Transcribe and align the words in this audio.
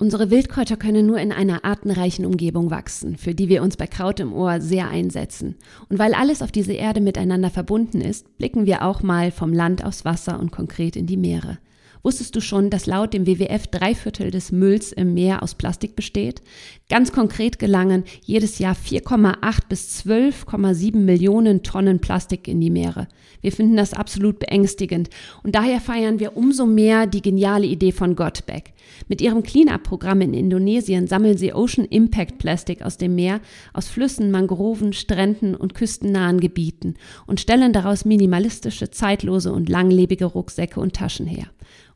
Unsere 0.00 0.30
Wildkräuter 0.30 0.78
können 0.78 1.04
nur 1.04 1.18
in 1.18 1.30
einer 1.30 1.62
artenreichen 1.66 2.24
Umgebung 2.24 2.70
wachsen, 2.70 3.18
für 3.18 3.34
die 3.34 3.50
wir 3.50 3.62
uns 3.62 3.76
bei 3.76 3.86
Kraut 3.86 4.18
im 4.18 4.32
Ohr 4.32 4.62
sehr 4.62 4.88
einsetzen. 4.88 5.56
Und 5.90 5.98
weil 5.98 6.14
alles 6.14 6.40
auf 6.40 6.50
dieser 6.50 6.72
Erde 6.72 7.02
miteinander 7.02 7.50
verbunden 7.50 8.00
ist, 8.00 8.38
blicken 8.38 8.64
wir 8.64 8.82
auch 8.82 9.02
mal 9.02 9.30
vom 9.30 9.52
Land 9.52 9.84
aufs 9.84 10.06
Wasser 10.06 10.40
und 10.40 10.52
konkret 10.52 10.96
in 10.96 11.06
die 11.06 11.18
Meere. 11.18 11.58
Wusstest 12.02 12.34
du 12.34 12.40
schon, 12.40 12.70
dass 12.70 12.86
laut 12.86 13.12
dem 13.12 13.26
WWF 13.26 13.66
drei 13.66 13.94
Viertel 13.94 14.30
des 14.30 14.52
Mülls 14.52 14.92
im 14.92 15.12
Meer 15.12 15.42
aus 15.42 15.54
Plastik 15.54 15.96
besteht? 15.96 16.40
Ganz 16.88 17.12
konkret 17.12 17.58
gelangen 17.58 18.04
jedes 18.24 18.58
Jahr 18.58 18.74
4,8 18.74 19.60
bis 19.68 20.02
12,7 20.06 20.96
Millionen 20.96 21.62
Tonnen 21.62 22.00
Plastik 22.00 22.48
in 22.48 22.60
die 22.60 22.70
Meere. 22.70 23.06
Wir 23.42 23.52
finden 23.52 23.76
das 23.76 23.92
absolut 23.92 24.38
beängstigend 24.38 25.10
und 25.42 25.54
daher 25.54 25.80
feiern 25.80 26.20
wir 26.20 26.36
umso 26.36 26.66
mehr 26.66 27.06
die 27.06 27.22
geniale 27.22 27.66
Idee 27.66 27.92
von 27.92 28.16
Gotback. 28.16 28.72
Mit 29.08 29.20
ihrem 29.20 29.42
Cleanup-Programm 29.42 30.22
in 30.22 30.34
Indonesien 30.34 31.06
sammeln 31.06 31.36
sie 31.36 31.52
Ocean 31.52 31.84
Impact 31.84 32.38
Plastik 32.38 32.82
aus 32.82 32.96
dem 32.96 33.14
Meer, 33.14 33.40
aus 33.72 33.88
Flüssen, 33.88 34.30
Mangroven, 34.30 34.92
Stränden 34.92 35.54
und 35.54 35.74
küstennahen 35.74 36.40
Gebieten 36.40 36.94
und 37.26 37.40
stellen 37.40 37.72
daraus 37.72 38.04
minimalistische, 38.04 38.90
zeitlose 38.90 39.52
und 39.52 39.68
langlebige 39.68 40.24
Rucksäcke 40.24 40.80
und 40.80 40.94
Taschen 40.94 41.26
her. 41.26 41.46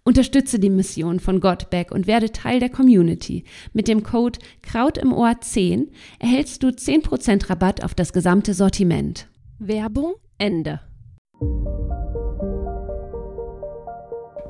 Unterstütze 0.06 0.58
die 0.58 0.68
Mission 0.68 1.18
von 1.18 1.40
Godback 1.40 1.90
und 1.90 2.06
werde 2.06 2.30
Teil 2.30 2.60
der 2.60 2.68
Community. 2.68 3.44
Mit 3.72 3.88
dem 3.88 4.02
Code 4.02 4.38
Kraut 4.60 4.98
im 4.98 5.14
Ohr 5.14 5.40
10 5.40 5.90
erhältst 6.18 6.62
du 6.62 6.68
10% 6.68 7.48
Rabatt 7.48 7.82
auf 7.82 7.94
das 7.94 8.12
gesamte 8.12 8.52
Sortiment. 8.52 9.28
Werbung 9.58 10.16
Ende. 10.36 10.80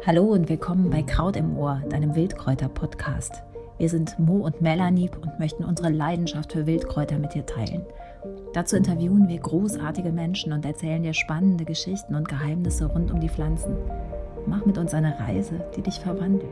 Hallo 0.05 0.25
und 0.25 0.49
willkommen 0.49 0.91
bei 0.91 1.05
Kraut 1.05 1.37
im 1.37 1.57
Ohr, 1.57 1.80
deinem 1.89 2.16
Wildkräuter-Podcast. 2.16 3.45
Wir 3.79 3.89
sind 3.89 4.19
Mo 4.19 4.39
und 4.39 4.61
Melanie 4.61 5.09
und 5.21 5.39
möchten 5.39 5.63
unsere 5.63 5.91
Leidenschaft 5.91 6.52
für 6.52 6.66
Wildkräuter 6.66 7.21
mit 7.21 7.35
dir 7.35 7.46
teilen. 7.46 7.87
Dazu 8.55 8.74
interviewen 8.74 9.29
wir 9.29 9.39
großartige 9.39 10.11
Menschen 10.11 10.52
und 10.52 10.65
erzählen 10.65 11.05
dir 11.05 11.15
spannende 11.15 11.65
Geschichten 11.65 12.16
und 12.16 12.29
Geheimnisse 12.29 12.87
rund 12.87 13.13
um 13.13 13.21
die 13.21 13.29
Pflanzen. 13.29 13.77
Mach 14.46 14.64
mit 14.66 14.78
uns 14.78 14.95
eine 14.95 15.18
Reise, 15.18 15.64
die 15.76 15.82
dich 15.82 16.00
verwandelt. 16.00 16.50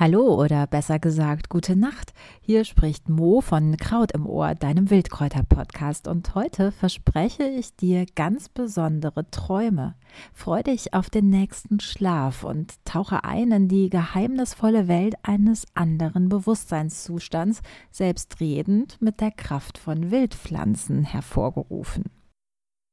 Hallo 0.00 0.34
oder 0.42 0.66
besser 0.66 0.98
gesagt 0.98 1.50
gute 1.50 1.76
Nacht. 1.76 2.14
Hier 2.40 2.64
spricht 2.64 3.10
Mo 3.10 3.42
von 3.42 3.76
Kraut 3.76 4.12
im 4.12 4.26
Ohr, 4.26 4.54
deinem 4.54 4.88
Wildkräuter-Podcast. 4.88 6.08
Und 6.08 6.34
heute 6.34 6.72
verspreche 6.72 7.42
ich 7.42 7.76
dir 7.76 8.06
ganz 8.14 8.48
besondere 8.48 9.30
Träume. 9.30 9.96
Freu 10.32 10.62
dich 10.62 10.94
auf 10.94 11.10
den 11.10 11.28
nächsten 11.28 11.80
Schlaf 11.80 12.44
und 12.44 12.82
tauche 12.86 13.24
ein 13.24 13.52
in 13.52 13.68
die 13.68 13.90
geheimnisvolle 13.90 14.88
Welt 14.88 15.16
eines 15.22 15.66
anderen 15.74 16.30
Bewusstseinszustands, 16.30 17.60
selbstredend 17.90 18.96
mit 19.02 19.20
der 19.20 19.32
Kraft 19.32 19.76
von 19.76 20.10
Wildpflanzen 20.10 21.04
hervorgerufen. 21.04 22.04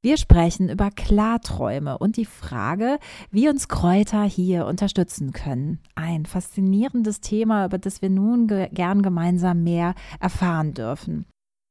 Wir 0.08 0.16
sprechen 0.16 0.70
über 0.70 0.90
Klarträume 0.90 1.98
und 1.98 2.16
die 2.16 2.24
Frage, 2.24 2.98
wie 3.30 3.50
uns 3.50 3.68
Kräuter 3.68 4.24
hier 4.24 4.66
unterstützen 4.66 5.34
können. 5.34 5.80
Ein 5.96 6.26
faszinierendes 6.26 7.20
Thema, 7.20 7.66
über 7.66 7.78
das 7.78 8.02
wir 8.02 8.10
nun 8.10 8.48
ge 8.48 8.70
gern 8.72 9.02
gemeinsam 9.02 9.66
mehr 9.66 9.96
erfahren 10.22 10.74
dürfen. 10.74 11.26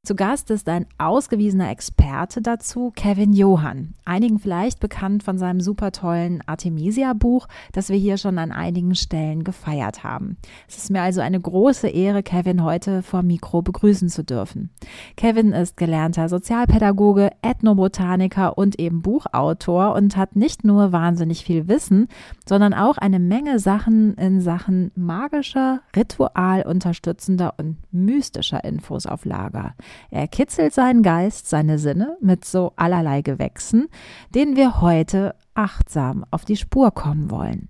Zu 0.07 0.15
Gast 0.15 0.53
ist 0.53 0.69
ein 0.69 0.87
ausgewiesener 0.99 1.69
Experte 1.69 2.41
dazu, 2.41 2.93
Kevin 2.95 3.33
Johann. 3.33 3.95
Einigen 4.05 4.39
vielleicht 4.39 4.79
bekannt 4.79 5.25
von 5.25 5.37
seinem 5.37 5.61
super 5.61 5.91
tollen 5.91 6.45
Artemisia-Buch, 6.47 7.49
das 7.73 7.89
wir 7.89 7.97
hier 7.97 8.17
schon 8.17 8.39
an 8.39 8.53
einigen 8.53 8.95
Stellen 8.95 9.43
gefeiert 9.43 10.05
haben. 10.05 10.37
Es 10.69 10.77
ist 10.77 10.93
mir 10.93 11.03
also 11.03 11.23
eine 11.23 11.41
große 11.41 11.89
Ehre, 11.89 12.23
Kevin 12.23 12.63
heute 12.63 13.03
vor 13.03 13.25
Mikro 13.25 13.63
begrüßen 13.63 14.09
zu 14.09 14.23
dürfen. 14.23 14.71
Kevin 15.17 15.51
ist 15.51 15.77
gelernter 15.77 16.29
Sozialpädagoge, 16.29 17.31
Ethnobotaniker 17.43 18.57
und 18.57 18.79
eben 18.79 19.03
Buchautor 19.03 19.97
und 19.97 20.17
hat 20.17 20.37
nicht 20.37 20.63
nur 20.63 20.93
wahnsinnig 20.93 21.43
viel 21.43 21.67
Wissen, 21.67 22.07
sondern 22.49 22.75
auch 22.75 22.97
eine 22.97 23.19
Menge 23.19 23.59
Sachen 23.59 24.15
in 24.15 24.41
Sachen 24.41 24.93
magischer, 24.95 25.81
ritualunterstützender 25.97 27.55
und 27.59 27.79
mystischer 27.91 28.63
Infos 28.63 29.07
auf 29.07 29.25
Lager. 29.25 29.75
Er 30.11 30.29
kitzelt 30.29 30.73
seinen 30.75 31.03
Geist, 31.03 31.49
seine 31.49 31.79
Sinne 31.79 32.17
mit 32.21 32.45
so 32.45 32.73
allerlei 32.77 33.23
Gewächsen, 33.23 33.89
denen 34.35 34.57
wir 34.57 34.81
heute 34.81 35.35
achtsam 35.55 36.25
auf 36.31 36.45
die 36.45 36.57
Spur 36.57 36.91
kommen 36.93 37.31
wollen. 37.31 37.69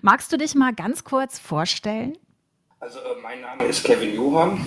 Magst 0.00 0.32
du 0.32 0.36
dich 0.36 0.54
mal 0.54 0.74
ganz 0.74 1.04
kurz 1.04 1.38
vorstellen? 1.38 2.14
Also 2.80 2.98
äh, 2.98 3.20
mein 3.22 3.40
Name 3.40 3.64
ist 3.64 3.84
Kevin 3.84 4.14
Johann. 4.14 4.66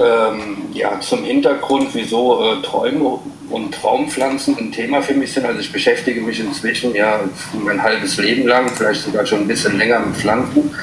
Ähm, 0.00 0.56
ja, 0.72 0.98
zum 0.98 1.22
Hintergrund, 1.22 1.94
wieso 1.94 2.42
äh, 2.42 2.62
Träume 2.62 3.20
und 3.48 3.72
Traumpflanzen 3.72 4.58
ein 4.58 4.72
Thema 4.72 5.00
für 5.02 5.14
mich 5.14 5.32
sind. 5.32 5.46
Also 5.46 5.60
ich 5.60 5.72
beschäftige 5.72 6.20
mich 6.20 6.40
inzwischen 6.40 6.94
ja 6.94 7.20
mein 7.54 7.82
halbes 7.82 8.16
Leben 8.16 8.46
lang, 8.46 8.68
vielleicht 8.68 9.02
sogar 9.02 9.24
schon 9.24 9.42
ein 9.42 9.48
bisschen 9.48 9.78
länger 9.78 10.00
mit 10.00 10.16
Pflanzen 10.16 10.74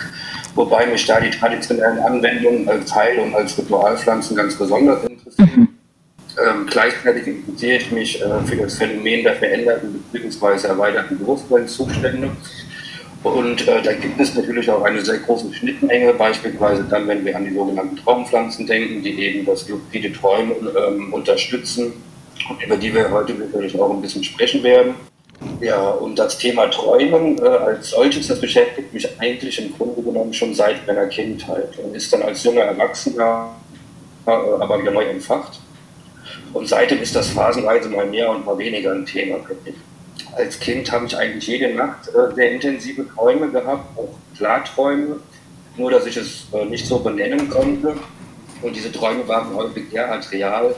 wobei 0.56 0.88
mich 0.88 1.06
da 1.06 1.20
die 1.20 1.30
traditionellen 1.30 2.00
Anwendungen 2.00 2.68
als 2.68 2.94
Heil- 2.96 3.20
und 3.20 3.36
als 3.36 3.58
Ritualpflanzen 3.58 4.36
ganz 4.36 4.56
besonders 4.56 5.04
interessieren. 5.04 5.52
Mhm. 5.56 5.68
Ähm, 6.38 6.66
gleichzeitig 6.70 7.28
interessiere 7.28 7.78
ich 7.78 7.92
mich 7.92 8.22
äh, 8.22 8.42
für 8.46 8.58
das 8.58 8.76
Phänomen 8.76 9.24
der 9.24 9.36
veränderten 9.36 10.04
bzw. 10.12 10.68
erweiterten 10.68 11.18
Bewusstseinszustände. 11.18 12.32
Und 13.24 13.68
äh, 13.68 13.82
da 13.82 13.94
gibt 13.94 14.20
es 14.20 14.36
natürlich 14.36 14.70
auch 14.70 14.84
eine 14.84 15.04
sehr 15.04 15.18
große 15.18 15.52
Schnittmenge, 15.54 16.14
beispielsweise 16.14 16.84
dann, 16.84 17.08
wenn 17.08 17.26
wir 17.26 17.36
an 17.36 17.46
die 17.46 17.54
sogenannten 17.54 17.96
Traumpflanzen 17.96 18.68
denken, 18.68 19.02
die 19.02 19.20
eben 19.20 19.46
das 19.46 19.68
luzide 19.68 20.14
Träumen 20.14 20.54
ähm, 20.78 21.14
unterstützen 21.14 21.94
und 22.50 22.64
über 22.64 22.78
die 22.78 22.94
wir 22.94 23.10
heute 23.10 23.34
natürlich 23.34 23.80
auch 23.80 23.90
ein 23.90 24.02
bisschen 24.02 24.24
sprechen 24.24 24.62
werden. 24.62 24.96
Ja, 25.62 25.90
und 25.90 26.20
das 26.20 26.38
Thema 26.38 26.68
Träumen 26.70 27.38
äh, 27.38 27.48
als 27.48 27.92
solches, 27.92 28.28
das 28.28 28.42
beschäftigt 28.42 28.94
mich 28.94 29.08
eigentlich 29.20 29.60
im 29.60 29.76
Grunde 29.76 30.02
genommen 30.02 30.34
schon 30.34 30.54
seit 30.54 30.86
meiner 30.86 31.08
Kindheit 31.08 31.78
und 31.78 31.96
ist 31.96 32.12
dann 32.12 32.24
als 32.24 32.44
junger 32.44 32.64
Erwachsener 32.64 33.56
äh, 34.26 34.32
aber 34.32 34.82
wieder 34.82 34.92
neu 34.92 35.06
entfacht. 35.06 35.60
Und 36.54 36.68
seitdem 36.68 37.02
ist 37.02 37.16
das 37.16 37.30
phasenweise 37.30 37.90
mal 37.90 38.06
mehr 38.06 38.30
und 38.30 38.46
mal 38.46 38.58
weniger 38.58 38.94
ein 38.94 39.06
Thema 39.06 39.38
für 39.40 39.56
mich. 39.64 39.76
Als 40.36 40.60
Kind 40.60 40.92
habe 40.92 41.06
ich 41.06 41.18
eigentlich 41.18 41.48
jede 41.48 41.74
Nacht 41.74 42.08
äh, 42.10 42.34
sehr 42.34 42.52
intensive 42.52 43.08
Träume 43.08 43.50
gehabt, 43.50 43.98
auch 43.98 44.10
Klarträume, 44.36 45.20
nur 45.78 45.92
dass 45.92 46.06
ich 46.06 46.18
es 46.18 46.48
äh, 46.54 46.66
nicht 46.66 46.86
so 46.86 47.00
benennen 47.00 47.50
konnte. 47.50 47.96
Und 48.62 48.76
diese 48.76 48.92
Träume 48.92 49.28
waren 49.28 49.54
häufig 49.56 49.90
derart 49.92 50.30
real, 50.32 50.76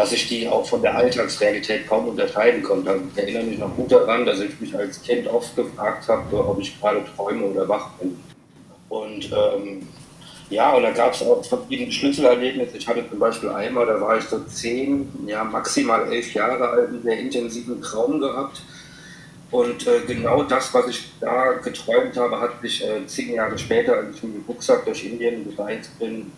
dass 0.00 0.12
ich 0.12 0.28
die 0.28 0.48
auch 0.48 0.66
von 0.66 0.80
der 0.80 0.96
Alltagsrealität 0.96 1.86
kaum 1.86 2.08
unterscheiden 2.08 2.62
konnte. 2.62 2.88
Also 2.88 3.04
ich 3.12 3.22
erinnere 3.22 3.42
mich 3.42 3.58
noch 3.58 3.76
gut 3.76 3.92
daran, 3.92 4.24
dass 4.24 4.40
ich 4.40 4.58
mich 4.58 4.74
als 4.74 5.02
Kind 5.02 5.28
oft 5.28 5.54
gefragt 5.54 6.08
habe, 6.08 6.48
ob 6.48 6.58
ich 6.58 6.80
gerade 6.80 7.04
träume 7.14 7.44
oder 7.44 7.68
wach 7.68 7.90
bin. 7.98 8.18
Und 8.88 9.30
ähm, 9.30 9.86
ja, 10.48 10.72
und 10.72 10.84
da 10.84 10.90
gab 10.92 11.12
es 11.12 11.22
auch 11.22 11.44
verschiedene 11.44 11.92
Schlüsselerlebnisse. 11.92 12.78
Ich 12.78 12.88
hatte 12.88 13.04
zum 13.10 13.18
Beispiel 13.18 13.50
einmal, 13.50 13.84
da 13.84 14.00
war 14.00 14.16
ich 14.16 14.24
so 14.24 14.42
zehn, 14.44 15.06
ja 15.26 15.44
maximal 15.44 16.10
elf 16.10 16.32
Jahre 16.32 16.66
alt, 16.66 16.88
einen 16.88 17.02
sehr 17.02 17.18
intensiven 17.18 17.82
Traum 17.82 18.20
gehabt. 18.20 18.62
Und 19.50 19.86
äh, 19.86 20.00
genau 20.06 20.44
das, 20.44 20.72
was 20.72 20.88
ich 20.88 21.10
da 21.20 21.52
geträumt 21.62 22.16
habe, 22.16 22.40
hat 22.40 22.62
sich 22.62 22.82
äh, 22.82 23.06
zehn 23.06 23.34
Jahre 23.34 23.58
später, 23.58 23.96
als 23.96 24.16
ich 24.16 24.22
mit 24.22 24.34
dem 24.36 24.44
Rucksack 24.48 24.86
durch 24.86 25.04
Indien 25.04 25.54
gereist 25.54 25.98
bin, 25.98 26.32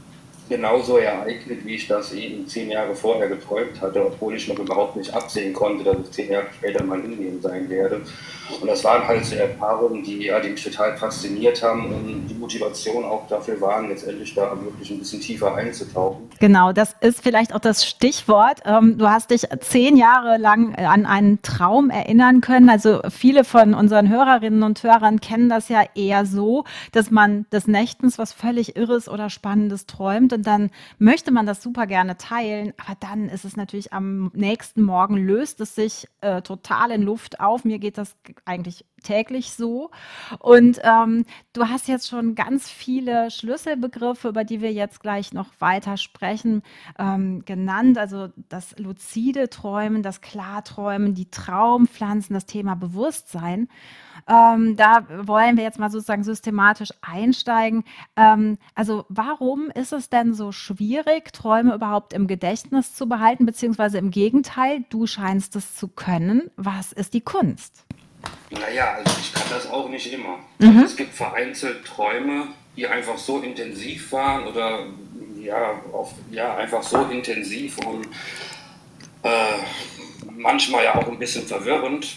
genauso 0.53 0.99
ereignet, 0.99 1.65
wie 1.65 1.77
ich 1.77 1.89
das 1.89 2.13
eben 2.13 2.47
zehn 2.47 2.71
Jahre 2.71 2.95
vorher 2.95 3.29
geträumt 3.29 3.81
hatte, 3.81 4.05
obwohl 4.05 4.37
ich 4.37 4.47
noch 4.49 4.59
überhaupt 4.59 4.97
nicht 4.97 5.13
absehen 5.15 5.55
konnte, 5.55 5.83
dass 5.83 5.97
ich 6.05 6.11
zehn 6.11 6.31
Jahre 6.31 6.47
später 6.55 6.85
mal 6.85 7.01
in 7.01 7.15
Indien 7.15 7.41
sein 7.41 7.71
werde. 7.71 8.03
Und 8.61 8.69
das 8.69 8.85
waren 8.85 9.07
halt 9.07 9.25
so 9.25 9.35
Erfahrungen, 9.37 10.03
die, 10.03 10.27
ja, 10.27 10.39
die 10.41 10.51
mich 10.51 10.63
total 10.63 10.97
fasziniert 10.97 11.63
haben 11.63 11.87
und 11.87 12.27
die 12.29 12.35
Motivation 12.35 13.05
auch 13.05 13.27
dafür 13.28 13.60
waren, 13.60 13.89
letztendlich 13.89 14.34
da 14.34 14.54
wirklich 14.63 14.91
ein 14.91 14.99
bisschen 14.99 15.21
tiefer 15.21 15.54
einzutauchen. 15.54 16.28
Genau, 16.39 16.72
das 16.72 16.95
ist 17.01 17.22
vielleicht 17.22 17.55
auch 17.55 17.60
das 17.60 17.87
Stichwort. 17.87 18.60
Ähm, 18.66 18.98
du 18.98 19.09
hast 19.09 19.31
dich 19.31 19.47
zehn 19.60 19.97
Jahre 19.97 20.37
lang 20.37 20.75
an 20.75 21.07
einen 21.07 21.41
Traum 21.41 21.89
erinnern 21.89 22.43
können. 22.43 22.69
Also 22.69 23.01
viele 23.09 23.45
von 23.45 23.72
unseren 23.75 24.10
Hörerinnen 24.10 24.63
und 24.63 24.83
Hörern 24.83 25.21
kennen 25.21 25.48
das 25.48 25.69
ja 25.69 25.83
eher 25.95 26.27
so, 26.27 26.65
dass 26.93 27.10
man 27.10 27.47
des 27.53 27.66
Nächtens 27.66 28.19
was 28.19 28.33
völlig 28.33 28.77
Irres 28.77 29.09
oder 29.09 29.31
Spannendes 29.31 29.87
träumt 29.87 30.33
und 30.33 30.41
dann 30.42 30.71
möchte 30.98 31.30
man 31.30 31.47
das 31.47 31.62
super 31.62 31.86
gerne 31.86 32.16
teilen, 32.16 32.72
aber 32.77 32.97
dann 33.00 33.28
ist 33.28 33.44
es 33.44 33.56
natürlich 33.56 33.92
am 33.92 34.30
nächsten 34.34 34.83
Morgen 34.83 35.16
löst 35.16 35.60
es 35.60 35.74
sich 35.74 36.06
äh, 36.21 36.42
total 36.42 36.91
in 36.91 37.03
Luft 37.03 37.41
auf. 37.41 37.65
Mir 37.65 37.78
geht 37.78 37.98
das 37.98 38.16
eigentlich 38.44 38.84
täglich 39.03 39.53
so. 39.53 39.91
Und 40.39 40.81
ähm, 40.83 41.25
du 41.53 41.69
hast 41.69 41.89
jetzt 41.89 42.09
schon 42.09 42.34
ganz 42.34 42.69
viele 42.69 43.31
Schlüsselbegriffe, 43.31 44.28
über 44.28 44.45
die 44.45 44.60
wir 44.60 44.72
jetzt 44.72 45.01
gleich 45.01 45.33
noch 45.33 45.49
weiter 45.59 45.97
sprechen, 45.97 46.63
ähm, 46.99 47.45
genannt. 47.45 47.99
Also 47.99 48.28
das 48.49 48.78
luzide 48.78 49.51
Träumen, 49.51 50.03
das 50.03 50.21
Klarträumen, 50.21 51.15
die 51.15 51.31
Traumpflanzen, 51.31 52.34
das 52.34 52.47
Thema 52.47 52.75
Bewusstsein. 52.75 53.69
Ähm, 54.28 54.77
da 54.77 55.07
wollen 55.27 55.57
wir 55.57 55.65
jetzt 55.65 55.78
mal 55.78 55.91
sozusagen 55.91 56.25
systematisch 56.25 56.91
einsteigen. 57.01 57.84
Ähm, 58.16 58.59
also 58.75 59.05
warum 59.09 59.71
ist 59.71 59.93
es 59.93 60.10
denn 60.10 60.34
so 60.34 60.53
schwierig, 60.53 61.33
Träume 61.33 61.75
überhaupt 61.75 62.13
im 62.13 62.27
Gedächtnis 62.27 62.95
zu 62.95 63.09
behalten, 63.09 63.47
beziehungsweise 63.47 63.98
im 63.98 64.10
Gegenteil, 64.10 64.84
du 64.91 65.07
scheinst 65.07 65.57
es 65.57 65.77
zu 65.77 65.89
können. 65.89 66.51
Was 66.57 66.93
ist 66.93 67.15
die 67.15 67.21
Kunst? 67.21 67.84
Naja, 68.51 68.95
also 68.95 69.10
ich 69.21 69.33
kann 69.33 69.48
das 69.51 69.71
auch 69.71 69.89
nicht 69.89 70.13
immer. 70.13 70.39
Mhm. 70.59 70.80
Es 70.80 70.97
gibt 70.97 71.15
vereinzelt 71.15 71.84
Träume, 71.84 72.48
die 72.77 72.86
einfach 72.86 73.19
so 73.19 73.41
intensiv 73.41 74.13
waren 74.13 74.47
oder 74.47 74.86
ja, 75.41 75.80
auf, 75.92 76.13
ja 76.30 76.57
einfach 76.57 76.83
so 76.83 77.03
intensiv 77.07 77.78
und 77.78 78.07
äh, 79.22 79.59
manchmal 80.30 80.84
ja 80.84 80.95
auch 80.95 81.09
ein 81.09 81.19
bisschen 81.19 81.47
verwirrend, 81.47 82.16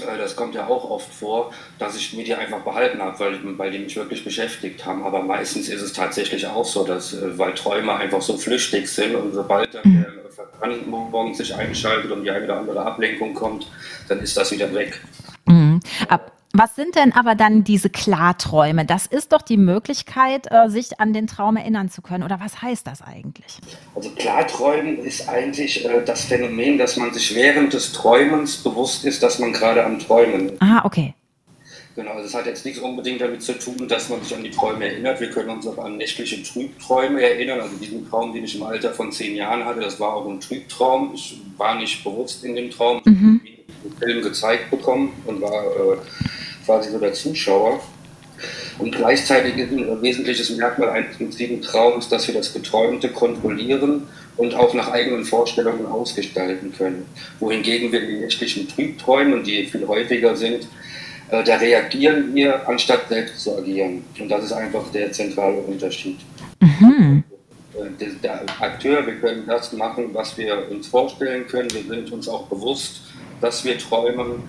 das 0.00 0.36
kommt 0.36 0.54
ja 0.54 0.66
auch 0.66 0.90
oft 0.90 1.12
vor, 1.12 1.52
dass 1.78 1.96
ich 1.96 2.12
mir 2.14 2.24
die 2.24 2.34
einfach 2.34 2.60
behalten 2.60 3.00
habe, 3.00 3.18
weil, 3.20 3.58
weil 3.58 3.70
die 3.70 3.78
mich 3.78 3.96
wirklich 3.96 4.24
beschäftigt 4.24 4.84
haben. 4.84 5.04
Aber 5.04 5.22
meistens 5.22 5.68
ist 5.68 5.82
es 5.82 5.92
tatsächlich 5.92 6.46
auch 6.46 6.64
so, 6.64 6.84
dass, 6.84 7.14
äh, 7.14 7.38
weil 7.38 7.54
Träume 7.54 7.94
einfach 7.94 8.22
so 8.22 8.36
flüchtig 8.36 8.88
sind 8.88 9.14
und 9.14 9.32
sobald 9.32 9.74
dann 9.74 9.82
mhm. 9.84 10.06
der 10.24 10.30
Verbrand 10.30 10.86
morgens 10.88 11.38
sich 11.38 11.54
einschaltet 11.54 12.10
und 12.10 12.24
die 12.24 12.30
eine 12.30 12.44
oder 12.44 12.58
andere 12.58 12.84
Ablenkung 12.84 13.34
kommt, 13.34 13.70
dann 14.08 14.20
ist 14.20 14.36
das 14.36 14.50
wieder 14.52 14.72
weg. 14.74 15.00
Mhm. 15.46 15.80
Ab 16.08 16.33
was 16.54 16.76
sind 16.76 16.94
denn 16.94 17.12
aber 17.12 17.34
dann 17.34 17.64
diese 17.64 17.90
Klarträume? 17.90 18.84
Das 18.84 19.06
ist 19.06 19.32
doch 19.32 19.42
die 19.42 19.56
Möglichkeit, 19.56 20.46
äh, 20.50 20.70
sich 20.70 21.00
an 21.00 21.12
den 21.12 21.26
Traum 21.26 21.56
erinnern 21.56 21.90
zu 21.90 22.00
können. 22.00 22.22
Oder 22.22 22.38
was 22.40 22.62
heißt 22.62 22.86
das 22.86 23.02
eigentlich? 23.02 23.58
Also 23.94 24.10
Klarträumen 24.10 24.98
ist 24.98 25.28
eigentlich 25.28 25.84
äh, 25.84 26.04
das 26.04 26.24
Phänomen, 26.26 26.78
dass 26.78 26.96
man 26.96 27.12
sich 27.12 27.34
während 27.34 27.72
des 27.72 27.92
Träumens 27.92 28.58
bewusst 28.58 29.04
ist, 29.04 29.22
dass 29.24 29.40
man 29.40 29.52
gerade 29.52 29.84
am 29.84 29.98
Träumen 29.98 30.50
ist. 30.50 30.62
Ah, 30.62 30.82
okay. 30.84 31.14
Genau, 31.96 32.12
also 32.12 32.26
es 32.26 32.34
hat 32.34 32.46
jetzt 32.46 32.64
nichts 32.64 32.80
unbedingt 32.80 33.20
damit 33.20 33.42
zu 33.42 33.52
tun, 33.52 33.86
dass 33.88 34.08
man 34.08 34.22
sich 34.22 34.34
an 34.34 34.42
die 34.42 34.50
Träume 34.50 34.86
erinnert. 34.86 35.20
Wir 35.20 35.30
können 35.30 35.50
uns 35.50 35.66
auch 35.66 35.78
an 35.78 35.96
nächtliche 35.96 36.42
Trübträume 36.42 37.22
erinnern. 37.22 37.60
Also 37.60 37.76
diesen 37.76 38.08
Traum, 38.08 38.32
den 38.32 38.44
ich 38.44 38.56
im 38.56 38.64
Alter 38.64 38.92
von 38.92 39.12
zehn 39.12 39.36
Jahren 39.36 39.64
hatte, 39.64 39.80
das 39.80 40.00
war 40.00 40.14
auch 40.14 40.28
ein 40.28 40.40
Trübtraum. 40.40 41.12
Ich 41.14 41.40
war 41.56 41.76
nicht 41.76 42.02
bewusst 42.02 42.44
in 42.44 42.56
dem 42.56 42.70
Traum. 42.70 43.00
Mhm. 43.04 43.40
Ich 43.44 43.58
habe 43.58 43.88
den 43.88 43.98
Film 43.98 44.22
gezeigt 44.22 44.70
bekommen 44.70 45.12
und 45.26 45.40
war 45.40 45.64
äh, 45.64 45.96
quasi 46.64 46.90
so 46.90 46.98
der 46.98 47.12
Zuschauer. 47.12 47.80
Und 48.78 48.94
gleichzeitig 48.94 49.56
ist 49.56 49.70
ein 49.70 50.02
wesentliches 50.02 50.50
Merkmal 50.50 50.90
eines 50.90 51.18
luziden 51.20 51.62
Traums, 51.62 52.08
dass 52.08 52.26
wir 52.26 52.34
das 52.34 52.52
Geträumte 52.52 53.08
kontrollieren 53.08 54.08
und 54.36 54.54
auch 54.54 54.74
nach 54.74 54.90
eigenen 54.90 55.24
Vorstellungen 55.24 55.86
ausgestalten 55.86 56.72
können. 56.76 57.06
Wohingegen 57.38 57.92
wir 57.92 58.02
in 58.02 58.08
den 58.08 58.20
nächtlichen 58.22 58.68
Trübträumen, 58.68 59.44
die 59.44 59.66
viel 59.66 59.86
häufiger 59.86 60.34
sind, 60.34 60.66
äh, 61.30 61.44
da 61.44 61.56
reagieren 61.56 62.34
wir, 62.34 62.68
anstatt 62.68 63.08
selbst 63.08 63.40
zu 63.40 63.56
agieren. 63.56 64.04
Und 64.18 64.28
das 64.28 64.44
ist 64.44 64.52
einfach 64.52 64.90
der 64.92 65.12
zentrale 65.12 65.58
Unterschied. 65.58 66.18
Mhm. 66.60 67.22
Äh, 67.74 67.90
der, 68.00 68.08
der 68.22 68.42
Akteur, 68.60 69.06
wir 69.06 69.14
können 69.14 69.44
das 69.46 69.72
machen, 69.72 70.10
was 70.12 70.36
wir 70.36 70.68
uns 70.70 70.88
vorstellen 70.88 71.46
können. 71.46 71.70
Wir 71.72 71.82
sind 71.82 72.12
uns 72.12 72.28
auch 72.28 72.46
bewusst, 72.46 73.02
dass 73.40 73.64
wir 73.64 73.78
träumen 73.78 74.42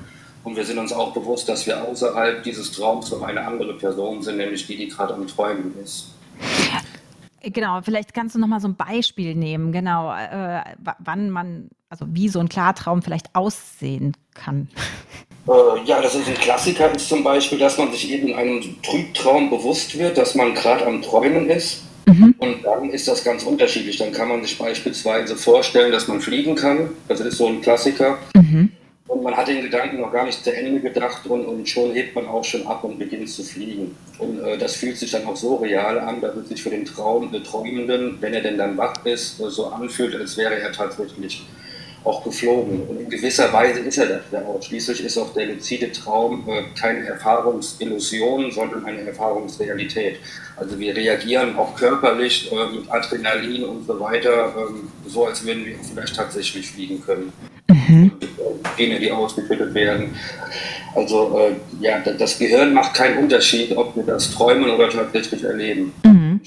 und 0.46 0.56
wir 0.56 0.64
sind 0.64 0.78
uns 0.78 0.94
auch 0.94 1.12
bewusst, 1.14 1.50
dass 1.50 1.66
wir 1.66 1.84
außerhalb 1.84 2.44
dieses 2.44 2.72
Traums 2.72 3.12
noch 3.12 3.24
eine 3.24 3.46
andere 3.46 3.74
Person 3.74 4.22
sind, 4.22 4.38
nämlich 4.38 4.66
die, 4.68 4.78
die 4.78 4.88
gerade 4.88 5.14
am 5.14 5.28
Träumen 5.28 5.74
ist. 5.84 6.12
Genau, 7.42 7.82
vielleicht 7.82 8.14
kannst 8.14 8.36
du 8.36 8.40
noch 8.40 8.48
mal 8.48 8.60
so 8.60 8.68
ein 8.68 8.76
Beispiel 8.76 9.36
nehmen, 9.36 9.72
genau, 9.72 10.12
äh, 10.12 10.62
wann 11.00 11.30
man, 11.30 11.70
also 11.90 12.06
wie 12.10 12.30
so 12.30 12.40
ein 12.40 12.50
Klartraum 12.50 13.02
vielleicht 13.02 13.36
aussehen 13.36 14.14
kann. 14.34 14.68
Äh, 15.48 15.84
ja, 15.86 16.02
das 16.02 16.16
ist 16.16 16.28
ein 16.28 16.34
Klassiker, 16.36 16.92
ist 16.96 17.08
zum 17.08 17.24
Beispiel, 17.24 17.60
dass 17.60 17.78
man 17.78 17.92
sich 17.92 18.10
eben 18.12 18.30
in 18.30 18.36
einem 18.36 18.82
Trübtraum 18.82 19.52
bewusst 19.52 19.98
wird, 19.98 20.18
dass 20.18 20.34
man 20.34 20.56
gerade 20.56 20.88
am 20.88 21.04
Träumen 21.04 21.48
ist. 21.50 21.84
Mhm. 22.08 22.34
Und 22.40 22.64
dann 22.64 22.90
ist 22.90 23.08
das 23.08 23.24
ganz 23.24 23.44
unterschiedlich. 23.44 23.98
Dann 23.98 24.12
kann 24.12 24.30
man 24.30 24.44
sich 24.44 24.58
beispielsweise 24.58 25.36
vorstellen, 25.36 25.92
dass 25.92 26.08
man 26.08 26.22
fliegen 26.22 26.56
kann. 26.56 26.90
Das 27.08 27.20
ist 27.20 27.38
so 27.38 27.48
ein 27.48 27.62
Klassiker. 27.62 28.18
Mhm. 28.36 28.72
Und 29.08 29.22
man 29.22 29.38
hat 29.38 29.48
den 29.48 29.62
Gedanken 29.62 30.02
noch 30.02 30.12
gar 30.12 30.26
nicht 30.26 30.44
zu 30.44 30.54
Ende 30.54 30.82
gedacht 30.82 31.28
und, 31.28 31.46
und 31.46 31.70
schon 31.70 31.94
hebt 31.94 32.16
man 32.16 32.26
auch 32.26 32.44
schon 32.44 32.66
ab 32.66 32.84
und 32.84 32.98
beginnt 32.98 33.30
zu 33.30 33.44
fliegen. 33.44 33.96
Und 34.18 34.40
äh, 34.44 34.58
das 34.58 34.76
fühlt 34.76 34.98
sich 34.98 35.12
dann 35.12 35.26
auch 35.26 35.36
so 35.36 35.58
real 35.58 36.00
an, 36.00 36.22
dass 36.22 36.36
es 36.36 36.50
sich 36.50 36.64
für 36.64 36.72
den 36.72 36.86
Traum, 36.86 37.32
den 37.32 37.44
Träumenden, 37.44 38.18
wenn 38.20 38.34
er 38.34 38.42
denn 38.42 38.58
dann 38.58 38.78
wach 38.78 39.06
ist, 39.06 39.38
so 39.38 39.68
anfühlt, 39.68 40.16
als 40.16 40.38
wäre 40.38 40.60
er 40.60 40.72
tatsächlich 40.72 41.46
auch 42.06 42.24
geflogen. 42.24 42.82
Und 42.88 43.00
in 43.00 43.10
gewisser 43.10 43.52
Weise 43.52 43.82
ist 43.82 43.98
er 43.98 44.08
das 44.08 44.22
ja 44.32 44.42
auch. 44.42 44.62
Schließlich 44.62 45.04
ist 45.04 45.18
auch 45.18 45.34
der 45.34 45.48
luzide 45.48 45.92
Traum 45.92 46.48
äh, 46.48 46.64
keine 46.80 47.06
Erfahrungsillusion, 47.06 48.52
sondern 48.52 48.86
eine 48.86 49.02
Erfahrungsrealität. 49.02 50.18
Also 50.56 50.80
wir 50.80 50.96
reagieren 50.96 51.56
auch 51.58 51.76
körperlich 51.76 52.52
äh, 52.52 52.76
mit 52.76 52.90
Adrenalin 52.92 53.66
und 53.66 53.86
so 53.86 54.00
weiter, 54.00 54.48
äh, 54.56 55.10
so 55.10 55.26
als 55.26 55.46
würden 55.46 55.66
wir 55.66 55.76
vielleicht 55.78 56.16
tatsächlich 56.16 56.72
fliegen 56.72 57.02
können. 57.02 57.34
Gene, 58.78 59.00
die 59.00 59.12
ausgeschüttet 59.12 59.74
werden. 59.74 60.16
Also 60.96 61.38
äh, 61.38 61.56
ja, 61.84 62.00
das 62.00 62.40
Gehirn 62.40 62.74
macht 62.74 62.94
keinen 62.94 63.18
Unterschied, 63.18 63.76
ob 63.76 63.96
wir 63.96 64.04
das 64.04 64.32
träumen 64.32 64.70
oder 64.70 64.90
tatsächlich 64.90 65.44
erleben. 65.44 65.94
Mhm. 66.04 66.40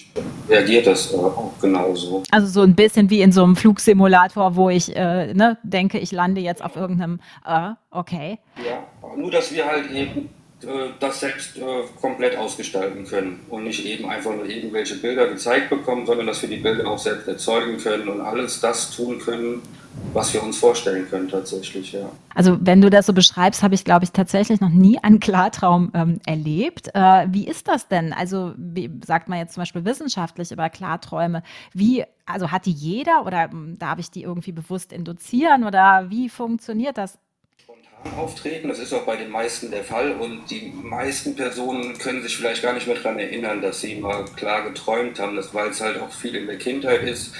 Reagiert 0.48 0.86
das 0.86 1.12
äh, 1.12 1.16
auch 1.16 1.52
genauso. 1.60 2.22
Also 2.30 2.46
so 2.46 2.62
ein 2.62 2.74
bisschen 2.74 3.10
wie 3.10 3.20
in 3.20 3.30
so 3.30 3.44
einem 3.44 3.56
Flugsimulator, 3.56 4.56
wo 4.56 4.70
ich 4.70 4.94
äh, 4.96 5.34
ne, 5.34 5.58
denke, 5.62 5.98
ich 5.98 6.12
lande 6.12 6.40
jetzt 6.40 6.64
auf 6.64 6.76
irgendeinem, 6.76 7.20
äh, 7.46 7.70
okay. 7.90 8.38
Ja, 8.56 8.82
nur 9.16 9.30
dass 9.30 9.52
wir 9.52 9.66
halt 9.66 9.90
eben 9.90 10.30
äh, 10.62 10.90
das 10.98 11.20
selbst 11.20 11.56
äh, 11.56 11.60
komplett 12.00 12.36
ausgestalten 12.36 13.04
können 13.04 13.40
und 13.48 13.62
nicht 13.62 13.84
eben 13.86 14.08
einfach 14.08 14.34
nur 14.34 14.44
irgendwelche 14.44 14.96
Bilder 14.96 15.28
gezeigt 15.28 15.70
bekommen, 15.70 16.04
sondern 16.04 16.26
dass 16.26 16.42
wir 16.42 16.48
die 16.48 16.56
Bilder 16.56 16.88
auch 16.88 16.98
selbst 16.98 17.28
erzeugen 17.28 17.78
können 17.78 18.08
und 18.08 18.20
alles 18.20 18.60
das 18.60 18.90
tun 18.90 19.20
können, 19.20 19.62
was 20.12 20.32
wir 20.32 20.42
uns 20.42 20.58
vorstellen 20.58 21.08
können 21.08 21.28
tatsächlich, 21.28 21.92
ja. 21.92 22.10
Also 22.34 22.58
wenn 22.60 22.80
du 22.80 22.90
das 22.90 23.06
so 23.06 23.12
beschreibst, 23.12 23.62
habe 23.62 23.74
ich, 23.74 23.84
glaube 23.84 24.04
ich, 24.04 24.12
tatsächlich 24.12 24.60
noch 24.60 24.70
nie 24.70 24.98
einen 24.98 25.20
Klartraum 25.20 25.90
ähm, 25.94 26.20
erlebt. 26.26 26.88
Äh, 26.94 27.26
wie 27.30 27.46
ist 27.46 27.68
das 27.68 27.88
denn? 27.88 28.12
Also 28.12 28.52
wie 28.56 28.90
sagt 29.04 29.28
man 29.28 29.38
jetzt 29.38 29.54
zum 29.54 29.62
Beispiel 29.62 29.84
wissenschaftlich 29.84 30.50
über 30.50 30.70
Klarträume? 30.70 31.42
Wie, 31.72 32.04
also 32.26 32.50
hat 32.50 32.66
die 32.66 32.72
jeder 32.72 33.26
oder 33.26 33.50
ähm, 33.52 33.76
darf 33.78 33.98
ich 33.98 34.10
die 34.10 34.22
irgendwie 34.22 34.52
bewusst 34.52 34.92
induzieren 34.92 35.64
oder 35.64 36.06
wie 36.08 36.28
funktioniert 36.28 36.96
das? 36.96 37.18
Spontan 37.60 38.18
auftreten, 38.18 38.68
das 38.68 38.78
ist 38.78 38.92
auch 38.92 39.04
bei 39.04 39.16
den 39.16 39.30
meisten 39.30 39.70
der 39.70 39.84
Fall 39.84 40.12
und 40.12 40.50
die 40.50 40.72
meisten 40.82 41.36
Personen 41.36 41.98
können 41.98 42.22
sich 42.22 42.36
vielleicht 42.36 42.62
gar 42.62 42.72
nicht 42.72 42.86
mehr 42.86 42.96
daran 42.96 43.18
erinnern, 43.18 43.60
dass 43.60 43.80
sie 43.80 43.96
mal 43.96 44.24
klar 44.36 44.62
geträumt 44.62 45.18
haben, 45.18 45.38
weil 45.52 45.68
es 45.70 45.80
halt 45.80 46.00
auch 46.00 46.12
viel 46.12 46.34
in 46.34 46.46
der 46.46 46.58
Kindheit 46.58 47.02
ist 47.02 47.34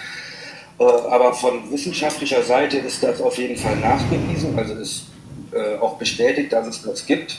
aber 0.87 1.33
von 1.35 1.71
wissenschaftlicher 1.71 2.43
Seite 2.43 2.79
ist 2.79 3.03
das 3.03 3.21
auf 3.21 3.37
jeden 3.39 3.57
Fall 3.57 3.77
nachgewiesen, 3.77 4.57
also 4.57 4.75
ist 4.75 5.07
äh, 5.53 5.77
auch 5.79 5.99
bestätigt, 5.99 6.53
dass 6.53 6.67
es 6.67 6.83
das 6.83 7.05
gibt 7.05 7.39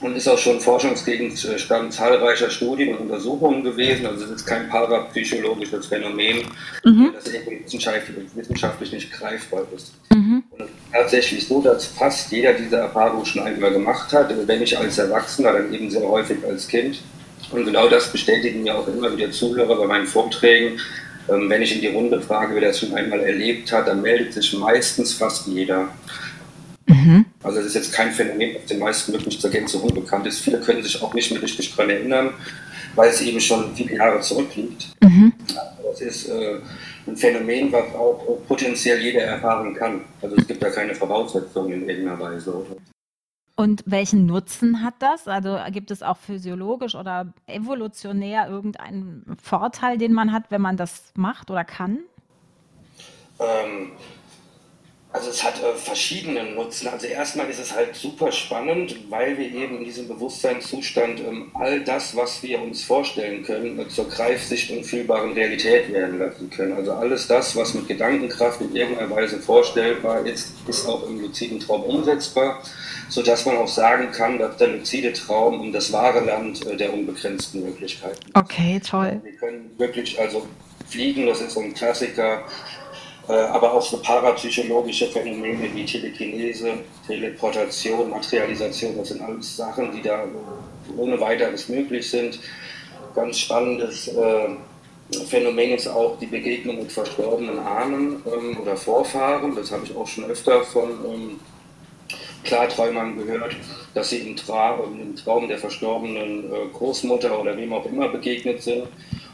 und 0.00 0.14
ist 0.16 0.28
auch 0.28 0.38
schon 0.38 0.60
Forschungsgegenstand 0.60 1.92
zahlreicher 1.92 2.50
Studien 2.50 2.94
und 2.94 3.02
Untersuchungen 3.02 3.64
gewesen. 3.64 4.06
Also 4.06 4.26
es 4.26 4.30
ist 4.30 4.46
kein 4.46 4.68
parapsychologisches 4.68 5.86
Phänomen, 5.86 6.44
mhm. 6.84 7.12
das 7.14 7.32
irgendwie 7.32 7.64
wissenschaftlich, 7.64 8.26
wissenschaftlich 8.34 8.92
nicht 8.92 9.12
greifbar 9.12 9.62
ist. 9.74 9.94
Mhm. 10.10 10.44
Und 10.50 10.60
es 10.60 10.66
ist 10.66 10.74
tatsächlich 10.92 11.48
so, 11.48 11.62
dass 11.62 11.86
fast 11.86 12.30
jeder 12.30 12.52
diese 12.52 12.76
Erfahrung 12.76 13.24
schon 13.24 13.42
einmal 13.42 13.72
gemacht 13.72 14.12
hat, 14.12 14.32
wenn 14.46 14.60
nicht 14.60 14.76
als 14.76 14.98
Erwachsener, 14.98 15.54
dann 15.54 15.72
eben 15.72 15.90
sehr 15.90 16.06
häufig 16.06 16.38
als 16.46 16.68
Kind. 16.68 17.00
Und 17.50 17.64
genau 17.64 17.88
das 17.88 18.10
bestätigen 18.10 18.62
mir 18.64 18.76
auch 18.76 18.88
immer 18.88 19.16
wieder 19.16 19.30
Zuhörer 19.30 19.76
bei 19.76 19.86
meinen 19.86 20.06
Vorträgen, 20.06 20.80
ähm, 21.28 21.50
wenn 21.50 21.62
ich 21.62 21.74
in 21.74 21.80
die 21.80 21.88
Runde 21.88 22.20
frage, 22.20 22.54
wer 22.54 22.62
das 22.62 22.80
schon 22.80 22.94
einmal 22.94 23.20
erlebt 23.20 23.72
hat, 23.72 23.88
dann 23.88 24.02
meldet 24.02 24.32
sich 24.32 24.52
meistens 24.54 25.14
fast 25.14 25.46
jeder. 25.46 25.88
Mhm. 26.86 27.26
Also 27.42 27.60
es 27.60 27.66
ist 27.66 27.74
jetzt 27.74 27.92
kein 27.92 28.12
Phänomen, 28.12 28.54
das 28.54 28.66
den 28.66 28.78
meisten 28.78 29.12
wirklich 29.12 29.40
zur 29.40 29.50
Gänze 29.50 29.78
unbekannt 29.78 30.26
ist. 30.26 30.40
Viele 30.40 30.60
können 30.60 30.82
sich 30.82 31.02
auch 31.02 31.14
nicht 31.14 31.30
mehr 31.32 31.42
richtig 31.42 31.74
daran 31.74 31.90
erinnern, 31.90 32.30
weil 32.94 33.10
es 33.10 33.20
eben 33.20 33.40
schon 33.40 33.74
viele 33.74 33.96
Jahre 33.96 34.20
zurückliegt. 34.20 34.88
Mhm. 35.02 35.32
Das 35.84 36.00
ist 36.00 36.28
äh, 36.28 36.58
ein 37.06 37.16
Phänomen, 37.16 37.72
was 37.72 37.94
auch 37.94 38.38
potenziell 38.46 39.00
jeder 39.00 39.22
erfahren 39.22 39.74
kann. 39.74 40.02
Also 40.22 40.36
es 40.36 40.46
gibt 40.46 40.62
da 40.62 40.70
keine 40.70 40.94
Voraussetzungen 40.94 41.72
in 41.72 41.88
irgendeiner 41.88 42.20
Weise. 42.20 42.54
Oder? 42.54 42.76
Und 43.56 43.82
welchen 43.86 44.26
Nutzen 44.26 44.82
hat 44.82 44.94
das? 44.98 45.26
Also 45.26 45.58
gibt 45.70 45.90
es 45.90 46.02
auch 46.02 46.18
physiologisch 46.18 46.94
oder 46.94 47.32
evolutionär 47.46 48.48
irgendeinen 48.48 49.24
Vorteil, 49.42 49.96
den 49.96 50.12
man 50.12 50.30
hat, 50.30 50.50
wenn 50.50 50.60
man 50.60 50.76
das 50.76 51.12
macht 51.16 51.50
oder 51.50 51.64
kann? 51.64 52.00
Ähm, 53.40 53.92
Also 55.16 55.30
es 55.30 55.42
hat 55.42 55.62
äh, 55.62 55.74
verschiedene 55.74 56.44
Nutzen. 56.44 56.88
Also 56.88 57.06
erstmal 57.06 57.48
ist 57.48 57.58
es 57.58 57.74
halt 57.74 57.96
super 57.96 58.30
spannend, 58.30 58.96
weil 59.08 59.38
wir 59.38 59.46
eben 59.46 59.78
in 59.78 59.84
diesem 59.84 60.08
Bewusstseinszustand 60.08 61.20
ähm, 61.20 61.50
all 61.54 61.80
das, 61.80 62.14
was 62.14 62.42
wir 62.42 62.60
uns 62.60 62.84
vorstellen 62.84 63.42
können, 63.42 63.78
äh, 63.78 63.88
zur 63.88 64.10
Greifsicht 64.10 64.70
und 64.70 64.84
fühlbaren 64.84 65.32
Realität 65.32 65.90
werden 65.90 66.18
lassen 66.18 66.50
können. 66.50 66.74
Also 66.74 66.92
alles 66.92 67.26
das, 67.28 67.56
was 67.56 67.72
mit 67.72 67.88
Gedankenkraft 67.88 68.60
in 68.60 68.76
irgendeiner 68.76 69.10
Weise 69.10 69.38
vorstellbar 69.38 70.26
ist, 70.26 70.52
ist 70.68 70.86
auch 70.86 71.08
im 71.08 71.18
luziden 71.22 71.60
Traum 71.60 71.84
umsetzbar, 71.84 72.62
sodass 73.08 73.46
man 73.46 73.56
auch 73.56 73.68
sagen 73.68 74.12
kann, 74.12 74.38
dass 74.38 74.58
der 74.58 74.68
luzide 74.68 75.14
Traum 75.14 75.60
um 75.60 75.72
das 75.72 75.90
wahre 75.94 76.20
Land 76.26 76.66
äh, 76.66 76.76
der 76.76 76.92
unbegrenzten 76.92 77.64
Möglichkeiten 77.64 78.18
ist. 78.26 78.36
Okay, 78.36 78.78
toll. 78.86 79.18
Wir 79.24 79.36
können 79.36 79.70
wirklich 79.78 80.20
also 80.20 80.46
fliegen, 80.86 81.26
das 81.26 81.40
ist 81.40 81.52
so 81.52 81.60
ein 81.60 81.72
Klassiker 81.72 82.44
aber 83.32 83.72
auch 83.72 83.82
so 83.82 83.98
parapsychologische 83.98 85.06
Phänomene 85.06 85.68
wie 85.74 85.84
Telekinese, 85.84 86.74
Teleportation, 87.06 88.10
Materialisation, 88.10 88.96
das 88.96 89.08
sind 89.08 89.22
alles 89.22 89.56
Sachen, 89.56 89.92
die 89.92 90.02
da 90.02 90.24
ohne 90.96 91.20
weiteres 91.20 91.68
möglich 91.68 92.08
sind. 92.08 92.38
Ganz 93.14 93.38
spannendes 93.38 94.08
äh, 94.08 94.48
Phänomen 95.28 95.72
ist 95.72 95.88
auch 95.88 96.18
die 96.18 96.26
Begegnung 96.26 96.78
mit 96.78 96.92
verstorbenen 96.92 97.58
Ahnen 97.58 98.22
ähm, 98.26 98.58
oder 98.60 98.76
Vorfahren. 98.76 99.54
Das 99.54 99.70
habe 99.70 99.84
ich 99.84 99.96
auch 99.96 100.06
schon 100.06 100.24
öfter 100.24 100.62
von 100.62 100.90
ähm, 100.90 101.40
Klarträumern 102.44 103.16
gehört, 103.16 103.56
dass 103.94 104.10
sie 104.10 104.18
im 104.18 104.36
Traum 104.36 105.48
der 105.48 105.58
verstorbenen 105.58 106.52
äh, 106.52 106.56
Großmutter 106.72 107.40
oder 107.40 107.56
wem 107.56 107.72
auch 107.72 107.86
immer 107.86 108.08
begegnet 108.08 108.62
sind 108.62 108.86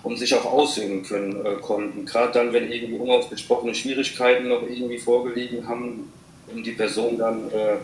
und 0.03 0.19
sich 0.19 0.35
auch 0.35 0.45
aussehen 0.45 1.03
können 1.05 1.45
äh, 1.45 1.55
konnten. 1.61 2.05
Gerade 2.07 2.33
dann, 2.33 2.53
wenn 2.53 2.71
irgendwie 2.71 2.99
unausgesprochene 2.99 3.75
Schwierigkeiten 3.75 4.49
noch 4.49 4.63
irgendwie 4.63 4.99
vorgelegen 4.99 5.69
haben 5.69 6.13
und 6.53 6.67
die 6.67 6.73
Person 6.73 7.19
dann 7.19 7.51
äh, 7.51 7.77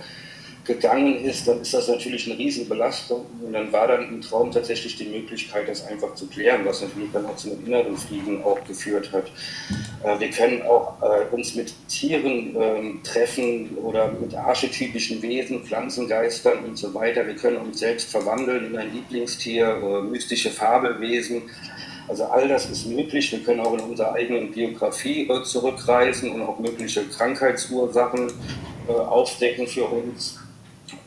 gegangen 0.69 1.25
ist, 1.25 1.49
dann 1.49 1.63
ist 1.63 1.73
das 1.73 1.89
natürlich 1.89 2.27
eine 2.27 2.39
Riesenbelastung. 2.39 3.25
Und 3.43 3.53
dann 3.53 3.73
war 3.73 3.89
dann 3.89 4.07
im 4.09 4.21
Traum 4.21 4.53
tatsächlich 4.53 4.97
die 4.97 5.07
Möglichkeit, 5.07 5.69
das 5.69 5.85
einfach 5.87 6.15
zu 6.15 6.27
klären, 6.27 6.65
was 6.65 6.83
natürlich 6.83 7.11
dann 7.13 7.27
auch 7.27 7.37
zu 7.37 7.51
einem 7.51 7.67
inneren 7.67 7.97
Frieden 7.97 8.43
auch 8.45 8.63
geführt 8.65 9.11
hat. 9.13 9.27
Äh, 10.05 10.21
wir 10.21 10.31
können 10.31 10.63
auch 10.63 11.01
äh, 11.03 11.35
uns 11.35 11.55
mit 11.55 11.73
Tieren 11.89 12.55
äh, 12.55 13.03
treffen 13.03 13.79
oder 13.79 14.13
mit 14.13 14.35
archetypischen 14.35 15.23
Wesen, 15.23 15.65
Pflanzengeistern 15.65 16.65
und 16.65 16.77
so 16.77 16.93
weiter. 16.95 17.27
Wir 17.27 17.37
können 17.37 17.57
uns 17.57 17.79
selbst 17.79 18.11
verwandeln 18.11 18.67
in 18.67 18.77
ein 18.77 18.93
Lieblingstier, 18.93 19.69
äh, 19.69 20.03
mystische 20.03 20.51
Fabelwesen. 20.51 21.43
Also 22.09 22.25
all 22.25 22.49
das 22.49 22.71
ist 22.71 22.87
möglich. 22.87 23.31
Wir 23.33 23.41
können 23.41 23.61
auch 23.61 23.75
in 23.75 23.81
unserer 23.81 24.15
eigenen 24.15 24.51
Biografie 24.51 25.29
äh, 25.29 25.43
zurückreisen 25.43 26.33
und 26.33 26.43
auch 26.43 26.59
mögliche 26.59 27.05
Krankheitsursachen 27.05 28.33
äh, 28.89 28.93
aufdecken 28.93 29.67
für 29.67 29.85
uns. 29.85 30.39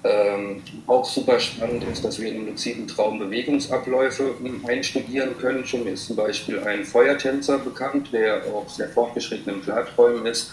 Ähm, 0.03 0.61
auch 0.85 1.05
super 1.05 1.39
spannend 1.39 1.83
ist, 1.91 2.05
dass 2.05 2.19
wir 2.19 2.29
in 2.29 2.35
einem 2.35 2.47
luziden 2.47 2.87
Traum 2.87 3.17
Bewegungsabläufe 3.17 4.35
hm, 4.39 4.65
einstudieren 4.67 5.37
können. 5.39 5.65
Schon 5.65 5.87
ist 5.87 6.05
zum 6.05 6.15
Beispiel 6.15 6.59
ein 6.59 6.83
Feuertänzer 6.85 7.57
bekannt, 7.57 8.09
der 8.13 8.43
auch 8.53 8.69
sehr 8.69 8.89
fortgeschritten 8.89 9.53
im 9.53 9.63
Klarträumen 9.63 10.25
ist. 10.27 10.51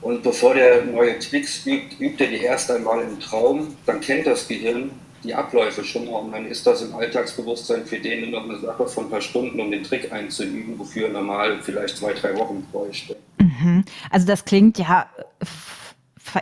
Und 0.00 0.22
bevor 0.22 0.54
der 0.54 0.84
neue 0.84 1.18
Tricks 1.18 1.66
übt, 1.66 1.96
übt 1.98 2.24
er 2.24 2.30
die 2.30 2.42
erst 2.44 2.70
einmal 2.70 3.02
im 3.02 3.18
Traum. 3.18 3.76
Dann 3.86 4.00
kennt 4.00 4.26
das 4.26 4.46
Gehirn 4.46 4.92
die 5.24 5.34
Abläufe 5.34 5.84
schon 5.84 6.06
mal 6.06 6.18
und 6.18 6.32
dann 6.32 6.46
ist 6.46 6.66
das 6.66 6.82
im 6.82 6.94
Alltagsbewusstsein 6.94 7.84
für 7.86 7.98
den 7.98 8.30
noch 8.30 8.44
eine 8.44 8.58
Sache 8.58 8.86
von 8.86 9.06
ein 9.06 9.10
paar 9.10 9.20
Stunden, 9.20 9.60
um 9.60 9.70
den 9.70 9.82
Trick 9.82 10.12
einzuüben, 10.12 10.78
wofür 10.78 11.08
er 11.08 11.12
normal 11.12 11.60
vielleicht 11.62 11.96
zwei, 11.96 12.12
drei 12.12 12.36
Wochen 12.36 12.66
bräuchte. 12.70 13.16
Mhm. 13.40 13.84
Also 14.10 14.26
das 14.26 14.44
klingt 14.44 14.78
ja, 14.78 15.06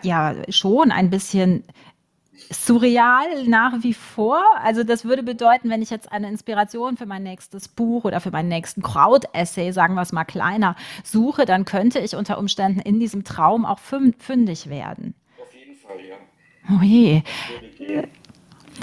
ja 0.02 0.34
schon 0.50 0.90
ein 0.90 1.10
bisschen 1.10 1.64
surreal 2.50 3.44
nach 3.46 3.82
wie 3.82 3.94
vor. 3.94 4.40
Also 4.62 4.84
das 4.84 5.04
würde 5.04 5.22
bedeuten, 5.22 5.70
wenn 5.70 5.82
ich 5.82 5.90
jetzt 5.90 6.12
eine 6.12 6.28
Inspiration 6.28 6.96
für 6.96 7.06
mein 7.06 7.22
nächstes 7.22 7.68
Buch 7.68 8.04
oder 8.04 8.20
für 8.20 8.30
meinen 8.30 8.48
nächsten 8.48 8.82
Crowd-Essay, 8.82 9.72
sagen 9.72 9.94
wir 9.94 10.02
es 10.02 10.12
mal 10.12 10.24
kleiner, 10.24 10.76
suche, 11.02 11.44
dann 11.44 11.64
könnte 11.64 11.98
ich 11.98 12.14
unter 12.14 12.38
Umständen 12.38 12.80
in 12.80 13.00
diesem 13.00 13.24
Traum 13.24 13.64
auch 13.64 13.78
fündig 13.78 14.68
werden. 14.68 15.14
Auf 15.40 15.54
jeden 15.54 15.76
Fall, 15.76 15.96
ja. 16.08 16.16
Oh 16.70 16.82
je. 16.82 17.22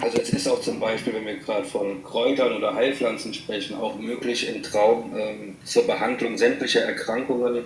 Also 0.01 0.17
es 0.19 0.29
ist 0.29 0.47
auch 0.47 0.61
zum 0.61 0.79
Beispiel, 0.79 1.13
wenn 1.13 1.25
wir 1.25 1.37
gerade 1.37 1.65
von 1.65 2.03
Kräutern 2.03 2.53
oder 2.57 2.73
Heilpflanzen 2.73 3.33
sprechen, 3.33 3.75
auch 3.75 3.97
möglich 3.97 4.47
im 4.53 4.63
Traum 4.63 5.15
ähm, 5.15 5.55
zur 5.63 5.85
Behandlung 5.85 6.37
sämtlicher 6.37 6.81
Erkrankungen 6.81 7.65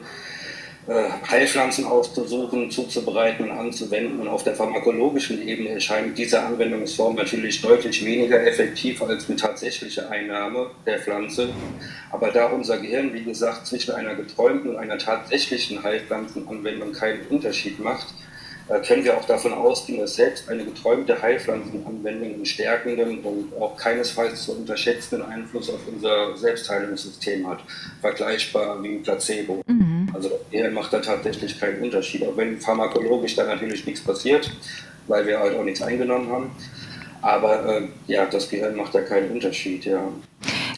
äh, 0.88 1.10
Heilpflanzen 1.30 1.84
auszusuchen, 1.86 2.72
zuzubereiten 2.72 3.50
und 3.50 3.58
anzuwenden. 3.58 4.20
Und 4.20 4.30
auf 4.30 4.44
der 4.44 4.56
pharmakologischen 4.56 5.46
Ebene 5.46 5.70
erscheint 5.70 6.18
diese 6.18 6.42
Anwendungsform 6.42 7.16
natürlich 7.16 7.62
deutlich 7.62 8.06
weniger 8.06 8.46
effektiv 8.46 9.02
als 9.02 9.28
eine 9.28 9.38
tatsächliche 9.38 10.10
Einnahme 10.10 10.72
der 10.86 11.00
Pflanze. 11.00 11.50
Aber 12.10 12.32
da 12.32 12.48
unser 12.48 12.78
Gehirn, 12.78 13.14
wie 13.14 13.24
gesagt, 13.24 13.68
zwischen 13.68 13.96
einer 13.96 14.16
geträumten 14.16 14.72
und 14.72 14.78
einer 14.78 14.98
tatsächlichen 14.98 15.84
Heilpflanzenanwendung 15.84 16.94
keinen 16.94 17.28
Unterschied 17.28 17.80
macht, 17.80 18.08
können 18.86 19.04
wir 19.06 19.18
auch 19.18 19.26
davon 19.26 19.54
ausgehen, 19.54 20.00
dass 20.00 20.16
selbst 20.16 20.50
eine 20.50 20.66
geträumte 20.66 21.22
Heilpflanzenanwendung 21.22 22.34
einen 22.34 22.46
stärkenden 22.46 23.20
und 23.20 23.54
auch 23.60 23.78
keinesfalls 23.78 24.44
zu 24.44 24.58
unterschätzenden 24.58 25.28
Einfluss 25.28 25.70
auf 25.70 25.80
unser 25.88 26.36
Selbstheilungssystem 26.36 27.48
hat. 27.48 27.60
Vergleichbar 28.02 28.82
wie 28.84 28.96
ein 28.96 29.04
Placebo. 29.04 29.64
Mhm. 29.68 30.10
Also 30.14 30.32
der 30.52 30.70
macht 30.72 30.92
da 30.92 31.00
tatsächlich 31.00 31.60
keinen 31.60 31.82
Unterschied, 31.82 32.24
auch 32.24 32.36
wenn 32.36 32.60
pharmakologisch 32.60 33.36
da 33.36 33.46
natürlich 33.46 33.86
nichts 33.86 34.02
passiert, 34.02 34.52
weil 35.08 35.26
wir 35.26 35.40
halt 35.40 35.56
auch 35.56 35.64
nichts 35.64 35.82
eingenommen 35.82 36.30
haben. 36.30 36.52
Aber 37.22 37.78
äh, 37.78 37.88
ja, 38.08 38.26
das 38.26 38.50
Gehirn 38.50 38.76
macht 38.76 38.94
da 38.94 39.02
keinen 39.02 39.32
Unterschied, 39.32 39.86
ja. 39.86 40.02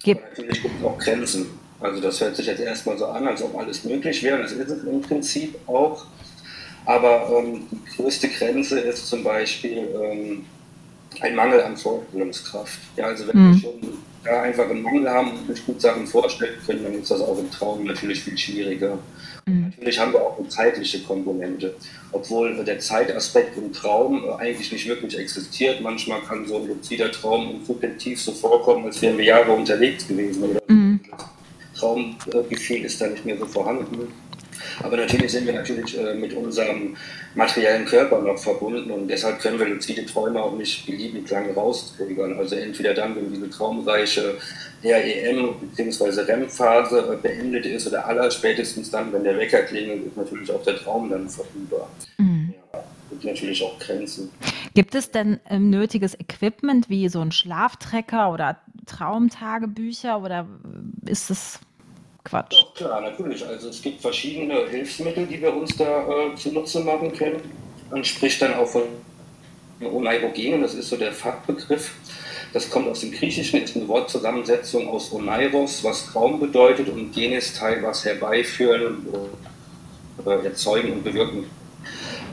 Gibt 0.04 0.22
natürlich 0.30 0.62
gibt 0.62 0.76
es 0.80 0.86
auch 0.86 0.98
Grenzen. 0.98 1.48
Also 1.80 2.02
das 2.02 2.20
hört 2.22 2.36
sich 2.36 2.46
jetzt 2.46 2.60
erstmal 2.60 2.98
so 2.98 3.06
an, 3.06 3.28
als 3.28 3.42
ob 3.42 3.58
alles 3.58 3.84
möglich 3.84 4.22
wäre. 4.24 4.42
Das 4.42 4.52
ist 4.52 4.70
es 4.70 4.84
im 4.84 5.02
Prinzip 5.02 5.56
auch. 5.68 6.06
Aber 6.90 7.32
ähm, 7.38 7.68
die 7.72 7.96
größte 7.96 8.28
Grenze 8.30 8.80
ist 8.80 9.08
zum 9.08 9.24
Beispiel 9.24 9.88
ähm, 10.02 10.44
ein 11.22 11.36
Mangel 11.36 11.62
an 11.62 11.78
Vorstellungskraft. 11.78 12.80
Ja, 12.98 13.06
also 13.06 13.28
wenn 13.28 13.38
mhm. 13.38 13.54
wir 13.54 13.62
schon 13.62 13.74
da 14.24 14.42
einfach 14.42 14.68
einen 14.68 14.82
Mangel 14.82 15.08
haben 15.08 15.34
und 15.34 15.56
sich 15.56 15.64
gut 15.68 15.80
Sachen 15.80 16.08
vorstellen 16.08 16.58
können, 16.66 16.84
dann 16.84 16.94
ist 17.00 17.12
das 17.12 17.22
auch 17.22 17.38
im 17.38 17.52
Traum 17.52 17.84
natürlich 17.84 18.24
viel 18.24 18.36
schwieriger. 18.36 18.98
Mhm. 19.46 19.66
Natürlich 19.70 20.00
haben 20.00 20.14
wir 20.14 20.22
auch 20.24 20.40
eine 20.40 20.48
zeitliche 20.48 21.04
Komponente, 21.04 21.76
obwohl 22.12 22.56
der 22.66 22.80
Zeitaspekt 22.80 23.56
im 23.60 23.72
Traum 23.72 24.24
äh, 24.24 24.42
eigentlich 24.42 24.72
nicht 24.72 24.88
wirklich 24.88 25.16
existiert. 25.16 25.82
Manchmal 25.82 26.22
kann 26.22 26.48
so 26.48 26.58
ein 26.58 26.68
luzider 26.70 27.12
Traum 27.12 27.64
subjektiv 27.68 28.20
so 28.20 28.32
vorkommen, 28.32 28.86
als 28.86 29.00
wären 29.04 29.20
wir 29.20 29.26
Jahre 29.26 29.52
unterwegs 29.52 30.08
gewesen. 30.08 30.42
Oder 30.42 30.62
mhm. 30.68 31.02
Traumgefühl 31.76 32.84
ist 32.84 33.00
da 33.00 33.06
nicht 33.06 33.26
mehr 33.26 33.38
so 33.38 33.46
vorhanden. 33.46 34.08
Aber 34.84 34.98
natürlich 34.98 35.32
sind 35.32 35.46
wir 35.46 35.54
natürlich 35.54 35.98
äh, 35.98 36.14
mit 36.16 36.34
unserem 36.34 36.96
materiellen 37.36 37.86
Körper 37.86 38.22
noch 38.22 38.38
verbunden 38.38 38.92
und 38.92 39.08
deshalb 39.08 39.40
können 39.40 39.60
wir 39.60 39.68
luzide 39.68 40.06
Träume 40.06 40.42
auch 40.42 40.56
nicht 40.58 40.86
beliebig 40.86 41.30
lange 41.30 41.54
rauszögern. 41.54 42.38
Also 42.38 42.56
entweder 42.56 42.94
dann, 42.94 43.16
wenn 43.16 43.32
diese 43.32 43.50
traumreiche 43.50 44.36
REM 44.84 45.56
bzw. 45.76 46.22
REM-Phase 46.22 47.14
äh, 47.14 47.16
beendet 47.22 47.66
ist 47.66 47.88
oder 47.88 48.06
aller 48.06 48.32
spätestens 48.32 48.90
dann, 48.90 49.12
wenn 49.14 49.24
der 49.24 49.38
Wecker 49.38 49.64
klingelt, 49.64 50.08
ist 50.08 50.18
natürlich 50.18 50.52
auch 50.52 50.64
der 50.64 50.78
Traum 50.78 51.10
dann 51.10 51.30
vorüber. 51.30 51.90
Mhm. 52.18 52.54
Ja, 52.74 52.84
gibt 53.10 53.26
natürlich 53.26 53.64
auch 53.64 53.78
Grenzen. 53.80 54.32
Gibt 54.74 54.96
es 54.96 55.12
denn 55.12 55.40
ähm, 55.50 55.70
nötiges 55.70 56.18
Equipment 56.20 56.90
wie 56.90 57.10
so 57.10 57.22
ein 57.22 57.32
Schlaftrecker 57.32 58.32
oder 58.32 58.58
Traumtagebücher 58.86 60.22
oder 60.22 60.48
ist 61.06 61.30
es 61.30 61.60
Quatsch. 62.30 62.52
Doch, 62.52 62.74
klar, 62.76 63.02
natürlich. 63.02 63.46
Also 63.46 63.70
es 63.70 63.82
gibt 63.82 64.02
verschiedene 64.02 64.68
Hilfsmittel, 64.68 65.26
die 65.26 65.42
wir 65.42 65.56
uns 65.56 65.76
da 65.76 66.08
äh, 66.08 66.36
zunutze 66.36 66.82
machen 66.82 67.12
können. 67.14 67.42
Man 67.90 68.04
spricht 68.04 68.42
dann 68.42 68.54
auch 68.54 68.68
von 68.68 68.84
Oneirogenen, 69.82 70.62
das 70.62 70.76
ist 70.76 70.90
so 70.90 70.98
der 70.98 71.12
Fachbegriff. 71.12 71.92
Das 72.54 72.70
kommt 72.70 72.88
aus 72.88 73.02
dem 73.02 73.12
Griechischen, 73.12 73.62
ist 73.62 73.76
eine 73.76 73.88
Wortzusammensetzung 73.88 74.88
aus 74.88 75.12
Oneiros, 75.12 75.84
was 75.84 76.08
Traum 76.08 76.40
bedeutet, 76.40 76.90
und 76.90 77.14
Genes 77.14 77.54
Teil, 77.54 77.82
was 77.84 78.06
herbeiführen, 78.06 79.08
äh, 80.26 80.46
erzeugen 80.46 80.94
und 80.94 81.04
bewirken 81.04 81.46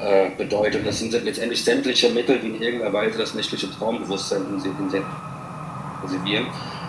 äh, 0.01 0.31
bedeutet. 0.37 0.87
Das 0.87 0.99
sind 0.99 1.13
letztendlich 1.13 1.63
sämtliche 1.63 2.11
Mittel, 2.11 2.39
die 2.39 2.49
in 2.49 2.63
irgendeiner 2.63 2.93
Weise 2.93 3.19
das 3.19 3.35
nächtliche 3.35 3.71
Traumbewusstsein 3.71 4.43
intensivieren. 4.43 6.47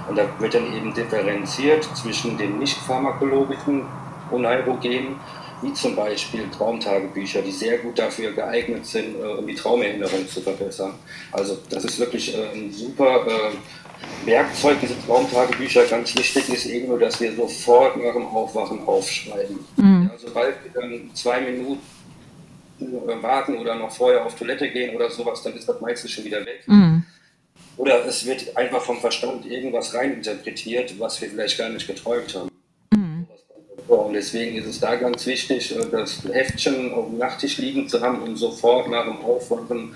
Und 0.09 0.17
da 0.17 0.27
wird 0.39 0.53
dann 0.53 0.73
eben 0.73 0.93
differenziert 0.93 1.83
zwischen 1.95 2.37
den 2.37 2.59
nicht 2.59 2.77
pharmakologischen 2.77 3.85
Oneirogenen, 4.31 5.15
wie 5.61 5.73
zum 5.73 5.95
Beispiel 5.95 6.49
Traumtagebücher, 6.55 7.41
die 7.41 7.51
sehr 7.51 7.79
gut 7.79 7.97
dafür 7.97 8.31
geeignet 8.31 8.85
sind, 8.85 9.15
äh, 9.15 9.23
um 9.23 9.47
die 9.47 9.55
Traumerinnerung 9.55 10.27
zu 10.27 10.41
verbessern. 10.41 10.93
Also 11.31 11.57
das 11.69 11.83
ist 11.83 11.99
wirklich 11.99 12.37
äh, 12.37 12.51
ein 12.53 12.71
super 12.71 13.25
äh, 13.25 14.27
Werkzeug, 14.27 14.77
diese 14.81 14.99
Traumtagebücher. 15.05 15.85
Ganz 15.85 16.15
wichtig 16.15 16.49
ist 16.49 16.65
eben 16.67 16.89
nur, 16.89 16.99
dass 16.99 17.19
wir 17.19 17.35
sofort 17.35 17.97
nach 17.97 18.13
dem 18.13 18.27
Aufwachen 18.27 18.85
aufschreiben. 18.85 19.59
Mhm. 19.77 20.11
Ja, 20.11 20.17
sobald 20.17 20.55
wir 20.63 20.81
dann 20.81 21.09
zwei 21.13 21.41
Minuten 21.41 21.81
warten 23.21 23.57
oder 23.57 23.73
noch 23.73 23.91
vorher 23.91 24.23
auf 24.23 24.35
Toilette 24.35 24.69
gehen 24.69 24.95
oder 24.95 25.09
sowas, 25.09 25.41
dann 25.41 25.53
ist 25.53 25.67
das 25.67 25.81
meistens 25.81 26.11
schon 26.11 26.25
wieder 26.25 26.41
weg. 26.41 26.61
Mhm. 26.67 27.03
Oder 27.77 28.05
es 28.05 28.25
wird 28.25 28.57
einfach 28.57 28.81
vom 28.81 28.99
Verstand 28.99 29.45
irgendwas 29.45 29.93
reininterpretiert, 29.93 30.99
was 30.99 31.21
wir 31.21 31.29
vielleicht 31.29 31.57
gar 31.57 31.69
nicht 31.69 31.87
geträumt 31.87 32.35
haben. 32.35 32.49
Mhm. 32.91 33.27
Und 33.87 34.13
deswegen 34.13 34.57
ist 34.57 34.65
es 34.65 34.79
da 34.79 34.95
ganz 34.95 35.25
wichtig, 35.25 35.75
äh, 35.75 35.85
das 35.91 36.23
Heftchen 36.31 36.93
auf 36.93 37.05
dem 37.05 37.19
Nachttisch 37.19 37.57
liegen 37.59 37.87
zu 37.87 38.01
haben 38.01 38.21
und 38.23 38.35
sofort 38.35 38.89
nach 38.89 39.05
dem 39.05 39.23
Aufwachen, 39.23 39.93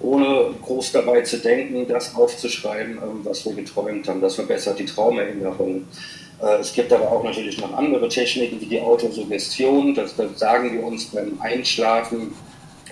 ohne 0.00 0.54
groß 0.62 0.92
dabei 0.92 1.22
zu 1.22 1.38
denken, 1.38 1.88
das 1.88 2.14
aufzuschreiben, 2.14 2.98
ähm, 2.98 3.20
was 3.24 3.44
wir 3.46 3.54
geträumt 3.54 4.06
haben. 4.06 4.20
Das 4.20 4.34
verbessert 4.34 4.78
die 4.78 4.84
Traumerinnerung. 4.84 5.86
Äh, 6.42 6.60
es 6.60 6.74
gibt 6.74 6.92
aber 6.92 7.10
auch 7.10 7.24
natürlich 7.24 7.58
noch 7.58 7.72
andere 7.72 8.08
Techniken 8.08 8.60
wie 8.60 8.66
die 8.66 8.80
Autosuggestion. 8.80 9.94
Das, 9.94 10.14
das 10.14 10.38
sagen 10.38 10.74
wir 10.74 10.84
uns 10.84 11.06
beim 11.06 11.40
Einschlafen 11.40 12.34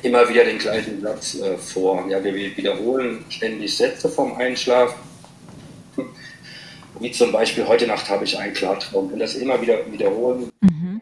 immer 0.02 0.28
wieder 0.28 0.44
den 0.44 0.58
gleichen 0.58 1.00
Satz 1.00 1.36
äh, 1.36 1.56
vor. 1.56 2.06
Ja, 2.08 2.22
wir 2.22 2.34
wiederholen 2.34 3.24
ständig 3.28 3.76
Sätze 3.76 4.08
vom 4.08 4.36
Einschlafen. 4.36 4.98
Wie 7.00 7.10
zum 7.10 7.32
Beispiel, 7.32 7.66
heute 7.66 7.86
Nacht 7.86 8.08
habe 8.08 8.24
ich 8.24 8.38
einen 8.38 8.54
Klartraum. 8.54 9.12
Und 9.12 9.18
das 9.18 9.34
immer 9.34 9.60
wieder 9.60 9.78
wiederholen. 9.90 10.50
Mhm. 10.60 11.00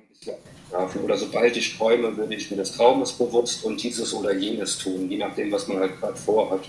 Oder 1.04 1.16
sobald 1.16 1.56
ich 1.56 1.76
träume, 1.76 2.16
würde 2.16 2.34
ich 2.34 2.50
mir 2.50 2.56
des 2.56 2.72
Traumes 2.72 3.12
bewusst 3.12 3.64
und 3.64 3.80
dieses 3.80 4.12
oder 4.12 4.34
jenes 4.34 4.78
tun, 4.78 5.08
je 5.08 5.18
nachdem, 5.18 5.52
was 5.52 5.68
man 5.68 5.78
halt 5.78 6.00
gerade 6.00 6.16
vorhat. 6.16 6.62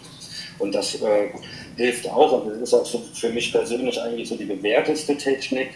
Und 0.60 0.75
das 0.75 1.01
äh, 1.01 1.29
hilft 1.75 2.08
auch, 2.08 2.44
und 2.44 2.50
das 2.50 2.60
ist 2.60 2.74
auch 2.74 2.86
so 2.86 3.01
für 3.13 3.29
mich 3.29 3.51
persönlich 3.51 4.00
eigentlich 4.00 4.29
so 4.29 4.36
die 4.36 4.46
bewährteste 4.46 5.17
Technik. 5.17 5.70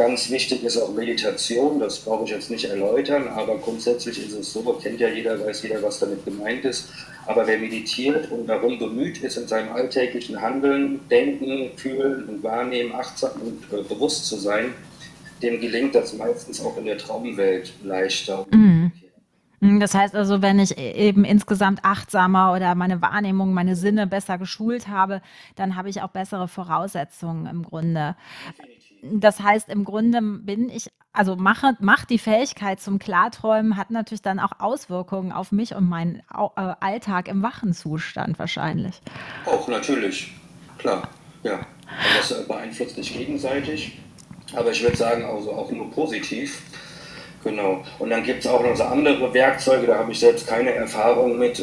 Ganz 0.00 0.30
wichtig 0.30 0.64
ist 0.64 0.78
auch 0.78 0.94
Meditation, 0.94 1.78
das 1.78 1.98
brauche 1.98 2.24
ich 2.24 2.30
jetzt 2.30 2.50
nicht 2.50 2.64
erläutern, 2.64 3.28
aber 3.28 3.58
grundsätzlich 3.58 4.18
ist 4.18 4.32
es 4.32 4.50
so, 4.50 4.62
kennt 4.82 4.98
ja 4.98 5.10
jeder, 5.10 5.38
weiß 5.38 5.62
jeder, 5.62 5.82
was 5.82 5.98
damit 5.98 6.24
gemeint 6.24 6.64
ist. 6.64 6.88
Aber 7.26 7.46
wer 7.46 7.58
meditiert 7.58 8.30
und 8.30 8.46
darum 8.46 8.78
bemüht 8.78 9.18
ist, 9.18 9.36
in 9.36 9.46
seinem 9.46 9.74
alltäglichen 9.74 10.40
Handeln, 10.40 11.00
Denken, 11.10 11.76
Fühlen 11.76 12.24
und 12.30 12.42
Wahrnehmen 12.42 12.94
achtsam 12.94 13.32
und 13.42 13.78
äh, 13.78 13.82
bewusst 13.82 14.24
zu 14.24 14.36
sein, 14.36 14.72
dem 15.42 15.60
gelingt 15.60 15.94
das 15.94 16.14
meistens 16.14 16.64
auch 16.64 16.78
in 16.78 16.86
der 16.86 16.96
Traumwelt 16.96 17.74
leichter. 17.84 18.46
Mhm. 18.52 18.92
Hm, 19.60 19.80
das 19.80 19.94
heißt 19.94 20.14
also, 20.14 20.40
wenn 20.40 20.60
ich 20.60 20.78
e-, 20.78 20.92
eben 20.92 21.26
insgesamt 21.26 21.80
achtsamer 21.84 22.54
oder 22.54 22.74
meine 22.74 23.02
Wahrnehmung, 23.02 23.52
meine 23.52 23.76
Sinne 23.76 24.06
besser 24.06 24.38
geschult 24.38 24.88
habe, 24.88 25.20
dann 25.56 25.76
habe 25.76 25.90
ich 25.90 26.00
auch 26.00 26.08
bessere 26.08 26.48
Voraussetzungen 26.48 27.44
im 27.44 27.64
Grunde. 27.64 28.16
Das 29.02 29.40
heißt, 29.40 29.68
im 29.68 29.84
Grunde 29.84 30.20
bin 30.20 30.68
ich, 30.68 30.88
also 31.12 31.36
mache, 31.36 31.76
macht 31.80 32.10
die 32.10 32.18
Fähigkeit 32.18 32.80
zum 32.80 32.98
Klarträumen, 32.98 33.76
hat 33.76 33.90
natürlich 33.90 34.22
dann 34.22 34.38
auch 34.38 34.52
Auswirkungen 34.58 35.32
auf 35.32 35.52
mich 35.52 35.74
und 35.74 35.88
meinen 35.88 36.22
äh, 36.32 36.74
Alltag 36.80 37.28
im 37.28 37.42
wachen 37.42 37.72
Zustand 37.72 38.38
wahrscheinlich. 38.38 39.00
Auch 39.46 39.68
natürlich, 39.68 40.32
klar, 40.78 41.08
ja. 41.42 41.54
Und 41.54 42.18
das 42.18 42.30
äh, 42.30 42.44
beeinflusst 42.46 42.96
sich 42.96 43.12
gegenseitig, 43.12 43.98
aber 44.54 44.70
ich 44.70 44.82
würde 44.82 44.96
sagen, 44.96 45.24
also 45.24 45.52
auch 45.52 45.70
nur 45.70 45.90
positiv. 45.90 46.62
Genau. 47.42 47.82
Und 47.98 48.10
dann 48.10 48.22
gibt 48.22 48.40
es 48.40 48.46
auch 48.46 48.62
noch 48.62 48.76
so 48.76 48.84
andere 48.84 49.32
Werkzeuge, 49.32 49.86
da 49.86 49.98
habe 49.98 50.12
ich 50.12 50.20
selbst 50.20 50.46
keine 50.46 50.72
Erfahrung 50.72 51.38
mit. 51.38 51.58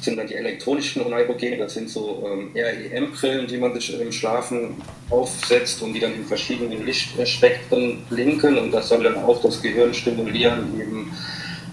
Sind 0.00 0.16
dann 0.16 0.26
die 0.26 0.34
elektronischen 0.34 1.02
Neurogene, 1.08 1.56
das 1.56 1.74
sind 1.74 1.90
so 1.90 2.24
ähm, 2.26 2.50
REM-Brillen, 2.54 3.46
die 3.46 3.58
man 3.58 3.74
sich 3.74 3.98
im 4.00 4.12
Schlafen 4.12 4.76
aufsetzt 5.10 5.82
und 5.82 5.92
die 5.92 6.00
dann 6.00 6.14
in 6.14 6.24
verschiedenen 6.24 6.84
Lichtspektren 6.86 8.02
blinken 8.08 8.58
und 8.58 8.70
das 8.72 8.88
soll 8.88 9.02
dann 9.02 9.16
auch 9.16 9.42
das 9.42 9.60
Gehirn 9.60 9.92
stimulieren, 9.92 10.80
eben 10.80 11.10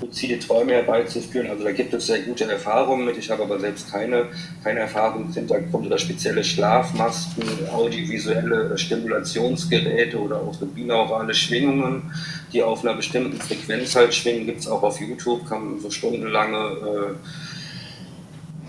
luzide 0.02 0.40
Träume 0.40 0.74
herbeizuführen. 0.74 1.50
Also 1.50 1.64
da 1.64 1.72
gibt 1.72 1.94
es 1.94 2.08
sehr 2.08 2.22
gute 2.22 2.46
Erfahrungen 2.46 3.06
mit. 3.06 3.18
Ich 3.18 3.30
habe 3.30 3.44
aber 3.44 3.60
selbst 3.60 3.92
keine, 3.92 4.28
keine 4.64 4.82
Erfahrungshintergrund 4.82 5.88
oder 5.88 5.98
spezielle 5.98 6.44
Schlafmasken, 6.44 7.44
audiovisuelle 7.72 8.78
Stimulationsgeräte 8.78 10.20
oder 10.20 10.38
auch 10.38 10.56
binaurale 10.58 11.34
Schwingungen, 11.34 12.12
die 12.54 12.64
auf 12.64 12.84
einer 12.84 12.96
bestimmten 12.96 13.40
Frequenz 13.40 13.96
halt 13.96 14.14
schwingen. 14.14 14.46
Gibt 14.46 14.62
es 14.62 14.68
auch 14.68 14.84
auf 14.84 15.00
YouTube, 15.00 15.48
kann 15.48 15.66
man 15.66 15.80
so 15.80 15.90
stundenlange 15.90 16.58
äh, 16.58 17.57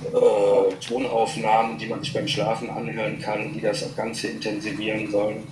äh, 0.07 0.75
Tonaufnahmen, 0.87 1.79
die 1.79 1.87
man 1.87 2.01
sich 2.01 2.13
beim 2.13 2.29
Schlafen 2.29 2.71
anhören 2.71 3.19
kann, 3.19 3.53
die 3.53 3.61
das 3.61 3.85
Ganze 3.97 4.29
intensivieren 4.29 5.11
sollen. 5.11 5.43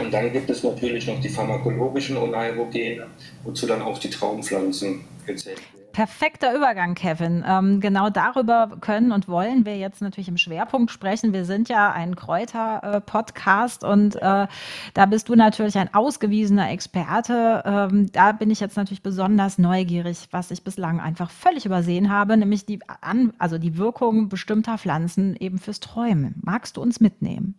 Und 0.00 0.12
dann 0.12 0.32
gibt 0.32 0.50
es 0.50 0.62
natürlich 0.62 1.06
noch 1.06 1.20
die 1.20 1.28
pharmakologischen 1.28 2.16
Onairogene, 2.16 3.06
wozu 3.44 3.66
dann 3.66 3.82
auch 3.82 3.98
die 3.98 4.10
Traumpflanzen 4.10 5.04
gezählt 5.26 5.58
werden. 5.74 5.81
Perfekter 5.92 6.54
Übergang, 6.54 6.94
Kevin. 6.94 7.44
Ähm, 7.46 7.80
genau 7.80 8.10
darüber 8.10 8.76
können 8.80 9.12
und 9.12 9.28
wollen 9.28 9.66
wir 9.66 9.76
jetzt 9.76 10.00
natürlich 10.00 10.28
im 10.28 10.38
Schwerpunkt 10.38 10.90
sprechen. 10.90 11.32
Wir 11.32 11.44
sind 11.44 11.68
ja 11.68 11.92
ein 11.92 12.16
Kräuter-Podcast 12.16 13.84
und 13.84 14.16
äh, 14.16 14.46
da 14.94 15.06
bist 15.06 15.28
du 15.28 15.34
natürlich 15.34 15.76
ein 15.78 15.92
ausgewiesener 15.92 16.70
Experte. 16.70 17.62
Ähm, 17.64 18.10
da 18.12 18.32
bin 18.32 18.50
ich 18.50 18.60
jetzt 18.60 18.76
natürlich 18.76 19.02
besonders 19.02 19.58
neugierig, 19.58 20.28
was 20.30 20.50
ich 20.50 20.64
bislang 20.64 21.00
einfach 21.00 21.30
völlig 21.30 21.66
übersehen 21.66 22.10
habe, 22.10 22.36
nämlich 22.36 22.66
die, 22.66 22.80
An 23.00 23.32
also 23.38 23.58
die 23.58 23.76
Wirkung 23.76 24.28
bestimmter 24.28 24.78
Pflanzen 24.78 25.36
eben 25.36 25.58
fürs 25.58 25.80
Träumen. 25.80 26.34
Magst 26.42 26.76
du 26.76 26.82
uns 26.82 27.00
mitnehmen? 27.00 27.54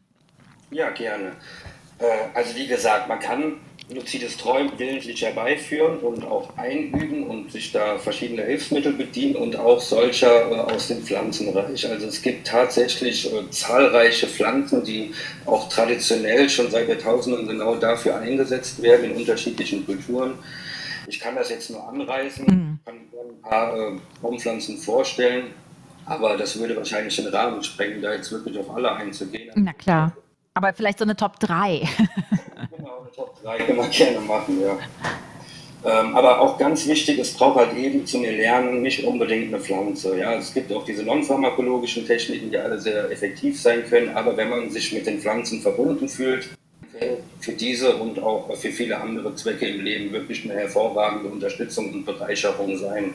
Ja, 0.72 0.89
gerne. 0.89 1.34
Äh, 2.00 2.06
also 2.34 2.56
wie 2.56 2.67
gesagt, 2.67 3.08
man 3.08 3.19
kann 3.19 3.54
luzides 3.89 4.38
Träumen 4.38 4.72
willentlich 4.78 5.22
herbeiführen 5.22 6.00
und 6.00 6.26
auch 6.26 6.56
einüben 6.58 7.28
und 7.28 7.52
sich 7.52 7.72
da 7.72 7.98
verschiedene 7.98 8.43
Hilfsmittel 8.43 8.93
bedienen 8.93 9.36
und 9.36 9.56
auch 9.56 9.80
solcher 9.80 10.52
äh, 10.52 10.56
aus 10.56 10.88
dem 10.88 11.04
Pflanzenreich. 11.04 11.89
Also 11.89 12.08
es 12.08 12.22
gibt 12.22 12.48
tatsächlich 12.48 13.32
äh, 13.32 13.50
zahlreiche 13.50 14.28
Pflanzen, 14.28 14.84
die 14.84 15.13
auch 15.46 15.69
traditionell 15.69 16.50
schon 16.50 16.72
seit 16.72 16.88
Jahrtausenden 16.88 17.48
genau 17.48 17.76
dafür 17.76 18.17
eingesetzt 18.17 18.82
werden 18.82 19.12
in 19.12 19.17
unterschiedlichen 19.17 19.86
Kulturen. 19.86 20.36
Ich 21.08 21.19
kann 21.19 21.36
das 21.36 21.50
jetzt 21.50 21.69
nur 21.69 21.88
anreißen, 21.88 22.46
mhm. 22.46 22.80
kann 22.86 22.96
ein 22.96 23.41
paar 23.41 23.78
äh, 23.78 24.00
Baumpflanzen 24.22 24.78
vorstellen, 24.78 25.48
aber 26.06 26.38
das 26.38 26.58
würde 26.58 26.76
wahrscheinlich 26.76 27.15
den 27.15 27.28
Rahmen 27.28 27.62
sprengen, 27.63 28.02
da 28.02 28.13
jetzt 28.13 28.32
wirklich 28.32 28.58
auf 28.58 28.74
alle 28.74 28.93
einzugehen. 28.93 29.52
Na 29.56 29.74
klar. 29.74 30.15
Aber 30.54 30.74
vielleicht 30.74 31.00
so 31.00 31.06
eine 31.06 31.15
Top 31.15 31.39
3. 31.39 31.82
Top 33.15 33.41
3 33.43 33.58
können 33.60 33.78
wir 33.78 33.88
gerne 33.89 34.19
machen, 34.21 34.60
ja. 34.62 34.78
Ähm, 35.86 36.15
aber 36.15 36.39
auch 36.39 36.58
ganz 36.58 36.88
wichtig, 36.88 37.19
es 37.19 37.34
braucht 37.34 37.58
halt 37.58 37.78
eben 37.78 38.06
zum 38.06 38.23
Erlernen 38.23 38.82
nicht 38.82 39.04
unbedingt 39.04 39.54
eine 39.54 39.62
Pflanze. 39.62 40.17
Ja? 40.17 40.36
Es 40.36 40.54
gibt 40.54 40.71
auch 40.71 40.86
diese 40.86 41.04
non-pharmakologischen 41.04 42.08
Techniken, 42.08 42.49
die 42.52 42.58
alle 42.58 42.80
sehr 42.80 43.12
effektiv 43.12 43.62
sein 43.62 43.84
können, 43.89 44.15
aber 44.15 44.38
wenn 44.38 44.49
man 44.49 44.71
sich 44.71 44.93
mit 44.93 45.06
den 45.06 45.19
Pflanzen 45.19 45.62
verbunden 45.62 46.08
fühlt, 46.08 46.49
für 47.39 47.52
diese 47.52 47.97
und 47.97 48.19
auch 48.19 48.56
für 48.56 48.71
viele 48.71 48.97
andere 48.97 49.36
Zwecke 49.36 49.67
im 49.67 49.84
Leben 49.84 50.13
wirklich 50.13 50.45
eine 50.45 50.54
hervorragende 50.54 51.30
Unterstützung 51.30 51.91
und 51.93 52.06
Bereicherung 52.06 52.78
sein. 52.78 53.13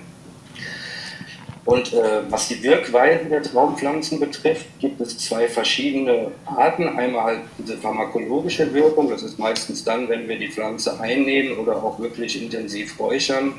Und 1.69 1.93
äh, 1.93 2.23
was 2.31 2.49
die 2.49 2.63
Wirkweise 2.63 3.27
der 3.27 3.43
Traumpflanzen 3.43 4.19
betrifft, 4.19 4.65
gibt 4.79 5.03
es 5.03 5.19
zwei 5.19 5.47
verschiedene 5.47 6.33
Arten. 6.47 6.89
Einmal 6.89 7.43
diese 7.59 7.77
pharmakologische 7.77 8.73
Wirkung, 8.73 9.11
das 9.11 9.23
ist 9.23 9.39
meistens 9.39 9.85
dann, 9.85 10.09
wenn 10.09 10.27
wir 10.27 10.39
die 10.39 10.49
Pflanze 10.49 10.99
einnehmen 10.99 11.59
oder 11.59 11.77
auch 11.77 12.01
wirklich 12.01 12.43
intensiv 12.43 12.99
räuchern. 12.99 13.53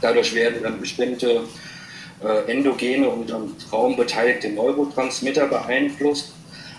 Dadurch 0.00 0.34
werden 0.34 0.62
dann 0.62 0.80
bestimmte 0.80 1.42
äh, 2.24 2.50
endogene 2.50 3.10
und 3.10 3.30
am 3.30 3.54
Traum 3.58 3.94
beteiligte 3.94 4.48
Neurotransmitter 4.48 5.46
beeinflusst. 5.46 6.32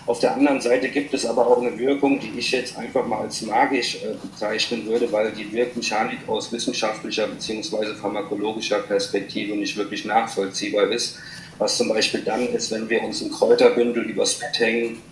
Auf 0.06 0.20
der 0.20 0.34
anderen 0.34 0.60
Seite 0.60 0.88
gibt 0.88 1.12
es 1.14 1.26
aber 1.26 1.46
auch 1.46 1.60
eine 1.60 1.76
Wirkung, 1.76 2.20
die 2.20 2.38
ich 2.38 2.52
jetzt 2.52 2.78
einfach 2.78 3.04
mal 3.06 3.22
als 3.22 3.42
magisch 3.42 3.96
äh, 3.96 4.14
bezeichnen 4.22 4.86
würde, 4.86 5.10
weil 5.10 5.32
die 5.32 5.50
Wirkmechanik 5.52 6.20
aus 6.28 6.52
wissenschaftlicher 6.52 7.26
bzw. 7.26 7.94
pharmakologischer 8.00 8.78
Perspektive 8.80 9.56
nicht 9.56 9.76
wirklich 9.76 10.04
nachvollziehbar 10.04 10.88
ist. 10.90 11.18
Was 11.58 11.76
zum 11.76 11.88
Beispiel 11.88 12.20
dann 12.20 12.46
ist, 12.48 12.70
wenn 12.70 12.88
wir 12.88 13.02
uns 13.02 13.20
ein 13.20 13.32
Kräuterbündel 13.32 14.04
übers 14.04 14.34
Bett 14.34 14.60
hängen 14.60 15.02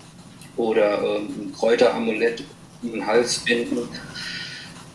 oder 0.56 1.02
äh, 1.02 1.18
ein 1.18 1.52
Kräuteramulett 1.52 2.44
in 2.82 2.92
den 2.92 3.06
Hals 3.06 3.38
binden. 3.40 3.88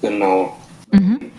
Genau. 0.02 0.56
Mhm. 0.94 1.32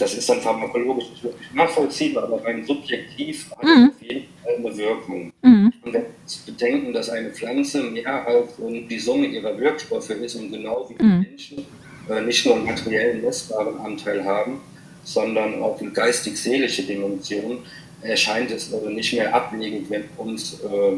Das 0.00 0.14
ist 0.14 0.28
dann 0.30 0.40
pharmakologisch 0.40 1.10
nicht 1.10 1.22
wirklich 1.22 1.52
nachvollziehbar, 1.52 2.24
aber 2.24 2.42
rein 2.42 2.64
subjektiv 2.64 3.50
hat 3.50 3.64
mhm. 3.64 3.92
auf 3.94 4.02
jeden 4.02 4.26
Fall 4.42 4.56
eine 4.56 4.76
Wirkung. 4.78 5.32
Mhm. 5.42 5.72
Und 5.84 5.92
wenn 5.92 6.02
wir 6.02 6.06
bedenken, 6.46 6.92
dass 6.94 7.10
eine 7.10 7.30
Pflanze 7.30 7.82
mehr 7.82 8.26
als 8.26 8.48
die 8.58 8.98
Summe 8.98 9.26
ihrer 9.26 9.58
Wirkstoffe 9.58 10.08
ist 10.08 10.36
und 10.36 10.50
genau 10.50 10.88
wie 10.88 11.04
mhm. 11.04 11.20
Menschen 11.28 11.66
äh, 12.08 12.22
nicht 12.22 12.46
nur 12.46 12.56
einen 12.56 12.64
materiellen 12.64 13.20
messbaren 13.20 13.78
Anteil 13.78 14.24
haben, 14.24 14.62
sondern 15.04 15.62
auch 15.62 15.78
eine 15.78 15.90
geistig-seelische 15.90 16.84
Dimension, 16.84 17.58
erscheint 18.00 18.50
es 18.50 18.72
also 18.72 18.88
nicht 18.88 19.12
mehr 19.12 19.34
abwegig, 19.34 19.84
wenn 19.90 20.04
uns 20.16 20.60
äh, 20.60 20.96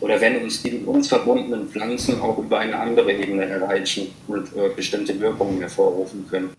oder 0.00 0.20
wenn 0.20 0.42
uns 0.42 0.60
die 0.60 0.72
mit 0.72 0.86
uns 0.88 1.06
verbundenen 1.06 1.68
Pflanzen 1.68 2.20
auch 2.20 2.36
über 2.38 2.58
eine 2.58 2.76
andere 2.76 3.12
Ebene 3.12 3.44
erreichen 3.44 4.08
und 4.26 4.48
äh, 4.56 4.70
bestimmte 4.74 5.18
Wirkungen 5.20 5.60
hervorrufen 5.60 6.26
können. 6.28 6.50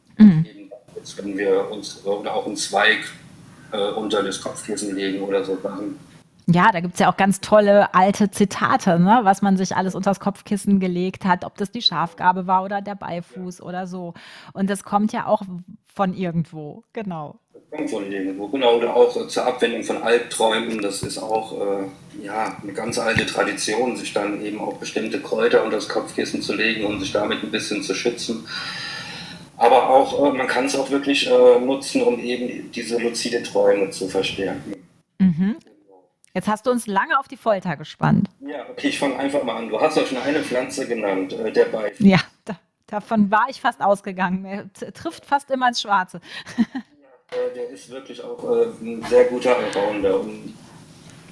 Eben 1.14 1.18
wenn 1.18 1.38
wir 1.38 1.72
uns 1.72 2.06
oder 2.06 2.34
auch 2.34 2.46
einen 2.46 2.58
Zweig 2.58 3.00
äh, 3.72 3.92
unter 3.92 4.24
das 4.24 4.42
Kopfkissen 4.42 4.96
legen 4.96 5.22
oder 5.22 5.44
so 5.44 5.58
Sachen. 5.62 6.00
Ja, 6.48 6.72
da 6.72 6.80
gibt 6.80 6.94
es 6.94 7.00
ja 7.00 7.12
auch 7.12 7.18
ganz 7.18 7.42
tolle 7.42 7.94
alte 7.96 8.30
Zitate, 8.30 9.00
ne? 9.00 9.22
was 9.24 9.42
man 9.42 9.58
sich 9.58 9.76
alles 9.76 9.96
unters 9.96 10.20
Kopfkissen 10.20 10.80
gelegt 10.80 11.26
hat, 11.26 11.44
ob 11.44 11.58
das 11.58 11.72
die 11.72 11.82
Schafgabe 11.82 12.46
war 12.46 12.64
oder 12.64 12.82
der 12.82 12.94
Beifuß 12.94 13.62
oder 13.62 13.88
so. 13.88 14.14
Und 14.54 14.70
das 14.70 14.84
kommt 14.84 15.12
ja 15.12 15.26
auch 15.26 15.42
von 15.92 16.14
irgendwo, 16.14 16.84
genau. 16.94 17.40
Das 17.52 17.64
kommt 17.72 17.90
von 17.90 18.12
irgendwo, 18.12 18.48
genau. 18.50 18.76
Oder 18.76 18.96
auch 18.96 19.28
zur 19.28 19.48
Abwendung 19.48 19.84
von 19.84 20.04
Albträumen. 20.04 20.84
Das 20.84 21.02
ist 21.02 21.18
auch 21.18 21.60
äh, 21.60 22.24
ja, 22.24 22.58
eine 22.62 22.74
ganz 22.74 23.00
alte 23.00 23.26
Tradition, 23.26 23.98
sich 23.98 24.14
dann 24.14 24.46
eben 24.46 24.60
auch 24.60 24.78
bestimmte 24.78 25.20
Kräuter 25.22 25.64
unter 25.64 25.78
das 25.78 25.90
Kopfkissen 25.90 26.44
zu 26.44 26.54
legen 26.54 26.86
und 26.86 27.00
sich 27.00 27.12
damit 27.12 27.42
ein 27.44 27.50
bisschen 27.50 27.82
zu 27.82 27.96
schützen. 27.96 28.46
Aber 29.58 29.90
auch, 29.90 30.26
äh, 30.26 30.38
man 30.38 30.48
kann 30.48 30.66
es 30.66 30.76
auch 30.76 30.90
wirklich 30.90 31.30
äh, 31.30 31.60
nutzen, 31.60 32.04
um 32.04 32.20
eben 32.20 32.72
diese 32.72 32.98
luzide 32.98 33.42
Träume 33.44 33.90
zu 33.90 34.08
verstärken. 34.08 34.76
Mhm. 35.20 35.58
Jetzt 36.34 36.50
hast 36.50 36.66
du 36.66 36.72
uns 36.72 36.86
lange 36.86 37.18
auf 37.18 37.30
die 37.30 37.38
Folter 37.38 37.78
gespannt. 37.78 38.28
Ja, 38.42 38.70
okay, 38.70 38.90
ich 38.90 39.00
fange 39.00 39.18
einfach 39.18 39.44
mal 39.44 39.56
an. 39.56 39.70
Du 39.70 39.80
hast 39.80 39.98
auch 39.98 40.06
schon 40.06 40.18
eine 40.18 40.42
Pflanze 40.42 40.86
genannt, 40.86 41.32
äh, 41.34 41.52
der 41.52 41.66
Beif. 41.66 42.00
Ja, 42.00 42.20
da, 42.44 42.58
davon 42.88 43.32
war 43.32 43.46
ich 43.50 43.62
fast 43.62 43.82
ausgegangen. 43.82 44.44
Er 44.44 44.72
trifft 44.94 45.26
fast 45.26 45.50
immer 45.50 45.70
ins 45.70 45.82
Schwarze. 45.82 46.20
ja, 46.58 47.54
der 47.56 47.70
ist 47.70 47.90
wirklich 47.90 48.22
auch 48.22 48.44
ein 48.82 49.02
sehr 49.10 49.26
guter 49.26 49.56
Allrounder 49.56 50.20
und 50.20 50.54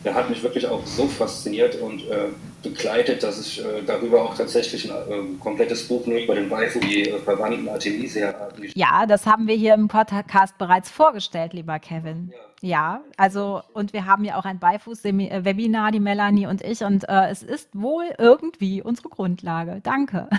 der 0.04 0.14
hat 0.14 0.30
mich 0.30 0.44
wirklich 0.44 0.68
auch 0.68 0.86
so 0.86 1.08
fasziniert 1.08 1.76
und 1.76 2.02
äh, 2.10 2.30
begleitet, 2.62 3.24
dass 3.24 3.40
ich 3.40 3.64
äh, 3.64 3.82
darüber 3.86 4.24
auch 4.24 4.36
tatsächlich 4.36 4.90
ein 4.90 4.96
äh, 5.12 5.40
komplettes 5.40 5.88
Buch 5.88 6.06
nur 6.06 6.18
über 6.18 6.36
den 6.36 6.50
Beifu, 6.50 6.80
die 6.80 7.06
verwandten 7.24 7.68
Artemisia-Arten. 7.70 8.70
Ja, 8.76 9.06
das 9.06 9.26
haben 9.26 9.48
wir 9.48 9.56
hier 9.56 9.74
im 9.74 9.88
Podcast 9.88 10.58
bereits 10.58 10.90
vorgestellt, 10.90 11.54
lieber 11.54 11.80
Kevin. 11.80 12.32
Ja. 12.32 12.40
Ja, 12.64 13.02
also 13.18 13.62
und 13.74 13.92
wir 13.92 14.06
haben 14.06 14.24
ja 14.24 14.38
auch 14.38 14.46
ein 14.46 14.58
Beifuß-Webinar, 14.58 15.92
die 15.92 16.00
Melanie 16.00 16.48
und 16.48 16.62
ich, 16.62 16.82
und 16.82 17.04
äh, 17.10 17.28
es 17.30 17.44
ist 17.44 17.68
wohl 17.74 18.06
irgendwie 18.18 18.82
unsere 18.82 19.10
Grundlage. 19.10 19.82
Danke. 19.84 20.30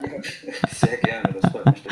Sehr 0.70 0.96
gerne, 0.96 1.34
das 1.38 1.52
freut 1.52 1.66
mich. 1.66 1.84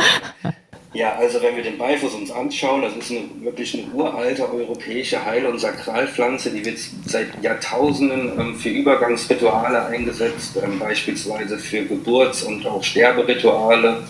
Ja, 0.94 1.16
also 1.16 1.42
wenn 1.42 1.54
wir 1.54 1.62
den 1.62 1.76
Beifuß 1.76 2.14
uns 2.14 2.30
anschauen, 2.30 2.80
das 2.80 2.96
ist 2.96 3.10
eine, 3.10 3.28
wirklich 3.42 3.74
eine 3.74 3.92
uralte 3.92 4.50
europäische 4.50 5.22
Heil- 5.22 5.44
und 5.44 5.58
Sakralpflanze, 5.58 6.50
die 6.50 6.64
wird 6.64 6.78
seit 7.04 7.42
Jahrtausenden 7.42 8.40
ähm, 8.40 8.56
für 8.56 8.70
Übergangsrituale 8.70 9.84
eingesetzt, 9.84 10.58
ähm, 10.62 10.78
beispielsweise 10.78 11.58
für 11.58 11.84
Geburts- 11.84 12.42
und 12.42 12.66
auch 12.66 12.82
Sterberituale, 12.82 14.02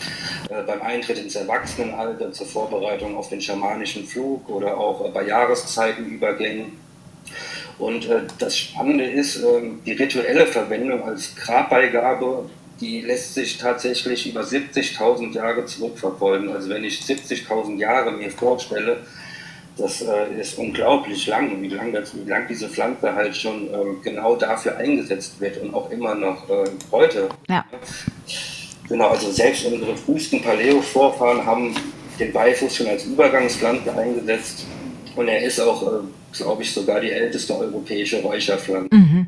äh, 0.50 0.62
beim 0.62 0.80
Eintritt 0.82 1.18
ins 1.18 1.34
Erwachsenenalter, 1.34 2.30
zur 2.30 2.46
Vorbereitung 2.46 3.16
auf 3.16 3.28
den 3.28 3.40
schamanischen 3.40 4.06
Flug 4.06 4.48
oder 4.48 4.78
auch 4.78 5.04
äh, 5.04 5.10
bei 5.10 5.24
Jahreszeitenübergängen. 5.26 6.78
Und 7.80 8.08
äh, 8.08 8.20
das 8.38 8.56
Spannende 8.56 9.04
ist, 9.04 9.42
ähm, 9.42 9.80
die 9.84 9.92
rituelle 9.92 10.46
Verwendung 10.46 11.02
als 11.02 11.34
Grabbeigabe 11.34 12.48
die 12.80 13.00
lässt 13.00 13.34
sich 13.34 13.58
tatsächlich 13.58 14.28
über 14.28 14.42
70.000 14.42 15.32
Jahre 15.32 15.64
zurückverfolgen. 15.66 16.50
Also 16.50 16.68
wenn 16.70 16.84
ich 16.84 17.00
70.000 17.00 17.78
Jahre 17.78 18.12
mir 18.12 18.30
vorstelle, 18.30 18.98
das 19.76 20.02
äh, 20.02 20.40
ist 20.40 20.58
unglaublich 20.58 21.26
lang, 21.28 21.62
wie 21.62 21.68
lang, 21.68 21.92
das, 21.92 22.12
wie 22.14 22.28
lang 22.28 22.46
diese 22.48 22.68
Pflanze 22.68 23.14
halt 23.14 23.36
schon 23.36 23.68
äh, 23.68 23.76
genau 24.02 24.36
dafür 24.36 24.76
eingesetzt 24.76 25.40
wird 25.40 25.60
und 25.62 25.72
auch 25.72 25.90
immer 25.90 26.14
noch 26.14 26.48
äh, 26.50 26.64
heute. 26.90 27.28
Ja. 27.48 27.64
Genau, 28.88 29.08
also 29.08 29.30
selbst 29.30 29.66
unsere 29.66 29.96
frühesten 29.96 30.42
Paleo-Vorfahren 30.42 31.44
haben 31.44 31.74
den 32.18 32.32
Beifuß 32.32 32.74
schon 32.74 32.88
als 32.88 33.04
Übergangspflanze 33.04 33.94
eingesetzt 33.94 34.66
und 35.14 35.28
er 35.28 35.42
ist 35.42 35.60
auch, 35.60 35.82
äh, 35.82 36.00
glaube 36.32 36.62
ich, 36.62 36.72
sogar 36.72 37.00
die 37.00 37.10
älteste 37.10 37.56
europäische 37.56 38.20
Räucherpflanze. 38.22 38.94
Mhm. 38.94 39.26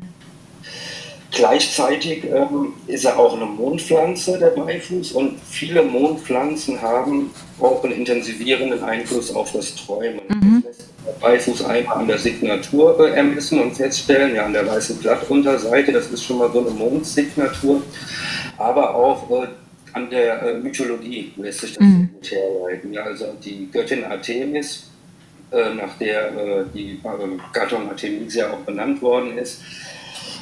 Gleichzeitig 1.31 2.25
ähm, 2.25 2.73
ist 2.87 3.05
er 3.05 3.17
auch 3.17 3.35
eine 3.35 3.45
Mondpflanze, 3.45 4.37
der 4.37 4.47
Beifuß, 4.47 5.13
und 5.13 5.39
viele 5.49 5.81
Mondpflanzen 5.81 6.81
haben 6.81 7.31
auch 7.59 7.83
einen 7.83 7.93
intensivierenden 7.93 8.83
Einfluss 8.83 9.33
auf 9.33 9.53
das 9.53 9.75
Träumen. 9.75 10.21
Mhm. 10.27 10.63
Das 10.65 10.77
lässt 10.77 10.89
der 11.05 11.13
Beifuß 11.13 11.63
einmal 11.63 11.97
an 11.99 12.07
der 12.07 12.17
Signatur 12.17 13.09
ermessen 13.15 13.61
und 13.61 13.75
feststellen, 13.75 14.35
ja, 14.35 14.45
an 14.45 14.51
der 14.51 14.67
weißen 14.67 14.97
Blattunterseite, 14.97 15.93
das 15.93 16.07
ist 16.07 16.23
schon 16.23 16.37
mal 16.37 16.51
so 16.51 16.59
eine 16.59 16.71
Mondsignatur, 16.71 17.81
aber 18.57 18.93
auch 18.93 19.31
äh, 19.31 19.47
an 19.93 20.09
der 20.09 20.41
äh, 20.41 20.53
Mythologie 20.55 21.31
lässt 21.37 21.61
sich 21.61 21.73
das 21.73 21.83
mhm. 21.83 22.09
gut 22.13 22.31
herleiten. 22.31 22.93
Ja, 22.93 23.03
also 23.03 23.27
die 23.43 23.69
Göttin 23.71 24.03
Artemis, 24.03 24.89
äh, 25.51 25.73
nach 25.73 25.97
der 25.97 26.27
äh, 26.27 26.65
die 26.73 26.91
äh, 26.91 27.37
Gattung 27.53 27.89
Artemisia 27.89 28.51
auch 28.51 28.59
benannt 28.59 29.01
worden 29.01 29.37
ist, 29.37 29.61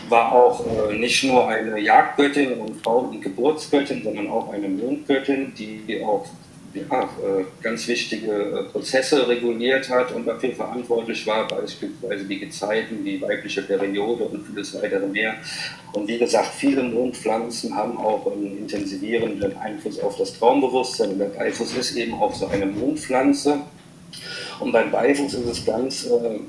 war 0.09 0.31
auch 0.31 0.65
äh, 0.65 0.95
nicht 0.97 1.23
nur 1.23 1.47
eine 1.47 1.79
Jagdgöttin 1.79 2.53
und 2.53 2.81
Frau- 2.81 2.99
und 2.99 3.21
Geburtsgöttin, 3.21 4.03
sondern 4.03 4.29
auch 4.29 4.51
eine 4.51 4.67
Mondgöttin, 4.67 5.53
die 5.55 6.03
auch 6.03 6.25
ja, 6.73 7.03
äh, 7.03 7.45
ganz 7.61 7.87
wichtige 7.87 8.31
äh, 8.31 8.63
Prozesse 8.71 9.27
reguliert 9.27 9.89
hat 9.89 10.11
und 10.11 10.25
dafür 10.27 10.51
verantwortlich 10.51 11.25
war, 11.25 11.47
beispielsweise 11.47 12.25
die 12.25 12.39
Gezeiten, 12.39 13.03
die 13.03 13.21
weibliche 13.21 13.63
Periode 13.63 14.25
und 14.25 14.45
vieles 14.45 14.75
weitere 14.75 15.07
mehr. 15.07 15.35
Und 15.93 16.07
wie 16.07 16.17
gesagt, 16.17 16.49
viele 16.55 16.83
Mondpflanzen 16.83 17.75
haben 17.75 17.97
auch 17.97 18.31
einen 18.31 18.59
intensivierenden 18.59 19.57
Einfluss 19.57 19.99
auf 19.99 20.17
das 20.17 20.37
Traumbewusstsein. 20.37 21.11
Und 21.11 21.19
der 21.19 21.25
Beifuß 21.25 21.75
ist 21.77 21.95
eben 21.95 22.13
auch 22.13 22.33
so 22.33 22.47
eine 22.47 22.67
Mondpflanze. 22.67 23.61
Und 24.59 24.71
beim 24.71 24.91
Beifuß 24.91 25.33
ist 25.33 25.47
es 25.47 25.65
ganz 25.65 26.05
äh, 26.05 26.39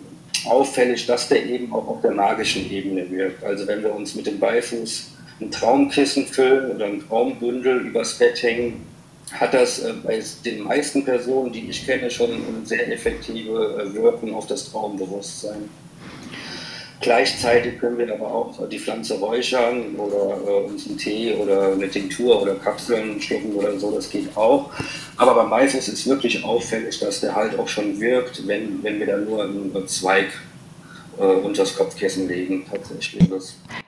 auffällig, 0.46 1.06
dass 1.06 1.28
der 1.28 1.44
eben 1.44 1.72
auch 1.72 1.86
auf 1.88 2.00
der 2.02 2.12
magischen 2.12 2.70
Ebene 2.70 3.10
wirkt. 3.10 3.44
Also 3.44 3.66
wenn 3.66 3.82
wir 3.82 3.94
uns 3.94 4.14
mit 4.14 4.26
dem 4.26 4.38
Beifuß 4.38 5.10
ein 5.40 5.50
Traumkissen 5.50 6.26
füllen 6.26 6.72
oder 6.72 6.86
ein 6.86 7.02
Traumbündel 7.06 7.80
übers 7.86 8.18
Bett 8.18 8.42
hängen, 8.42 8.86
hat 9.32 9.54
das 9.54 9.80
äh, 9.80 9.92
bei 10.02 10.20
den 10.44 10.62
meisten 10.64 11.04
Personen, 11.04 11.52
die 11.52 11.68
ich 11.68 11.86
kenne, 11.86 12.10
schon 12.10 12.32
eine 12.32 12.64
sehr 12.64 12.90
effektive 12.92 13.80
äh, 13.80 13.94
Wirkung 13.94 14.34
auf 14.34 14.46
das 14.46 14.70
Traumbewusstsein. 14.70 15.68
Gleichzeitig 17.00 17.78
können 17.80 17.96
wir 17.96 18.12
aber 18.12 18.26
auch 18.26 18.68
die 18.68 18.78
Pflanze 18.78 19.18
räuchern 19.18 19.96
oder 19.96 20.36
äh, 20.46 20.64
uns 20.66 20.86
einen 20.86 20.98
Tee 20.98 21.34
oder 21.34 21.72
eine 21.72 21.88
Tinktur 21.88 22.42
oder 22.42 22.54
Kapseln 22.56 23.18
schlucken 23.22 23.54
oder 23.54 23.78
so, 23.78 23.90
das 23.90 24.10
geht 24.10 24.36
auch. 24.36 24.70
Aber 25.16 25.34
beim 25.34 25.48
Mais 25.48 25.74
ist 25.74 25.88
es 25.88 26.06
wirklich 26.06 26.44
auffällig, 26.44 26.98
dass 27.00 27.20
der 27.22 27.34
halt 27.34 27.58
auch 27.58 27.68
schon 27.68 27.98
wirkt, 28.00 28.46
wenn, 28.46 28.82
wenn 28.82 28.98
wir 28.98 29.06
da 29.06 29.16
nur 29.16 29.44
einen 29.44 29.88
Zweig 29.88 30.26
äh, 31.18 31.22
unter 31.22 31.62
das 31.62 31.74
Kopfkissen 31.74 32.28
legen, 32.28 32.66
tatsächlich. 32.70 33.30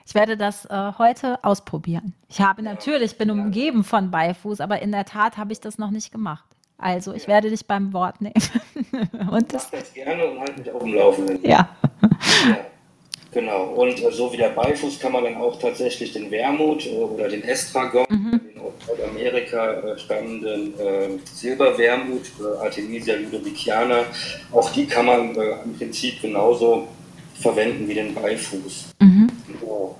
Ich 0.07 0.15
werde 0.15 0.35
das 0.35 0.65
äh, 0.65 0.91
heute 0.97 1.43
ausprobieren. 1.43 2.13
Ich 2.29 2.41
habe 2.41 2.63
natürlich, 2.63 3.17
bin 3.19 3.29
umgeben 3.29 3.83
von 3.83 4.09
Beifuß, 4.09 4.59
aber 4.59 4.81
in 4.81 4.91
der 4.91 5.05
Tat 5.05 5.37
habe 5.37 5.53
ich 5.53 5.59
das 5.59 5.77
noch 5.77 5.91
nicht 5.91 6.11
gemacht. 6.11 6.45
Also 6.79 7.13
ich 7.13 7.23
ja. 7.23 7.29
werde 7.29 7.51
dich 7.51 7.67
beim 7.67 7.93
Wort 7.93 8.21
nehmen. 8.21 8.33
und 9.31 9.53
das, 9.53 9.69
Mach 9.71 9.79
das 9.79 9.93
gerne 9.93 10.25
und 10.25 10.39
halt 10.39 10.57
mich 10.57 10.71
auf 10.71 10.83
dem 10.83 10.93
Laufenden. 10.95 11.39
Ja. 11.43 11.69
ja. 12.01 12.57
Genau, 13.33 13.63
und 13.63 13.99
äh, 14.03 14.11
so 14.11 14.31
wie 14.31 14.37
der 14.37 14.49
Beifuß 14.49 14.99
kann 14.99 15.11
man 15.11 15.23
dann 15.23 15.37
auch 15.37 15.59
tatsächlich 15.59 16.13
den 16.13 16.29
Wermut 16.29 16.85
äh, 16.85 16.91
oder 16.91 17.27
den 17.27 17.43
Estragon, 17.43 18.05
mhm. 18.09 18.31
den 18.31 18.61
aus 18.61 18.73
Nordamerika 18.87 19.73
äh, 19.73 19.97
stammenden 19.97 20.79
äh, 20.79 21.09
Silberwermut, 21.33 22.31
Artemisia 22.61 23.15
ludoviciana, 23.15 24.05
auch 24.51 24.71
die 24.71 24.85
kann 24.85 25.07
man 25.07 25.35
im 25.35 25.77
Prinzip 25.77 26.21
genauso 26.21 26.87
verwenden 27.39 27.87
wie 27.87 27.95
den 27.95 28.13
Beifuß. 28.13 28.89
Mhm. 28.99 29.29
Genau. 29.47 29.97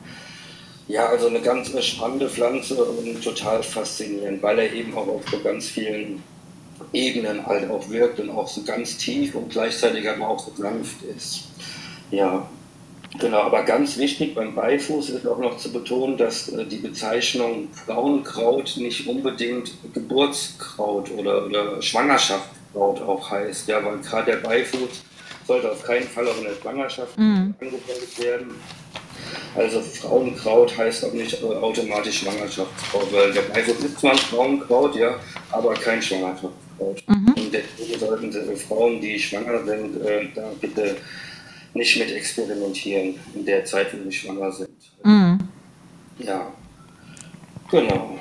Ja, 0.88 1.08
also 1.08 1.28
eine 1.28 1.42
ganz 1.42 1.72
spannende 1.84 2.30
Pflanze 2.30 2.84
und 2.84 3.24
total 3.24 3.64
faszinierend, 3.64 4.44
weil 4.44 4.60
er 4.60 4.74
eben 4.74 4.96
auch 4.96 5.08
auf 5.08 5.24
so 5.30 5.40
ganz 5.40 5.68
vielen 5.70 6.22
Ebenen 6.92 7.46
halt 7.48 7.70
auch 7.72 7.90
wirkt 7.90 8.20
und 8.20 8.30
auch 8.30 8.48
so 8.48 8.64
ganz 8.64 8.98
tief 8.98 9.34
und 9.34 9.50
gleichzeitig 9.50 10.08
aber 10.08 10.28
auch 10.28 10.40
so 10.40 10.52
sanft 10.62 11.02
ist. 11.04 11.46
Ja, 12.12 12.48
Genau, 13.20 13.42
aber 13.42 13.64
ganz 13.64 13.98
wichtig 13.98 14.34
beim 14.34 14.56
Beifuß 14.56 15.12
ist 15.12 15.28
auch 15.28 15.38
noch 15.38 15.58
zu 15.58 15.72
betonen, 15.72 16.18
dass 16.18 16.50
äh, 16.50 16.66
die 16.66 16.78
Bezeichnung 16.78 17.68
Frauenkraut 17.86 18.76
nicht 18.78 19.08
unbedingt 19.08 19.72
Geburtskraut 19.94 21.12
oder, 21.12 21.46
oder 21.46 21.82
Schwangerschaftskraut 21.82 23.02
auch 23.02 23.30
heißt. 23.30 23.68
Ja, 23.68 23.84
weil 23.86 24.00
gerade 24.00 24.32
der 24.32 24.38
Beifuß 24.38 25.04
sollte 25.46 25.72
auf 25.72 25.84
keinen 25.84 26.08
Fall 26.08 26.28
auch 26.28 26.38
in 26.38 26.46
der 26.46 26.56
Schwangerschaft 26.56 27.18
mhm. 27.18 27.54
angewendet 27.60 28.20
werden. 28.20 28.56
Also 29.56 29.82
Frauenkraut 29.82 30.76
heißt 30.76 31.06
auch 31.06 31.14
nicht 31.14 31.42
äh, 31.42 31.46
automatisch 31.46 32.22
Schwangerschaftskraut, 32.22 33.14
weil 33.14 33.32
der 33.32 33.42
Beifuß 33.42 33.84
ist 33.84 34.00
zwar 34.00 34.12
ein 34.14 34.18
Frauenkraut, 34.18 34.96
ja, 34.96 35.20
aber 35.52 35.76
kein 35.76 36.02
Schwangerschaftskraut. 36.02 37.04
Mhm. 37.08 37.34
Und 37.38 37.54
deswegen 37.54 38.00
sollten 38.00 38.58
Frauen, 38.58 39.00
die 39.00 39.20
schwanger 39.20 39.64
sind, 39.64 40.02
äh, 40.04 40.28
da 40.34 40.50
bitte 40.60 40.98
nicht 41.74 41.98
mit 41.98 42.12
experimentieren 42.12 43.16
in 43.34 43.46
der 43.46 43.66
Zeit, 43.66 43.94
wo 43.94 44.04
wir 44.04 44.12
schwanger 44.12 44.52
sind. 44.52 44.70
Mhm. 45.04 45.40
Ja, 46.20 46.48
genau. 47.70 48.20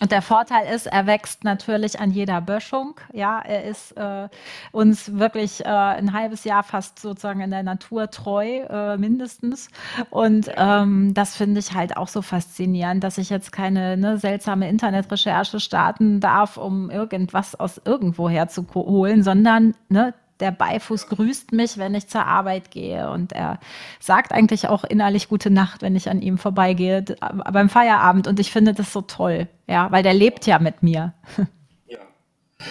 Und 0.00 0.10
der 0.10 0.22
Vorteil 0.22 0.74
ist, 0.74 0.86
er 0.86 1.06
wächst 1.06 1.44
natürlich 1.44 2.00
an 2.00 2.10
jeder 2.10 2.40
Böschung. 2.40 2.96
Ja, 3.12 3.38
er 3.38 3.64
ist 3.64 3.92
äh, 3.92 4.28
uns 4.72 5.16
wirklich 5.16 5.64
äh, 5.64 5.68
ein 5.68 6.12
halbes 6.12 6.42
Jahr 6.42 6.64
fast 6.64 6.98
sozusagen 6.98 7.40
in 7.40 7.50
der 7.50 7.62
Natur 7.62 8.10
treu, 8.10 8.62
äh, 8.68 8.96
mindestens. 8.96 9.68
Und 10.10 10.50
ähm, 10.56 11.14
das 11.14 11.36
finde 11.36 11.60
ich 11.60 11.74
halt 11.74 11.96
auch 11.96 12.08
so 12.08 12.22
faszinierend, 12.22 13.04
dass 13.04 13.18
ich 13.18 13.30
jetzt 13.30 13.52
keine 13.52 13.96
ne, 13.96 14.18
seltsame 14.18 14.68
Internetrecherche 14.68 15.60
starten 15.60 16.18
darf, 16.18 16.56
um 16.56 16.90
irgendwas 16.90 17.54
aus 17.54 17.80
irgendwoher 17.84 18.48
zu 18.48 18.66
holen, 18.74 19.22
sondern 19.22 19.76
ne, 19.88 20.12
der 20.40 20.50
Beifuß 20.50 21.08
grüßt 21.08 21.52
mich, 21.52 21.78
wenn 21.78 21.94
ich 21.94 22.08
zur 22.08 22.26
Arbeit 22.26 22.70
gehe. 22.70 23.10
Und 23.10 23.32
er 23.32 23.58
sagt 24.00 24.32
eigentlich 24.32 24.68
auch 24.68 24.84
innerlich 24.84 25.28
gute 25.28 25.50
Nacht, 25.50 25.82
wenn 25.82 25.96
ich 25.96 26.08
an 26.08 26.22
ihm 26.22 26.38
vorbeigehe, 26.38 27.04
beim 27.52 27.68
Feierabend. 27.68 28.26
Und 28.26 28.40
ich 28.40 28.50
finde 28.50 28.74
das 28.74 28.92
so 28.92 29.02
toll, 29.02 29.48
ja, 29.68 29.90
weil 29.90 30.02
der 30.02 30.14
lebt 30.14 30.46
ja 30.46 30.58
mit 30.58 30.82
mir. 30.82 31.12
Ja. 31.86 31.98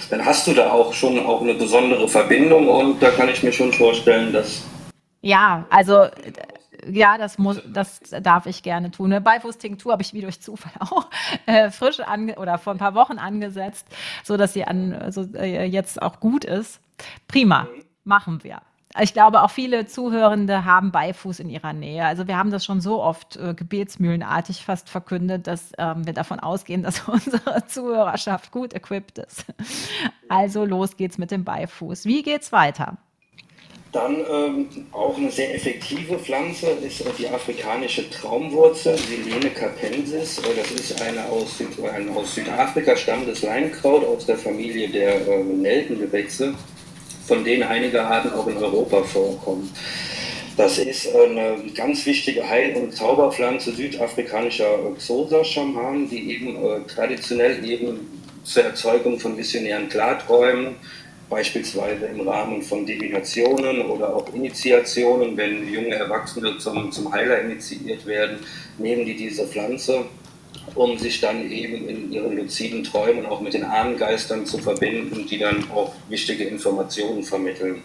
Dann 0.09 0.25
hast 0.25 0.47
du 0.47 0.53
da 0.53 0.71
auch 0.71 0.91
schon 0.93 1.19
auch 1.23 1.41
eine 1.41 1.53
besondere 1.53 2.07
Verbindung 2.07 2.67
und 2.67 3.03
da 3.03 3.11
kann 3.11 3.29
ich 3.29 3.43
mir 3.43 3.53
schon 3.53 3.71
vorstellen, 3.71 4.33
dass. 4.33 4.63
Ja, 5.21 5.65
also 5.69 6.07
ja, 6.89 7.17
das 7.17 7.37
muss, 7.37 7.61
das 7.67 8.01
darf 8.21 8.45
ich 8.45 8.63
gerne 8.63 8.91
tun. 8.91 9.11
Eine 9.11 9.21
Beifußtinktur 9.21 9.91
habe 9.91 10.01
ich 10.01 10.13
wie 10.13 10.21
durch 10.21 10.41
Zufall 10.41 10.71
auch 10.79 11.07
äh, 11.45 11.69
frisch 11.71 11.99
ange 11.99 12.35
oder 12.35 12.57
vor 12.57 12.73
ein 12.73 12.79
paar 12.79 12.95
Wochen 12.95 13.17
angesetzt, 13.17 13.87
so 14.23 14.37
dass 14.37 14.53
sie 14.53 14.65
an, 14.65 15.11
so, 15.11 15.23
äh, 15.35 15.65
jetzt 15.65 16.01
auch 16.01 16.19
gut 16.19 16.45
ist. 16.45 16.79
Prima, 17.27 17.67
machen 18.03 18.43
wir. 18.43 18.61
Ich 18.99 19.13
glaube, 19.13 19.41
auch 19.41 19.49
viele 19.49 19.87
Zuhörende 19.87 20.65
haben 20.65 20.91
Beifuß 20.91 21.39
in 21.39 21.49
ihrer 21.49 21.73
Nähe. 21.73 22.05
Also 22.05 22.27
wir 22.27 22.37
haben 22.37 22.51
das 22.51 22.63
schon 22.63 22.79
so 22.79 23.01
oft 23.01 23.37
äh, 23.37 23.55
gebetsmühlenartig 23.55 24.63
fast 24.63 24.87
verkündet, 24.87 25.47
dass 25.47 25.71
ähm, 25.79 26.05
wir 26.05 26.13
davon 26.13 26.39
ausgehen, 26.39 26.83
dass 26.83 26.99
unsere 27.07 27.65
Zuhörerschaft 27.65 28.51
gut 28.51 28.73
equipped 28.73 29.17
ist. 29.17 29.45
Also 30.29 30.63
los 30.65 30.95
geht's 30.95 31.17
mit 31.17 31.31
dem 31.31 31.43
Beifuß. 31.43 32.05
Wie 32.05 32.21
geht's 32.21 32.51
weiter? 32.51 32.97
Dann 33.93 34.25
ähm, 34.27 34.67
auch 34.91 35.15
eine 35.17 35.29
sehr 35.29 35.53
effektive 35.53 36.17
Pflanze 36.17 36.65
ist 36.83 37.01
äh, 37.01 37.09
die 37.19 37.27
afrikanische 37.27 38.09
Traumwurzel, 38.09 38.97
Silene 38.97 39.51
capensis. 39.51 40.39
Äh, 40.39 40.41
das 40.57 40.71
ist 40.71 40.99
eine 40.99 41.23
aus, 41.25 41.61
ein 41.93 42.09
aus 42.09 42.33
Südafrika 42.33 42.97
stammendes 42.97 43.43
Leinkraut 43.43 44.03
aus 44.03 44.25
der 44.25 44.37
Familie 44.37 44.89
der 44.89 45.27
äh, 45.27 45.43
Nelkengewächse, 45.43 46.55
von 47.27 47.43
denen 47.43 47.61
einige 47.61 48.03
Arten 48.03 48.31
auch 48.33 48.47
in 48.47 48.57
Europa 48.57 49.03
vorkommen. 49.03 49.71
Das 50.57 50.79
ist 50.79 51.15
eine 51.15 51.57
ganz 51.75 52.03
wichtige 52.07 52.49
Heil- 52.49 52.75
und 52.75 52.95
Zauberpflanze 52.95 53.73
südafrikanischer 53.73 54.75
Xosa-Schamanen, 54.97 56.09
die 56.09 56.31
eben 56.31 56.55
äh, 56.55 56.79
traditionell 56.87 57.63
eben 57.63 57.99
zur 58.43 58.63
Erzeugung 58.63 59.19
von 59.19 59.37
visionären 59.37 59.87
Klarträumen 59.87 60.77
beispielsweise 61.29 62.05
im 62.05 62.27
Rahmen 62.27 62.61
von 62.61 62.85
Divinationen 62.85 63.81
oder 63.81 64.15
auch 64.15 64.33
Initiationen, 64.33 65.35
wenn 65.37 65.71
junge 65.71 65.95
Erwachsene 65.95 66.57
zum, 66.57 66.91
zum 66.91 67.11
Heiler 67.11 67.41
initiiert 67.41 68.05
werden, 68.05 68.37
nehmen 68.77 69.05
die 69.05 69.15
diese 69.15 69.47
Pflanze, 69.47 70.05
um 70.75 70.97
sich 70.97 71.19
dann 71.19 71.49
eben 71.49 71.87
in 71.87 72.11
ihren 72.11 72.37
luziden 72.37 72.83
Träumen 72.83 73.25
auch 73.25 73.41
mit 73.41 73.53
den 73.53 73.63
Ahnengeistern 73.63 74.45
zu 74.45 74.57
verbinden, 74.59 75.25
die 75.29 75.39
dann 75.39 75.63
auch 75.73 75.93
wichtige 76.09 76.43
Informationen 76.45 77.23
vermitteln. 77.23 77.81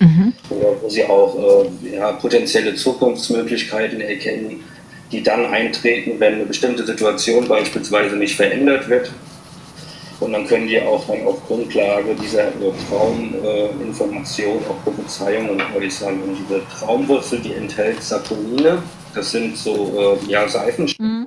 Mhm. 0.00 0.32
Oder 0.50 0.80
wo 0.80 0.88
sie 0.88 1.04
auch 1.04 1.64
äh, 1.84 1.96
ja, 1.96 2.12
potenzielle 2.12 2.74
Zukunftsmöglichkeiten 2.74 4.00
erkennen, 4.00 4.64
die 5.10 5.22
dann 5.22 5.46
eintreten, 5.46 6.20
wenn 6.20 6.34
eine 6.34 6.44
bestimmte 6.44 6.84
Situation 6.84 7.48
beispielsweise 7.48 8.16
nicht 8.16 8.36
verändert 8.36 8.88
wird 8.88 9.10
und 10.20 10.32
dann 10.32 10.46
können 10.46 10.66
die 10.66 10.80
auch 10.80 11.06
dann 11.06 11.24
auf 11.26 11.46
Grundlage 11.46 12.14
dieser 12.16 12.48
Trauminformation, 12.88 14.58
auch 14.68 14.82
Prophezeiungen 14.82 15.62
äußern. 15.76 16.20
Und 16.22 16.36
diese 16.38 16.60
Traumwurzel, 16.68 17.38
die 17.38 17.54
enthält 17.54 18.02
Saponine, 18.02 18.82
das 19.14 19.30
sind 19.30 19.56
so 19.56 20.18
äh, 20.26 20.30
ja, 20.30 20.48
Seifenstoffe. 20.48 21.06
Mhm. 21.06 21.26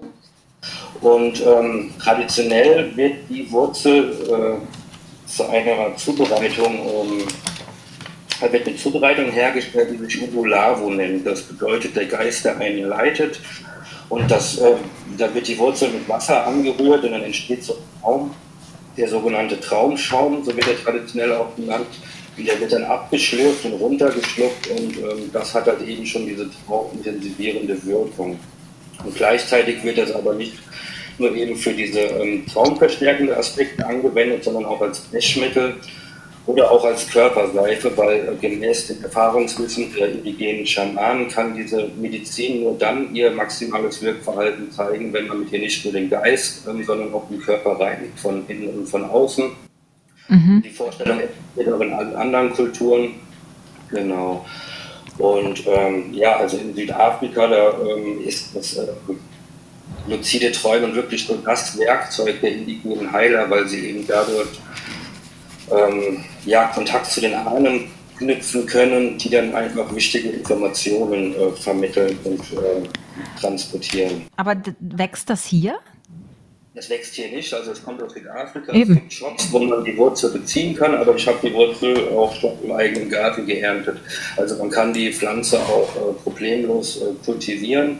Und 0.99 1.41
ähm, 1.45 1.91
traditionell 1.99 2.95
wird 2.95 3.29
die 3.29 3.49
Wurzel 3.49 4.11
äh, 4.29 5.27
zu 5.27 5.47
einer 5.49 5.95
Zubereitung, 5.95 6.75
ähm, 6.75 8.51
wird 8.51 8.67
eine 8.67 8.75
Zubereitung 8.75 9.31
hergestellt, 9.31 9.89
die 9.93 9.97
sich 10.05 10.21
Ubulavo 10.21 10.89
nennt. 10.89 11.25
Das 11.25 11.43
bedeutet, 11.43 11.95
der 11.95 12.05
Geist, 12.07 12.43
der 12.43 12.57
einen 12.57 12.89
leitet. 12.89 13.39
Und 14.09 14.29
das, 14.29 14.57
äh, 14.57 14.75
da 15.17 15.33
wird 15.33 15.47
die 15.47 15.57
Wurzel 15.57 15.89
mit 15.89 16.09
Wasser 16.09 16.45
angerührt 16.45 17.05
und 17.05 17.13
dann 17.13 17.23
entsteht 17.23 17.63
so 17.63 17.73
ein 17.73 18.01
Traum 18.01 18.31
der 18.97 19.07
sogenannte 19.07 19.59
Traumschaum, 19.59 20.43
so 20.43 20.55
wird 20.55 20.67
er 20.67 20.83
traditionell 20.83 21.33
auch 21.33 21.55
genannt, 21.55 21.87
der 22.37 22.59
wird 22.59 22.73
dann 22.73 22.83
abgeschlürft 22.83 23.65
und 23.65 23.73
runtergeschluckt 23.73 24.67
und 24.67 24.97
ähm, 24.97 25.29
das 25.31 25.53
hat 25.53 25.67
halt 25.67 25.81
eben 25.87 26.05
schon 26.05 26.25
diese 26.25 26.49
traumintensivierende 26.65 27.83
Wirkung. 27.85 28.39
Und 29.03 29.15
gleichzeitig 29.15 29.83
wird 29.83 29.97
das 29.97 30.11
aber 30.11 30.33
nicht 30.33 30.53
nur 31.17 31.35
eben 31.35 31.55
für 31.55 31.73
diese 31.73 31.99
ähm, 31.99 32.45
traumverstärkende 32.47 33.35
Aspekte 33.35 33.85
angewendet, 33.85 34.43
sondern 34.43 34.65
auch 34.65 34.81
als 34.81 35.03
Waschmittel 35.11 35.75
oder 36.47 36.71
auch 36.71 36.83
als 36.83 37.07
Körperseife, 37.07 37.95
weil 37.95 38.29
äh, 38.29 38.35
gemäß 38.39 38.87
dem 38.87 39.03
Erfahrungswissen 39.03 39.93
der 39.93 40.11
indigenen 40.11 40.65
Schamanen 40.65 41.27
kann 41.29 41.55
diese 41.55 41.89
Medizin 41.99 42.61
nur 42.61 42.77
dann 42.77 43.13
ihr 43.13 43.31
maximales 43.31 44.01
Wirkverhalten 44.01 44.71
zeigen, 44.71 45.13
wenn 45.13 45.27
man 45.27 45.41
mit 45.41 45.51
ihr 45.51 45.59
nicht 45.59 45.83
nur 45.85 45.93
den 45.93 46.09
Geist, 46.09 46.67
ähm, 46.67 46.83
sondern 46.83 47.13
auch 47.13 47.27
den 47.29 47.39
Körper 47.39 47.79
reinigt, 47.79 48.19
von 48.19 48.43
innen 48.47 48.69
und 48.69 48.87
von 48.87 49.05
außen. 49.05 49.51
Mhm. 50.29 50.61
Die 50.63 50.69
Vorstellung 50.69 51.19
in 51.55 51.93
allen 51.93 52.15
anderen 52.15 52.53
Kulturen. 52.53 53.15
Genau. 53.89 54.45
Und 55.17 55.63
ähm, 55.67 56.13
ja, 56.13 56.37
also 56.37 56.57
in 56.57 56.73
Südafrika, 56.73 57.47
da 57.47 57.73
ähm, 57.81 58.21
ist 58.25 58.55
das 58.55 58.77
äh, 58.77 58.87
luzide 60.07 60.51
Träumen 60.51 60.95
wirklich 60.95 61.27
so 61.27 61.35
das 61.45 61.77
Werkzeug 61.77 62.41
der 62.41 62.53
indigenen 62.53 63.11
Heiler, 63.11 63.49
weil 63.49 63.67
sie 63.67 63.89
eben 63.89 64.07
dadurch 64.07 64.47
ähm, 65.71 66.23
ja, 66.45 66.65
Kontakt 66.67 67.07
zu 67.07 67.21
den 67.21 67.33
Ahnen 67.33 67.91
knüpfen 68.17 68.65
können, 68.65 69.17
die 69.17 69.29
dann 69.29 69.55
einfach 69.55 69.93
wichtige 69.95 70.29
Informationen 70.29 71.33
äh, 71.33 71.51
vermitteln 71.51 72.17
und 72.23 72.39
äh, 72.53 73.39
transportieren. 73.39 74.27
Aber 74.37 74.55
wächst 74.79 75.29
das 75.29 75.45
hier? 75.45 75.79
Das 76.73 76.89
wächst 76.89 77.15
hier 77.15 77.29
nicht, 77.29 77.53
also 77.53 77.71
es 77.71 77.83
kommt 77.83 78.01
aus 78.01 78.13
Südafrika. 78.13 78.71
Eben. 78.71 78.93
Es 78.93 78.99
gibt 78.99 79.13
Shops, 79.13 79.51
wo 79.51 79.59
man 79.59 79.83
die 79.83 79.97
Wurzel 79.97 80.31
beziehen 80.31 80.73
kann, 80.73 80.95
aber 80.95 81.15
ich 81.15 81.27
habe 81.27 81.37
die 81.43 81.53
Wurzel 81.53 82.07
auch 82.09 82.33
schon 82.33 82.53
im 82.63 82.71
eigenen 82.71 83.09
Garten 83.09 83.45
geerntet. 83.45 83.97
Also 84.37 84.55
man 84.55 84.69
kann 84.69 84.93
die 84.93 85.11
Pflanze 85.11 85.59
auch 85.59 85.93
äh, 85.95 86.13
problemlos 86.23 87.01
äh, 87.01 87.13
kultivieren. 87.25 87.99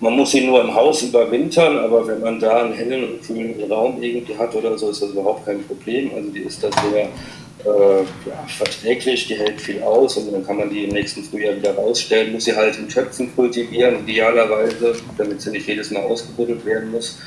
Man 0.00 0.16
muss 0.16 0.30
sie 0.30 0.46
nur 0.46 0.62
im 0.62 0.74
Haus 0.74 1.02
überwintern, 1.02 1.78
aber 1.78 2.06
wenn 2.06 2.20
man 2.20 2.40
da 2.40 2.62
einen 2.62 2.72
hellen 2.72 3.04
und 3.04 3.22
kühlen 3.22 3.70
Raum 3.70 4.02
irgendwie 4.02 4.36
hat 4.36 4.54
oder 4.54 4.78
so, 4.78 4.88
ist 4.88 5.02
das 5.02 5.10
überhaupt 5.10 5.44
kein 5.44 5.62
Problem. 5.64 6.10
Also 6.14 6.30
die 6.30 6.40
ist 6.40 6.64
da 6.64 6.70
sehr 6.90 7.02
äh, 7.02 8.00
ja, 8.26 8.46
verträglich, 8.48 9.26
die 9.26 9.34
hält 9.34 9.60
viel 9.60 9.82
aus 9.82 10.16
und 10.16 10.32
dann 10.32 10.46
kann 10.46 10.56
man 10.56 10.70
die 10.70 10.84
im 10.84 10.90
nächsten 10.90 11.22
Frühjahr 11.22 11.54
wieder 11.54 11.74
rausstellen. 11.74 12.32
Muss 12.32 12.46
sie 12.46 12.56
halt 12.56 12.78
in 12.78 12.88
Töpfen 12.88 13.34
kultivieren, 13.36 13.96
idealerweise, 14.06 14.94
damit 15.18 15.42
sie 15.42 15.50
nicht 15.50 15.68
jedes 15.68 15.90
Mal 15.90 16.02
ausgebuddelt 16.02 16.64
werden 16.64 16.90
muss. 16.92 17.18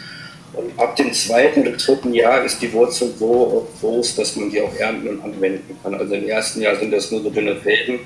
Und 0.54 0.72
ab 0.80 0.96
dem 0.96 1.14
zweiten 1.14 1.62
oder 1.62 1.78
dritten 1.78 2.14
Jahr 2.14 2.44
ist 2.44 2.60
die 2.60 2.74
Wurzel 2.74 3.14
so 3.20 3.68
groß, 3.82 4.16
dass 4.16 4.36
man 4.36 4.50
die 4.50 4.62
auch 4.62 4.74
ernten 4.76 5.10
und 5.10 5.24
anwenden 5.24 5.78
kann. 5.84 5.94
Also 5.94 6.16
im 6.16 6.28
ersten 6.28 6.62
Jahr 6.62 6.76
sind 6.76 6.92
das 6.92 7.12
nur 7.12 7.22
so 7.22 7.30
dünne 7.30 7.56
Fäden 7.56 8.00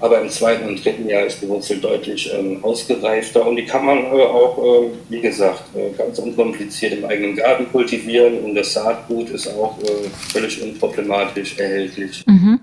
aber 0.00 0.20
im 0.20 0.28
zweiten 0.28 0.68
und 0.68 0.84
dritten 0.84 1.08
Jahr 1.08 1.24
ist 1.24 1.40
die 1.40 1.48
Wurzel 1.48 1.78
deutlich 1.78 2.30
ähm, 2.32 2.62
ausgereifter 2.62 3.46
und 3.46 3.56
die 3.56 3.64
kann 3.64 3.86
man 3.86 3.98
äh, 3.98 4.22
auch, 4.22 4.58
äh, 4.58 4.88
wie 5.08 5.20
gesagt, 5.20 5.64
äh, 5.74 5.90
ganz 5.96 6.18
unkompliziert 6.18 6.94
im 6.94 7.04
eigenen 7.04 7.36
Garten 7.36 7.70
kultivieren 7.70 8.40
und 8.40 8.54
das 8.54 8.72
Saatgut 8.72 9.30
ist 9.30 9.48
auch 9.48 9.78
äh, 9.82 10.08
völlig 10.32 10.60
unproblematisch 10.62 11.58
erhältlich. 11.58 12.24
Mhm. 12.26 12.60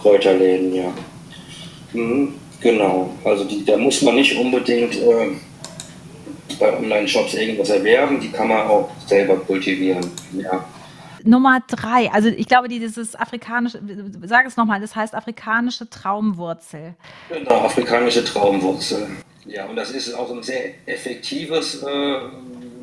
Kräuterläden, 0.00 0.74
ja. 0.74 0.92
Mhm, 1.92 2.34
genau, 2.60 3.10
also 3.24 3.44
die, 3.44 3.64
da 3.64 3.76
muss 3.76 4.00
man 4.02 4.14
nicht 4.14 4.36
unbedingt 4.38 4.94
äh, 4.94 5.28
bei 6.58 6.76
Online-Shops 6.76 7.34
irgendwas 7.34 7.70
erwerben, 7.70 8.20
die 8.20 8.28
kann 8.28 8.48
man 8.48 8.66
auch 8.68 8.90
selber 9.06 9.36
kultivieren. 9.36 10.10
Ja. 10.32 10.64
Nummer 11.24 11.60
drei, 11.66 12.10
also 12.12 12.28
ich 12.28 12.46
glaube, 12.46 12.68
dieses 12.68 13.14
afrikanische, 13.14 13.80
sag 14.24 14.46
es 14.46 14.56
nochmal, 14.56 14.80
das 14.80 14.96
heißt 14.96 15.14
afrikanische 15.14 15.88
Traumwurzel. 15.88 16.94
Genau, 17.28 17.64
afrikanische 17.64 18.24
Traumwurzel. 18.24 19.08
Ja, 19.46 19.66
und 19.66 19.76
das 19.76 19.90
ist 19.90 20.14
auch 20.14 20.30
ein 20.30 20.42
sehr 20.42 20.74
effektives 20.86 21.82
äh, 21.82 22.16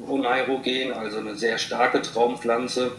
Oneirogen, 0.07 0.93
also 0.93 1.19
eine 1.19 1.35
sehr 1.35 1.57
starke 1.57 2.01
Traumpflanze, 2.01 2.91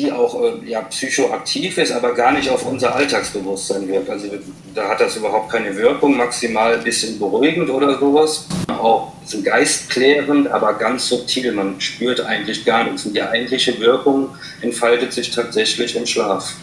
die 0.00 0.10
auch 0.10 0.34
äh, 0.42 0.68
ja, 0.68 0.80
psychoaktiv 0.82 1.76
ist, 1.78 1.92
aber 1.92 2.14
gar 2.14 2.32
nicht 2.32 2.48
auf 2.48 2.64
unser 2.66 2.94
Alltagsbewusstsein 2.94 3.86
wirkt. 3.88 4.08
Also 4.08 4.28
da 4.74 4.88
hat 4.88 5.00
das 5.00 5.16
überhaupt 5.16 5.50
keine 5.50 5.76
Wirkung, 5.76 6.16
maximal 6.16 6.74
ein 6.74 6.82
bisschen 6.82 7.18
beruhigend 7.18 7.68
oder 7.68 7.98
sowas. 7.98 8.46
auch 8.68 9.12
sind 9.24 9.44
geistklärend, 9.44 10.48
aber 10.48 10.74
ganz 10.74 11.08
subtil. 11.08 11.52
Man 11.52 11.80
spürt 11.80 12.20
eigentlich 12.20 12.64
gar 12.64 12.84
nichts. 12.84 13.06
Und 13.06 13.14
die 13.14 13.22
eigentliche 13.22 13.78
Wirkung 13.78 14.30
entfaltet 14.62 15.12
sich 15.12 15.30
tatsächlich 15.30 15.94
im 15.96 16.06
Schlaf. 16.06 16.54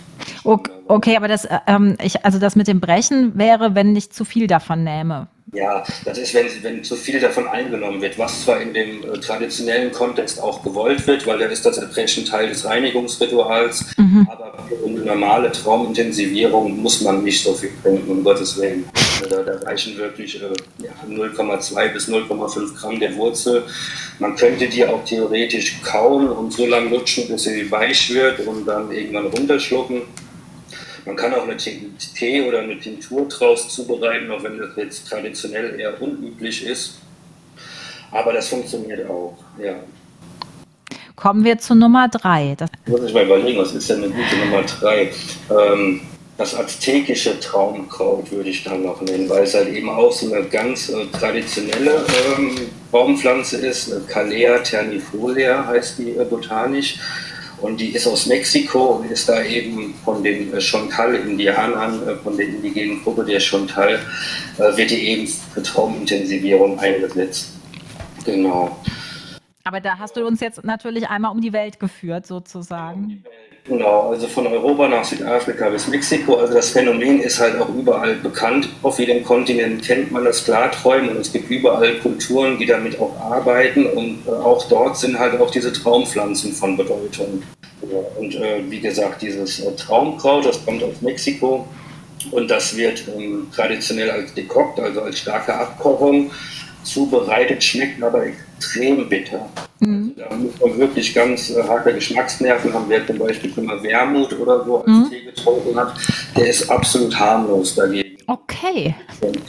Okay, 0.43 1.15
aber 1.15 1.27
das, 1.27 1.45
äh, 1.45 1.59
ähm, 1.67 1.95
ich, 2.01 2.25
also 2.25 2.39
das 2.39 2.55
mit 2.55 2.67
dem 2.67 2.79
Brechen 2.79 3.37
wäre, 3.37 3.75
wenn 3.75 3.95
ich 3.95 4.11
zu 4.11 4.25
viel 4.25 4.47
davon 4.47 4.83
nehme. 4.83 5.27
Ja, 5.53 5.83
das 6.03 6.17
ist, 6.17 6.33
wenn, 6.33 6.47
wenn 6.61 6.83
zu 6.83 6.97
viel 6.97 7.21
davon 7.21 7.47
eingenommen 7.47 8.01
wird, 8.01 8.19
was 8.19 8.43
zwar 8.43 8.59
in 8.59 8.73
dem 8.73 9.01
äh, 9.03 9.17
traditionellen 9.19 9.93
Kontext 9.93 10.41
auch 10.41 10.61
gewollt 10.61 11.07
wird, 11.07 11.25
weil 11.25 11.39
da 11.39 11.45
ist 11.45 11.65
das 11.65 11.77
Erbrechen 11.77 12.25
Teil 12.25 12.49
des 12.49 12.65
Reinigungsrituals, 12.65 13.85
mhm. 13.95 14.27
aber 14.29 14.57
eine 14.85 14.99
normale 14.99 15.49
Traumintensivierung 15.53 16.81
muss 16.81 16.99
man 16.99 17.23
nicht 17.23 17.41
so 17.41 17.53
viel 17.53 17.71
trinken, 17.81 18.11
um 18.11 18.23
Gottes 18.25 18.57
Willen. 18.59 18.89
Da, 19.29 19.41
da 19.41 19.57
reichen 19.59 19.97
wirklich 19.97 20.41
äh, 20.41 20.49
ja, 20.83 20.91
0,2 21.09 21.93
bis 21.93 22.09
0,5 22.09 22.75
Gramm 22.75 22.99
der 22.99 23.15
Wurzel. 23.15 23.63
Man 24.19 24.35
könnte 24.35 24.67
die 24.67 24.85
auch 24.85 25.03
theoretisch 25.05 25.81
kauen 25.81 26.29
und 26.29 26.51
so 26.51 26.65
lange 26.65 26.89
lutschen, 26.89 27.25
bis 27.29 27.43
sie 27.43 27.71
weich 27.71 28.13
wird 28.13 28.41
und 28.41 28.65
dann 28.65 28.91
irgendwann 28.91 29.27
runterschlucken. 29.27 30.01
Man 31.07 31.15
kann 31.15 31.33
auch 31.33 31.43
eine 31.43 31.55
Tee 31.55 32.41
oder 32.41 32.59
eine 32.59 32.77
Tinktur 32.77 33.29
draus 33.29 33.69
zubereiten, 33.73 34.29
auch 34.29 34.43
wenn 34.43 34.57
das 34.57 34.71
jetzt 34.75 35.07
traditionell 35.07 35.79
eher 35.79 35.99
unüblich 36.01 36.65
ist. 36.65 36.99
Aber 38.11 38.33
das 38.33 38.49
funktioniert 38.49 39.09
auch, 39.09 39.37
ja. 39.57 39.75
Kommen 41.15 41.45
wir 41.45 41.57
zu 41.59 41.75
Nummer 41.75 42.09
drei. 42.09 42.55
Das 42.57 42.69
muss 42.85 43.03
ich 43.03 43.13
mal 43.13 43.23
überlegen, 43.23 43.57
was 43.57 43.71
ist 43.71 43.89
denn 43.89 44.03
eine 44.03 44.09
gute 44.09 44.35
Nummer 44.35 44.63
drei? 44.63 45.11
Ähm, 45.49 46.01
das 46.37 46.53
aztekische 46.53 47.39
Traumkraut 47.39 48.29
würde 48.29 48.49
ich 48.49 48.65
dann 48.65 48.83
noch 48.83 49.01
nennen, 49.01 49.29
weil 49.29 49.43
es 49.43 49.55
halt 49.55 49.69
eben 49.69 49.89
auch 49.89 50.11
so 50.11 50.31
eine 50.31 50.45
ganz 50.45 50.89
äh, 50.89 51.05
traditionelle 51.07 52.05
ähm, 52.37 52.57
Baumpflanze 52.91 53.57
ist. 53.65 54.07
Calea 54.07 54.59
ternifolia 54.59 55.65
heißt 55.65 55.99
die 55.99 56.11
äh, 56.11 56.25
botanisch. 56.25 56.99
Und 57.61 57.79
die 57.79 57.89
ist 57.89 58.05
aus 58.05 58.27
Mexiko 58.27 58.97
und 58.97 59.09
ist 59.09 59.27
da 59.27 59.43
eben 59.43 59.95
von 60.05 60.23
den 60.23 60.53
äh, 60.53 60.59
Chontal-Indianern, 60.59 62.07
äh, 62.07 62.15
von 62.17 62.37
der 62.37 62.47
indigenen 62.47 63.03
Gruppe 63.03 63.25
der 63.25 63.39
Chontal, 63.39 63.99
äh, 64.57 64.77
wird 64.77 64.91
die 64.91 65.07
eben 65.07 65.27
für 65.27 65.63
Traumintensivierung 65.63 66.79
eingesetzt. 66.79 67.53
Genau. 68.25 68.77
Aber 69.63 69.81
da 69.81 69.97
hast 69.97 70.15
du 70.15 70.25
uns 70.25 70.39
jetzt 70.39 70.63
natürlich 70.63 71.09
einmal 71.09 71.31
um 71.31 71.41
die 71.41 71.51
Welt 71.51 71.79
geführt, 71.79 72.27
sozusagen. 72.27 73.23
Genau, 73.67 74.11
also 74.11 74.27
von 74.27 74.47
Europa 74.47 74.87
nach 74.87 75.03
Südafrika 75.03 75.69
bis 75.69 75.87
Mexiko. 75.89 76.35
Also 76.35 76.53
das 76.53 76.69
Phänomen 76.69 77.19
ist 77.19 77.39
halt 77.39 77.59
auch 77.59 77.67
überall 77.67 78.15
bekannt. 78.15 78.69
Auf 78.81 78.97
jedem 78.97 79.25
Kontinent 79.25 79.83
kennt 79.83 80.09
man 80.09 80.23
das 80.23 80.45
Klarträumen 80.45 81.09
und 81.09 81.17
es 81.17 81.33
gibt 81.33 81.49
überall 81.49 81.95
Kulturen, 81.99 82.57
die 82.57 82.65
damit 82.65 82.97
auch 82.97 83.19
arbeiten. 83.19 83.85
Und 83.85 84.19
äh, 84.25 84.31
auch 84.31 84.63
dort 84.69 84.97
sind 84.97 85.19
halt 85.19 85.39
auch 85.41 85.51
diese 85.51 85.73
Traumpflanzen 85.73 86.53
von 86.53 86.77
Bedeutung. 86.77 87.43
Und 88.17 88.35
äh, 88.35 88.63
wie 88.69 88.79
gesagt, 88.79 89.21
dieses 89.21 89.59
äh, 89.59 89.75
Traumkraut, 89.75 90.45
das 90.45 90.63
kommt 90.63 90.81
aus 90.81 91.01
Mexiko 91.01 91.67
und 92.31 92.49
das 92.49 92.75
wird 92.75 93.03
ähm, 93.17 93.47
traditionell 93.53 94.09
als 94.09 94.33
Dekokt, 94.33 94.79
also 94.79 95.01
als 95.01 95.19
starke 95.19 95.53
Abkochung 95.53 96.31
zubereitet, 96.83 97.61
schmeckt 97.61 98.01
aber 98.01 98.27
extrem 98.27 99.07
bitter. 99.09 99.49
Mhm. 99.79 100.13
Also 100.17 100.29
da 100.29 100.35
muss 100.35 100.59
man 100.59 100.79
wirklich 100.79 101.13
ganz 101.13 101.51
äh, 101.51 101.63
harte 101.63 101.93
Geschmacksnerven 101.93 102.73
haben. 102.73 102.85
Wer 102.87 103.05
zum 103.05 103.19
Beispiel 103.19 103.53
schon 103.53 103.65
mal 103.65 103.81
Wermut 103.83 104.37
oder 104.39 104.63
so 104.65 104.79
als 104.79 104.87
mhm. 104.87 105.09
Tee 105.09 105.21
getrunken 105.21 105.75
hat, 105.75 105.93
der 106.35 106.47
ist 106.47 106.69
absolut 106.69 107.17
harmlos 107.17 107.75
dagegen. 107.75 108.17
Okay. 108.27 108.95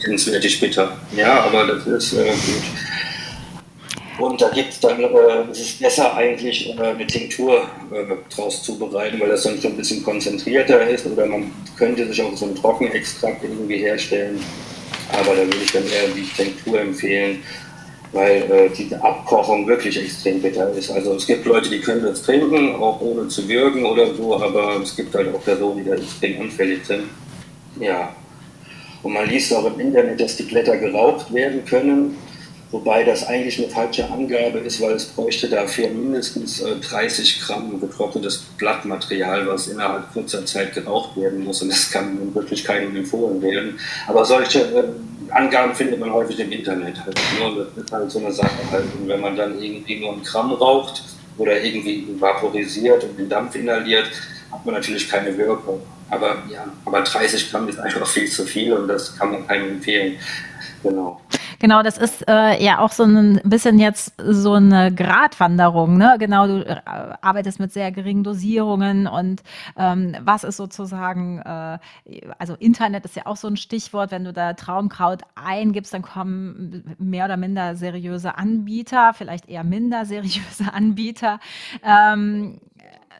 Grenzwertig 0.01 0.59
bitter. 0.59 0.97
Ja, 1.15 1.43
aber 1.43 1.67
das 1.67 1.85
ist 1.85 2.13
äh, 2.13 2.25
gut. 2.29 2.63
Und 4.19 4.41
da 4.41 4.49
gibt 4.49 4.73
es 4.73 4.79
dann, 4.81 5.01
äh, 5.01 5.07
es 5.49 5.59
ist 5.61 5.79
besser 5.79 6.13
eigentlich 6.15 6.69
äh, 6.77 6.81
eine 6.81 7.07
Tinktur 7.07 7.63
äh, 7.91 8.33
draus 8.33 8.63
zubereiten, 8.63 9.19
weil 9.19 9.29
das 9.29 9.43
dann 9.43 9.59
schon 9.61 9.71
ein 9.71 9.77
bisschen 9.77 10.03
konzentrierter 10.03 10.87
ist. 10.89 11.05
Oder 11.05 11.25
man 11.25 11.51
könnte 11.77 12.05
sich 12.07 12.21
auch 12.21 12.35
so 12.35 12.45
einen 12.45 12.55
Trockenextrakt 12.55 13.43
irgendwie 13.43 13.77
herstellen. 13.77 14.39
Aber 15.13 15.35
da 15.35 15.43
würde 15.43 15.57
ich 15.63 15.71
dann 15.71 15.83
eher 15.83 16.09
die 16.15 16.27
Tinktur 16.35 16.81
empfehlen, 16.81 17.43
weil 18.11 18.51
äh, 18.51 18.69
die 18.69 18.93
Abkochung 18.95 19.67
wirklich 19.67 20.01
extrem 20.01 20.41
bitter 20.41 20.71
ist. 20.71 20.89
Also 20.89 21.13
es 21.15 21.27
gibt 21.27 21.45
Leute, 21.45 21.69
die 21.69 21.79
können 21.79 22.03
das 22.03 22.23
trinken, 22.23 22.75
auch 22.75 22.99
ohne 23.01 23.27
zu 23.27 23.47
würgen 23.47 23.85
oder 23.85 24.13
so, 24.15 24.35
aber 24.35 24.81
es 24.81 24.95
gibt 24.95 25.13
halt 25.13 25.33
auch 25.33 25.43
Personen, 25.43 25.83
die 25.83 25.89
da 25.89 25.95
extrem 25.95 26.41
anfällig 26.41 26.85
sind. 26.85 27.03
Ja. 27.79 28.15
Und 29.03 29.13
man 29.13 29.29
liest 29.29 29.53
auch 29.53 29.65
im 29.65 29.79
Internet, 29.79 30.19
dass 30.19 30.35
die 30.35 30.43
Blätter 30.43 30.75
geraucht 30.77 31.33
werden 31.33 31.63
können, 31.65 32.17
wobei 32.71 33.03
das 33.03 33.25
eigentlich 33.27 33.57
eine 33.59 33.69
falsche 33.69 34.09
Angabe 34.09 34.59
ist, 34.59 34.81
weil 34.81 34.93
es 34.93 35.05
bräuchte 35.05 35.47
dafür 35.47 35.89
mindestens 35.89 36.61
äh, 36.61 36.75
30 36.77 37.41
Gramm 37.41 37.79
getrocknetes 37.79 38.45
Blattmaterial, 38.57 39.47
was 39.47 39.67
innerhalb 39.67 40.11
kurzer 40.11 40.45
Zeit 40.45 40.73
geraucht 40.73 41.15
werden 41.15 41.43
muss 41.45 41.61
und 41.61 41.69
das 41.69 41.91
kann 41.91 42.33
wirklich 42.33 42.63
keinem 42.63 42.95
empfohlen 42.95 43.41
werden. 43.41 43.79
Aber 44.07 44.25
solche 44.25 44.59
äh, 44.61 44.83
Angaben 45.31 45.75
findet 45.75 45.99
man 45.99 46.11
häufig 46.11 46.39
im 46.39 46.51
Internet. 46.51 46.95
Nur, 47.39 47.65
das 47.65 47.83
ist 47.83 47.91
halt 47.91 48.11
so 48.11 48.19
eine 48.19 48.31
Sache. 48.31 48.49
Halt. 48.71 48.85
Und 48.99 49.07
wenn 49.07 49.21
man 49.21 49.35
dann 49.35 49.61
irgendwie 49.61 49.99
nur 49.99 50.13
ein 50.13 50.23
Gramm 50.23 50.51
raucht 50.53 51.03
oder 51.37 51.61
irgendwie 51.61 52.07
vaporisiert 52.19 53.03
und 53.03 53.17
den 53.17 53.29
Dampf 53.29 53.55
inhaliert, 53.55 54.09
hat 54.51 54.65
man 54.65 54.75
natürlich 54.75 55.09
keine 55.09 55.37
Wirkung. 55.37 55.81
Aber 56.09 56.37
ja, 56.49 56.65
aber 56.85 57.01
30 57.01 57.51
Gramm 57.51 57.67
ist 57.69 57.79
einfach 57.79 58.05
viel 58.07 58.29
zu 58.29 58.45
viel 58.45 58.73
und 58.73 58.87
das 58.87 59.15
kann 59.17 59.31
man 59.31 59.47
keinem 59.47 59.69
empfehlen. 59.73 60.17
Genau. 60.83 61.21
Genau, 61.59 61.83
das 61.83 61.97
ist 61.97 62.25
äh, 62.29 62.63
ja 62.63 62.79
auch 62.79 62.93
so 62.93 63.03
ein 63.03 63.41
bisschen 63.43 63.79
jetzt 63.79 64.13
so 64.17 64.53
eine 64.53 64.93
Gratwanderung. 64.93 65.97
Ne? 65.97 66.15
Genau, 66.17 66.47
du 66.47 66.65
äh, 66.65 66.77
arbeitest 66.85 67.59
mit 67.59 67.73
sehr 67.73 67.91
geringen 67.91 68.23
Dosierungen 68.23 69.07
und 69.07 69.43
ähm, 69.77 70.15
was 70.21 70.45
ist 70.45 70.55
sozusagen, 70.55 71.39
äh, 71.39 71.79
also 72.37 72.55
Internet 72.55 73.03
ist 73.03 73.17
ja 73.17 73.25
auch 73.25 73.35
so 73.35 73.49
ein 73.49 73.57
Stichwort, 73.57 74.11
wenn 74.11 74.23
du 74.23 74.31
da 74.31 74.53
Traumkraut 74.53 75.23
eingibst, 75.35 75.93
dann 75.93 76.01
kommen 76.01 76.95
mehr 76.97 77.25
oder 77.25 77.35
minder 77.35 77.75
seriöse 77.75 78.37
Anbieter, 78.37 79.13
vielleicht 79.13 79.49
eher 79.49 79.65
minder 79.65 80.05
seriöse 80.05 80.63
Anbieter. 80.73 81.41
Ähm, 81.83 82.61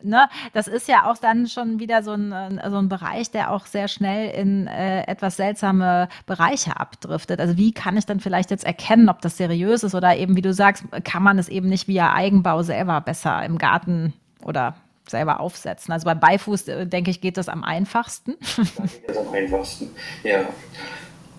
ne, 0.03 0.29
das 0.53 0.67
ist 0.67 0.87
ja 0.87 1.09
auch 1.09 1.17
dann 1.17 1.47
schon 1.47 1.79
wieder 1.79 2.03
so 2.03 2.13
ein, 2.13 2.59
so 2.69 2.77
ein 2.77 2.89
Bereich, 2.89 3.31
der 3.31 3.51
auch 3.51 3.65
sehr 3.65 3.87
schnell 3.87 4.31
in 4.31 4.67
äh, 4.67 5.03
etwas 5.03 5.37
seltsame 5.37 6.09
Bereiche 6.25 6.79
abdriftet. 6.79 7.39
Also 7.39 7.57
wie 7.57 7.71
kann 7.71 7.97
ich 7.97 8.05
dann 8.05 8.19
vielleicht 8.19 8.51
jetzt 8.51 8.65
erkennen, 8.65 9.09
ob 9.09 9.21
das 9.21 9.37
seriös 9.37 9.83
ist 9.83 9.95
oder 9.95 10.15
eben, 10.17 10.35
wie 10.35 10.41
du 10.41 10.53
sagst, 10.53 10.85
kann 11.03 11.23
man 11.23 11.39
es 11.39 11.49
eben 11.49 11.69
nicht 11.69 11.87
via 11.87 12.13
Eigenbau 12.13 12.63
selber 12.63 13.01
besser 13.01 13.43
im 13.45 13.57
Garten 13.57 14.13
oder 14.43 14.75
selber 15.07 15.39
aufsetzen. 15.39 15.91
Also 15.91 16.05
beim 16.05 16.19
Beifuß, 16.19 16.67
äh, 16.67 16.85
denke 16.87 17.11
ich, 17.11 17.21
geht 17.21 17.37
das 17.37 17.49
am 17.49 17.63
einfachsten. 17.63 18.35
Da 18.77 18.83
geht 18.83 19.09
das 19.09 19.17
am 19.17 19.33
einfachsten, 19.33 19.89
ja. 20.23 20.41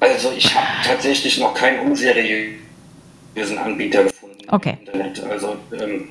Also 0.01 0.33
ich 0.33 0.55
habe 0.55 0.67
tatsächlich 0.85 1.39
noch 1.39 1.55
keinen 1.55 1.87
unseriösen 1.91 2.59
Anbieter 3.63 4.05
gefunden 4.05 4.39
okay. 4.49 4.79
im 4.81 4.87
Internet. 4.87 5.25
Also 5.25 5.57
ähm, 5.79 6.09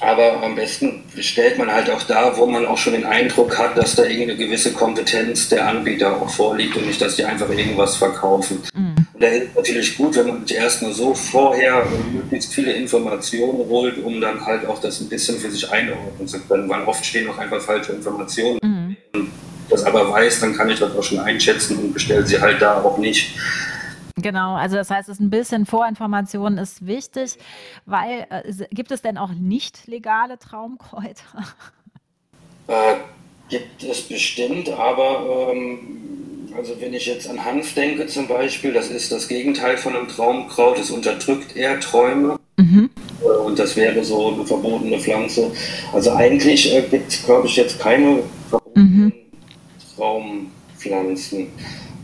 aber 0.00 0.42
am 0.42 0.54
besten 0.54 1.02
stellt 1.18 1.58
man 1.58 1.70
halt 1.70 1.90
auch 1.90 2.02
da, 2.02 2.36
wo 2.36 2.46
man 2.46 2.66
auch 2.66 2.78
schon 2.78 2.94
den 2.94 3.04
Eindruck 3.04 3.58
hat, 3.58 3.76
dass 3.76 3.94
da 3.94 4.04
irgendeine 4.04 4.36
gewisse 4.36 4.72
Kompetenz 4.72 5.48
der 5.48 5.66
Anbieter 5.68 6.20
auch 6.20 6.28
vorliegt 6.28 6.76
und 6.76 6.86
nicht, 6.86 7.00
dass 7.00 7.16
die 7.16 7.24
einfach 7.24 7.48
irgendwas 7.48 7.96
verkaufen. 7.96 8.62
Mhm. 8.74 8.94
Und 9.14 9.22
da 9.22 9.28
ist 9.28 9.54
natürlich 9.54 9.96
gut, 9.96 10.16
wenn 10.16 10.26
man 10.26 10.46
sich 10.46 10.56
erstmal 10.56 10.92
so 10.92 11.14
vorher 11.14 11.86
möglichst 12.12 12.54
viele 12.54 12.72
Informationen 12.72 13.68
holt, 13.68 14.02
um 14.02 14.20
dann 14.20 14.44
halt 14.44 14.66
auch 14.66 14.80
das 14.80 15.00
ein 15.00 15.08
bisschen 15.08 15.38
für 15.38 15.50
sich 15.50 15.70
einordnen 15.70 16.26
zu 16.26 16.40
können, 16.40 16.68
weil 16.68 16.82
oft 16.82 17.04
stehen 17.04 17.28
auch 17.30 17.38
einfach 17.38 17.60
falsche 17.60 17.92
Informationen. 17.92 18.58
Mhm. 18.62 18.96
Und 19.14 19.30
das 19.70 19.84
aber 19.84 20.10
weiß, 20.10 20.40
dann 20.40 20.56
kann 20.56 20.68
ich 20.70 20.78
das 20.78 20.94
auch 20.96 21.02
schon 21.02 21.18
einschätzen 21.20 21.78
und 21.78 21.92
bestelle 21.92 22.26
sie 22.26 22.40
halt 22.40 22.60
da 22.60 22.82
auch 22.82 22.98
nicht. 22.98 23.34
Genau, 24.16 24.54
also 24.54 24.76
das 24.76 24.90
heißt, 24.90 25.08
es 25.08 25.20
ein 25.20 25.30
bisschen 25.30 25.64
Vorinformation 25.66 26.58
ist 26.58 26.86
wichtig, 26.86 27.38
weil 27.86 28.26
äh, 28.30 28.52
gibt 28.70 28.90
es 28.90 29.02
denn 29.02 29.16
auch 29.16 29.32
nicht 29.32 29.86
legale 29.86 30.38
Traumkräuter? 30.38 31.24
Äh, 32.68 32.94
gibt 33.48 33.82
es 33.82 34.02
bestimmt, 34.02 34.70
aber 34.70 35.50
ähm, 35.52 35.80
also 36.56 36.74
wenn 36.80 36.94
ich 36.94 37.06
jetzt 37.06 37.28
an 37.28 37.44
Hanf 37.44 37.74
denke 37.74 38.06
zum 38.06 38.28
Beispiel, 38.28 38.72
das 38.72 38.88
ist 38.88 39.10
das 39.10 39.28
Gegenteil 39.28 39.76
von 39.76 39.96
einem 39.96 40.08
Traumkraut, 40.08 40.78
es 40.78 40.90
unterdrückt 40.90 41.56
eher 41.56 41.80
Träume. 41.80 42.38
Mhm. 42.56 42.90
Äh, 43.22 43.26
und 43.26 43.58
das 43.58 43.76
wäre 43.76 44.04
so 44.04 44.32
eine 44.32 44.44
verbotene 44.44 44.98
Pflanze. 44.98 45.50
Also 45.92 46.12
eigentlich 46.12 46.74
äh, 46.74 46.82
gibt 46.82 47.12
es, 47.12 47.24
glaube 47.24 47.46
ich, 47.46 47.56
jetzt 47.56 47.78
keine 47.78 48.22
verbotenen 48.48 49.04
mhm. 49.04 49.12
Traumpflanzen. 49.96 51.48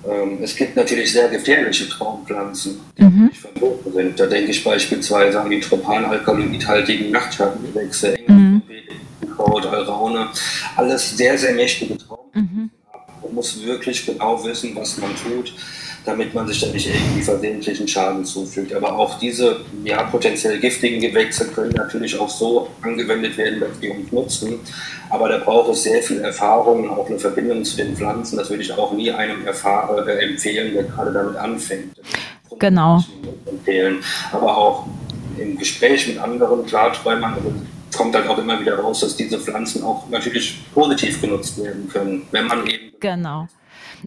Ähm, 0.07 0.39
es 0.43 0.55
gibt 0.55 0.77
natürlich 0.77 1.13
sehr 1.13 1.29
gefährliche 1.29 1.89
Traumpflanzen, 1.89 2.81
die 2.97 3.05
mhm. 3.05 3.27
nicht 3.27 3.41
verboten 3.41 3.93
sind. 3.93 4.21
Da 4.21 4.27
denke 4.27 4.51
ich 4.51 4.63
beispielsweise 4.63 5.41
an 5.41 5.51
die 5.51 5.61
tropanalkaloidhaltigen 5.61 7.11
Nachtschattengewächse, 7.11 8.17
mhm. 8.27 8.63
Kraut, 9.35 9.67
Alraune, 9.67 10.29
alles 10.77 11.17
sehr, 11.17 11.37
sehr 11.37 11.55
mächtige 11.55 11.99
Traumpflanzen. 11.99 12.63
Mhm. 12.63 12.71
Man 13.23 13.35
muss 13.35 13.63
wirklich 13.65 14.07
genau 14.07 14.43
wissen, 14.45 14.75
was 14.77 14.97
man 14.99 15.11
tut. 15.17 15.53
Damit 16.05 16.35
man 16.35 16.47
sich 16.47 16.61
dann 16.61 16.73
nicht 16.73 16.89
irgendwie 16.89 17.23
versehentlichen 17.23 17.87
Schaden 17.87 18.25
zufügt. 18.25 18.73
Aber 18.73 18.97
auch 18.97 19.19
diese 19.19 19.61
ja, 19.85 20.05
potenziell 20.05 20.59
giftigen 20.59 21.01
Gewächse 21.01 21.49
können 21.49 21.73
natürlich 21.73 22.19
auch 22.19 22.31
so 22.31 22.69
angewendet 22.83 23.37
werden, 23.37 23.61
dass 23.61 23.79
die 23.81 23.91
uns 23.91 24.11
nutzen. 24.13 24.61
Aber 25.11 25.29
da 25.29 25.39
braucht 25.39 25.71
es 25.71 25.83
sehr 25.83 26.03
viel 26.03 26.21
Erfahrung 26.21 26.85
und 26.85 26.91
auch 26.91 27.09
eine 27.09 27.19
Verbindung 27.19 27.65
zu 27.65 27.77
den 27.77 27.97
Pflanzen. 27.97 28.37
Das 28.37 28.51
würde 28.51 28.63
ich 28.63 28.73
auch 28.73 28.93
nie 28.93 29.11
einem 29.11 29.47
erfahr 29.47 30.07
äh, 30.07 30.25
empfehlen, 30.25 30.75
der 30.75 30.85
gerade 30.85 31.13
damit 31.13 31.37
anfängt. 31.37 31.95
Genau. 32.59 33.03
Empfehlen. 33.47 33.99
Aber 34.33 34.57
auch 34.57 34.87
im 35.39 35.57
Gespräch 35.57 36.09
mit 36.09 36.19
anderen 36.19 36.67
Klarträumern 36.67 37.37
kommt 37.97 38.15
dann 38.15 38.29
auch 38.29 38.39
immer 38.39 38.61
wieder 38.61 38.79
raus, 38.79 39.01
dass 39.01 39.17
diese 39.17 39.39
Pflanzen 39.39 39.83
auch 39.83 40.09
natürlich 40.09 40.59
positiv 40.75 41.21
genutzt 41.21 41.63
werden 41.63 41.89
können, 41.89 42.27
wenn 42.31 42.47
man 42.47 42.67
eben. 42.67 42.93
Genau. 43.01 43.49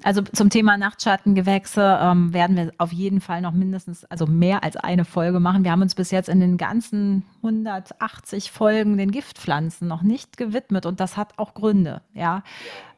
Also 0.04 0.22
zum 0.22 0.50
Thema 0.50 0.78
Nachtschattengewächse 0.78 2.00
ähm, 2.02 2.34
werden 2.34 2.56
wir 2.56 2.72
auf 2.78 2.92
jeden 2.92 3.22
Fall 3.22 3.42
noch 3.42 3.52
mindestens, 3.52 4.06
also 4.06 4.26
mehr 4.26 4.64
als 4.64 4.78
eine 4.78 5.06
Folge 5.06 5.39
machen. 5.39 5.64
Wir 5.64 5.72
haben 5.72 5.82
uns 5.82 5.96
bis 5.96 6.12
jetzt 6.12 6.30
in 6.30 6.39
den 6.39 6.58
ganzen 6.58 7.24
180 7.38 8.52
Folgen 8.52 8.98
den 8.98 9.12
Giftpflanzen 9.12 9.88
noch 9.88 10.02
nicht 10.02 10.38
gewidmet 10.38 10.86
und 10.86 11.00
das 11.00 11.18
hat 11.18 11.38
auch 11.38 11.54
Gründe. 11.54 12.02
Ja, 12.14 12.44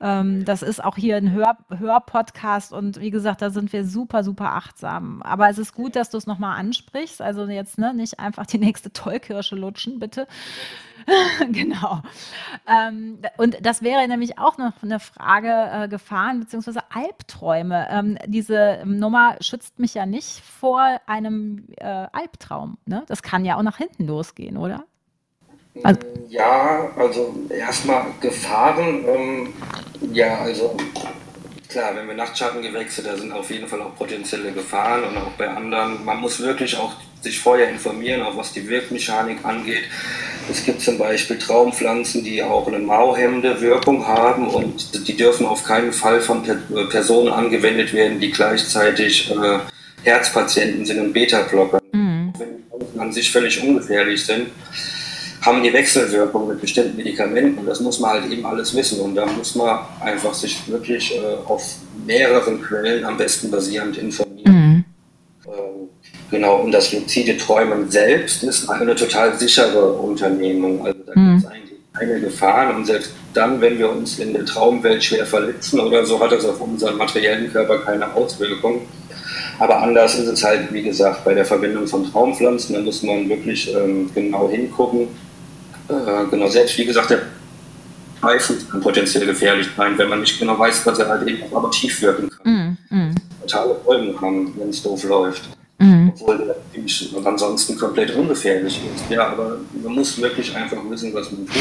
ähm, 0.02 0.46
das 0.46 0.62
ist 0.62 0.84
auch 0.84 0.98
hier 0.98 1.18
ein 1.18 1.32
Hör 1.32 1.58
Hörpodcast 1.70 2.74
und 2.74 3.00
wie 3.00 3.12
gesagt, 3.12 3.42
da 3.42 3.50
sind 3.50 3.74
wir 3.74 3.86
super, 3.86 4.24
super 4.24 4.54
achtsam. 4.54 5.22
Aber 5.24 5.50
es 5.50 5.58
ist 5.58 5.74
gut, 5.74 5.96
dass 5.96 6.10
du 6.10 6.18
es 6.18 6.28
nochmal 6.28 6.60
ansprichst. 6.60 7.22
Also 7.22 7.46
jetzt 7.46 7.78
ne, 7.78 7.94
nicht 7.94 8.20
einfach 8.20 8.46
die 8.46 8.60
nächste 8.60 8.92
Tollkirsche 8.92 9.56
lutschen, 9.56 10.00
bitte. 10.00 10.28
genau. 11.52 12.02
Ähm, 12.68 13.20
und 13.38 13.66
das 13.66 13.82
wäre 13.82 14.08
nämlich 14.08 14.40
auch 14.40 14.58
noch 14.58 14.74
eine 14.82 15.00
Frage 15.00 15.84
äh, 15.84 15.88
Gefahren 15.88 16.40
bzw. 16.40 16.80
Albträume. 16.94 17.88
Ähm, 17.90 18.18
diese 18.26 18.82
Nummer 18.86 19.38
schützt 19.42 19.80
mich 19.80 19.94
ja 19.94 20.06
nicht 20.06 20.42
vor 20.42 21.00
einem 21.06 21.68
äh, 21.78 21.86
Albtraum. 21.86 22.78
Ne? 22.86 23.04
Das 23.08 23.24
kann 23.24 23.46
ja 23.46 23.58
auch 23.58 23.64
nach 23.64 23.78
hinten 23.78 24.08
losgehen, 24.08 24.58
oder? 24.58 24.86
Also, 25.82 26.02
ja, 26.30 26.92
also 26.96 27.36
erstmal 27.50 28.06
Gefahren. 28.20 29.06
Ähm, 29.08 29.54
ja, 30.12 30.40
also 30.40 30.78
klar, 31.68 31.96
wenn 31.96 32.08
wir 32.08 32.14
Nachtschattengewächse, 32.14 33.02
da 33.02 33.16
sind 33.18 33.32
auf 33.32 33.50
jeden 33.50 33.68
Fall 33.68 33.82
auch 33.82 33.96
potenzielle 33.96 34.52
Gefahren 34.52 35.04
und 35.04 35.18
auch 35.18 35.32
bei 35.32 35.50
anderen. 35.50 36.06
Man 36.06 36.20
muss 36.20 36.40
wirklich 36.40 36.78
auch 36.78 36.94
sich 37.24 37.40
vorher 37.40 37.70
informieren, 37.70 38.22
auch 38.22 38.38
was 38.38 38.52
die 38.52 38.68
Wirkmechanik 38.68 39.44
angeht. 39.44 39.84
Es 40.52 40.66
gibt 40.66 40.82
zum 40.82 40.98
Beispiel 40.98 41.38
Traumpflanzen, 41.38 42.24
die 42.24 42.44
auch 42.44 42.68
eine 42.68 42.80
mauhemmende 42.80 43.62
Wirkung 43.62 44.06
haben 44.06 44.48
und 44.48 45.08
die 45.08 45.16
dürfen 45.16 45.46
auf 45.46 45.64
keinen 45.64 45.94
Fall 45.94 46.20
von 46.20 46.44
Personen 46.90 47.32
angewendet 47.32 47.94
werden, 47.94 48.20
die 48.20 48.30
gleichzeitig 48.30 49.32
äh, 49.32 49.60
Herzpatienten 50.04 50.86
sind 50.86 51.00
und 51.00 51.14
Beta-Blocker. 51.14 51.80
Mhm. 51.94 52.34
Wenn 52.38 52.58
die 52.58 52.64
Pflanzen 52.70 53.00
an 53.00 53.14
sich 53.14 53.32
völlig 53.32 53.64
ungefährlich 53.64 54.26
sind, 54.26 54.48
haben 55.42 55.64
die 55.64 55.74
Wechselwirkung 55.74 56.48
mit 56.48 56.62
bestimmten 56.62 56.96
Medikamenten 56.98 57.60
und 57.60 57.66
das 57.66 57.80
muss 57.80 58.00
man 58.00 58.12
halt 58.12 58.32
eben 58.32 58.46
alles 58.46 58.76
wissen 58.76 59.00
und 59.00 59.16
da 59.16 59.26
muss 59.26 59.56
man 59.56 59.80
einfach 60.02 60.34
sich 60.34 60.58
wirklich 60.68 61.16
äh, 61.16 61.36
auf 61.46 61.76
mehreren 62.06 62.62
Quellen 62.62 63.04
am 63.06 63.18
besten 63.18 63.50
basierend 63.50 63.98
informieren. 63.98 64.33
Genau, 66.34 66.56
und 66.62 66.72
das 66.72 66.92
luzide 66.92 67.38
Träumen 67.38 67.92
selbst 67.92 68.42
ist 68.42 68.68
eine 68.68 68.96
total 68.96 69.38
sichere 69.38 69.94
Unternehmung. 69.94 70.84
Also 70.84 71.00
da 71.06 71.12
mhm. 71.14 71.36
gibt 71.36 71.46
es 71.46 71.52
eigentlich 71.52 71.80
keine 71.94 72.20
Gefahren. 72.22 72.76
Und 72.76 72.86
selbst 72.88 73.12
dann, 73.36 73.62
wenn 73.62 73.78
wir 73.78 73.92
uns 73.92 74.18
in 74.18 74.34
der 74.34 74.44
Traumwelt 74.44 75.04
schwer 75.04 75.28
verletzen 75.28 75.80
oder 75.80 76.04
so, 76.04 76.20
hat 76.20 76.32
das 76.32 76.44
auf 76.46 76.60
unseren 76.60 76.98
materiellen 76.98 77.54
Körper 77.54 77.78
keine 77.86 78.12
Auswirkung. 78.16 78.82
Aber 79.60 79.84
anders 79.84 80.18
ist 80.18 80.28
es 80.28 80.44
halt, 80.44 80.74
wie 80.74 80.82
gesagt, 80.82 81.24
bei 81.24 81.36
der 81.36 81.46
Verbindung 81.46 81.86
von 81.86 82.12
Traumpflanzen. 82.12 82.74
Da 82.74 82.82
muss 82.82 83.04
man 83.04 83.30
wirklich 83.30 83.72
ähm, 83.72 84.10
genau 84.16 84.50
hingucken. 84.50 85.10
Äh, 85.88 86.26
genau, 86.32 86.48
selbst 86.48 86.76
wie 86.80 86.86
gesagt, 86.86 87.12
der 87.12 87.22
Pfeifen 88.20 88.58
kann 88.72 88.82
potenziell 88.82 89.28
gefährlich 89.28 89.68
sein, 89.78 89.96
wenn 90.00 90.10
man 90.10 90.22
nicht 90.22 90.40
genau 90.40 90.58
weiß, 90.58 90.84
was 90.88 90.98
er 90.98 91.10
halt 91.10 91.28
eben 91.28 91.44
auch 91.56 91.70
tief 91.70 92.02
wirken 92.02 92.28
kann. 92.32 92.78
Mm, 92.90 92.96
mm. 92.96 93.16
Totale 93.42 93.76
Folgen 93.86 94.20
haben, 94.20 94.52
wenn 94.58 94.70
es 94.70 94.82
doof 94.82 95.04
läuft. 95.04 95.53
Mhm. 95.80 96.14
Obwohl 96.16 96.38
der 96.38 96.48
natürlich 96.48 97.16
ansonsten 97.24 97.78
komplett 97.78 98.16
ungefährlich 98.16 98.80
ist. 98.96 99.10
Ja, 99.10 99.30
aber 99.30 99.58
man 99.82 99.94
muss 99.94 100.22
wirklich 100.22 100.56
einfach 100.56 100.78
wissen, 100.90 101.14
was 101.14 101.32
man 101.32 101.46
tut. 101.46 101.56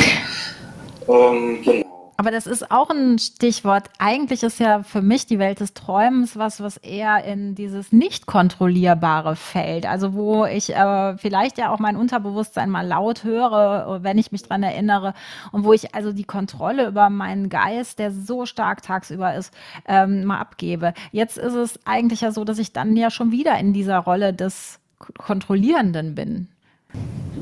Ähm, 1.08 1.62
genau. 1.62 1.91
Aber 2.16 2.30
das 2.30 2.46
ist 2.46 2.70
auch 2.70 2.90
ein 2.90 3.18
Stichwort. 3.18 3.90
Eigentlich 3.98 4.42
ist 4.42 4.60
ja 4.60 4.82
für 4.82 5.02
mich 5.02 5.26
die 5.26 5.38
Welt 5.38 5.60
des 5.60 5.74
Träumens 5.74 6.36
was, 6.36 6.60
was 6.60 6.76
eher 6.76 7.24
in 7.24 7.54
dieses 7.54 7.90
nicht 7.92 8.26
kontrollierbare 8.26 9.34
fällt. 9.34 9.86
Also 9.86 10.14
wo 10.14 10.44
ich 10.44 10.74
äh, 10.74 11.16
vielleicht 11.16 11.58
ja 11.58 11.70
auch 11.70 11.78
mein 11.78 11.96
Unterbewusstsein 11.96 12.70
mal 12.70 12.86
laut 12.86 13.24
höre, 13.24 14.02
wenn 14.02 14.18
ich 14.18 14.30
mich 14.30 14.42
dran 14.42 14.62
erinnere 14.62 15.14
und 15.52 15.64
wo 15.64 15.72
ich 15.72 15.94
also 15.94 16.12
die 16.12 16.24
Kontrolle 16.24 16.86
über 16.86 17.10
meinen 17.10 17.48
Geist, 17.48 17.98
der 17.98 18.12
so 18.12 18.46
stark 18.46 18.82
tagsüber 18.82 19.34
ist, 19.34 19.52
ähm, 19.86 20.24
mal 20.24 20.38
abgebe. 20.38 20.94
Jetzt 21.10 21.38
ist 21.38 21.54
es 21.54 21.80
eigentlich 21.84 22.20
ja 22.20 22.30
so, 22.30 22.44
dass 22.44 22.58
ich 22.58 22.72
dann 22.72 22.96
ja 22.96 23.10
schon 23.10 23.32
wieder 23.32 23.58
in 23.58 23.72
dieser 23.72 23.98
Rolle 23.98 24.32
des 24.32 24.78
Kontrollierenden 24.98 26.14
bin. 26.14 26.48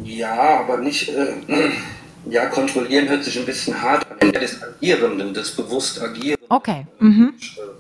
Ja, 0.04 0.60
aber 0.60 0.78
nicht. 0.78 1.08
Äh, 1.08 1.70
ja, 2.28 2.46
kontrollieren 2.46 3.08
hört 3.08 3.24
sich 3.24 3.38
ein 3.38 3.46
bisschen 3.46 3.80
hart 3.80 4.06
an. 4.10 4.32
Des 4.32 4.62
Agierenden, 4.62 5.34
des 5.34 5.50
bewusst 5.52 6.00
Agierenden. 6.00 6.46
Okay. 6.48 6.86
Mhm. 6.98 7.34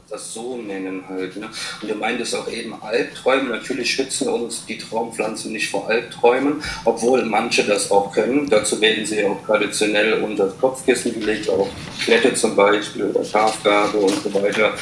Das 0.08 0.32
so 0.32 0.56
nennen 0.56 1.02
halt. 1.08 1.36
Ne? 1.36 1.48
Und 1.82 1.90
du 1.90 1.94
meintest 1.94 2.34
auch 2.34 2.50
eben 2.50 2.74
Albträume. 2.80 3.50
Natürlich 3.50 3.90
schützen 3.90 4.28
uns 4.28 4.64
die 4.66 4.78
Traumpflanzen 4.78 5.52
nicht 5.52 5.70
vor 5.70 5.88
Albträumen, 5.88 6.62
obwohl 6.84 7.24
manche 7.24 7.64
das 7.64 7.90
auch 7.90 8.12
können. 8.12 8.48
Dazu 8.48 8.80
werden 8.80 9.04
sie 9.04 9.24
auch 9.24 9.44
traditionell 9.46 10.22
unter 10.22 10.46
das 10.46 10.58
Kopfkissen 10.58 11.18
gelegt, 11.18 11.48
auch 11.50 11.68
Klette 12.02 12.34
zum 12.34 12.56
Beispiel 12.56 13.04
oder 13.04 13.24
Schafgabe 13.24 13.98
und 13.98 14.22
so 14.22 14.32
weiter 14.34 14.72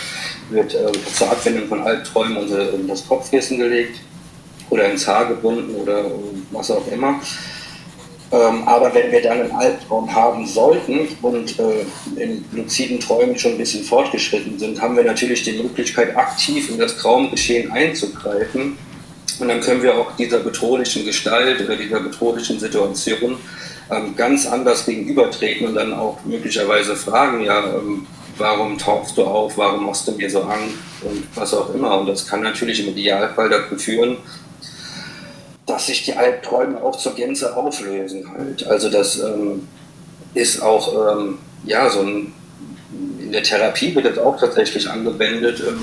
wird 0.50 0.74
äh, 0.74 0.92
zur 1.12 1.30
Abwendung 1.30 1.68
von 1.68 1.82
Albträumen 1.82 2.36
unter 2.36 2.72
das 2.86 3.06
Kopfkissen 3.06 3.59
gelegt 3.59 4.00
oder 4.70 4.90
ins 4.90 5.06
Haar 5.06 5.26
gebunden 5.26 5.74
oder 5.74 6.06
was 6.50 6.70
auch 6.70 6.86
immer. 6.88 7.20
Ähm, 8.31 8.68
aber 8.68 8.95
wenn 8.95 9.11
wir 9.11 9.22
dann 9.22 9.41
einen 9.41 9.53
Albtraum 9.53 10.14
haben 10.14 10.47
sollten 10.47 11.09
und 11.22 11.59
äh, 11.59 12.22
in 12.22 12.45
luziden 12.53 13.01
Träumen 13.01 13.39
schon 13.39 13.53
ein 13.53 13.59
bisschen 13.59 13.85
fortgeschritten 13.85 14.59
sind, 14.59 14.81
haben 14.81 14.97
wir 14.97 15.05
natürlich 15.05 15.45
die 15.45 15.62
Möglichkeit, 15.62 16.14
aktiv 16.14 16.70
in 16.70 16.79
das 16.79 16.97
Traumgeschehen 16.99 17.70
einzugreifen. 17.72 18.76
Und 19.41 19.49
dann 19.49 19.61
können 19.61 19.83
wir 19.83 19.97
auch 19.97 20.14
dieser 20.16 20.41
bedrohlichen 20.41 21.07
Gestalt 21.07 21.61
oder 21.62 21.76
dieser 21.76 22.01
bedrohlichen 22.01 22.59
Situation 22.59 23.37
ähm, 23.91 24.14
ganz 24.14 24.47
anders 24.47 24.85
gegenübertreten 24.85 25.68
und 25.68 25.74
dann 25.76 25.95
auch 25.95 26.18
möglicherweise 26.24 26.97
fragen, 26.97 27.43
ja, 27.43 27.76
ähm, 27.76 28.07
warum 28.37 28.76
tauchst 28.76 29.16
du 29.16 29.24
auf, 29.24 29.57
warum 29.57 29.87
machst 29.87 30.07
du 30.07 30.12
mir 30.12 30.29
so 30.29 30.43
Angst 30.43 30.74
und 31.03 31.24
was 31.35 31.55
auch 31.55 31.74
immer. 31.74 31.99
Und 31.99 32.07
das 32.07 32.26
kann 32.26 32.43
natürlich 32.43 32.81
im 32.87 32.89
Idealfall 32.89 33.49
dazu 33.49 33.76
führen, 33.76 34.18
dass 35.68 35.86
sich 35.86 36.04
die 36.04 36.14
Albträume 36.14 36.82
auch 36.82 36.96
zur 36.96 37.14
Gänze 37.14 37.54
auflösen 37.56 38.24
halt. 38.32 38.66
Also 38.66 38.88
das 38.88 39.20
ähm, 39.20 39.68
ist 40.34 40.62
auch, 40.62 41.18
ähm, 41.18 41.38
ja, 41.64 41.90
so 41.90 42.00
ein, 42.00 42.32
in 43.20 43.32
der 43.32 43.42
Therapie 43.42 43.94
wird 43.94 44.06
das 44.06 44.18
auch 44.18 44.40
tatsächlich 44.40 44.88
angewendet, 44.88 45.62
ähm, 45.66 45.78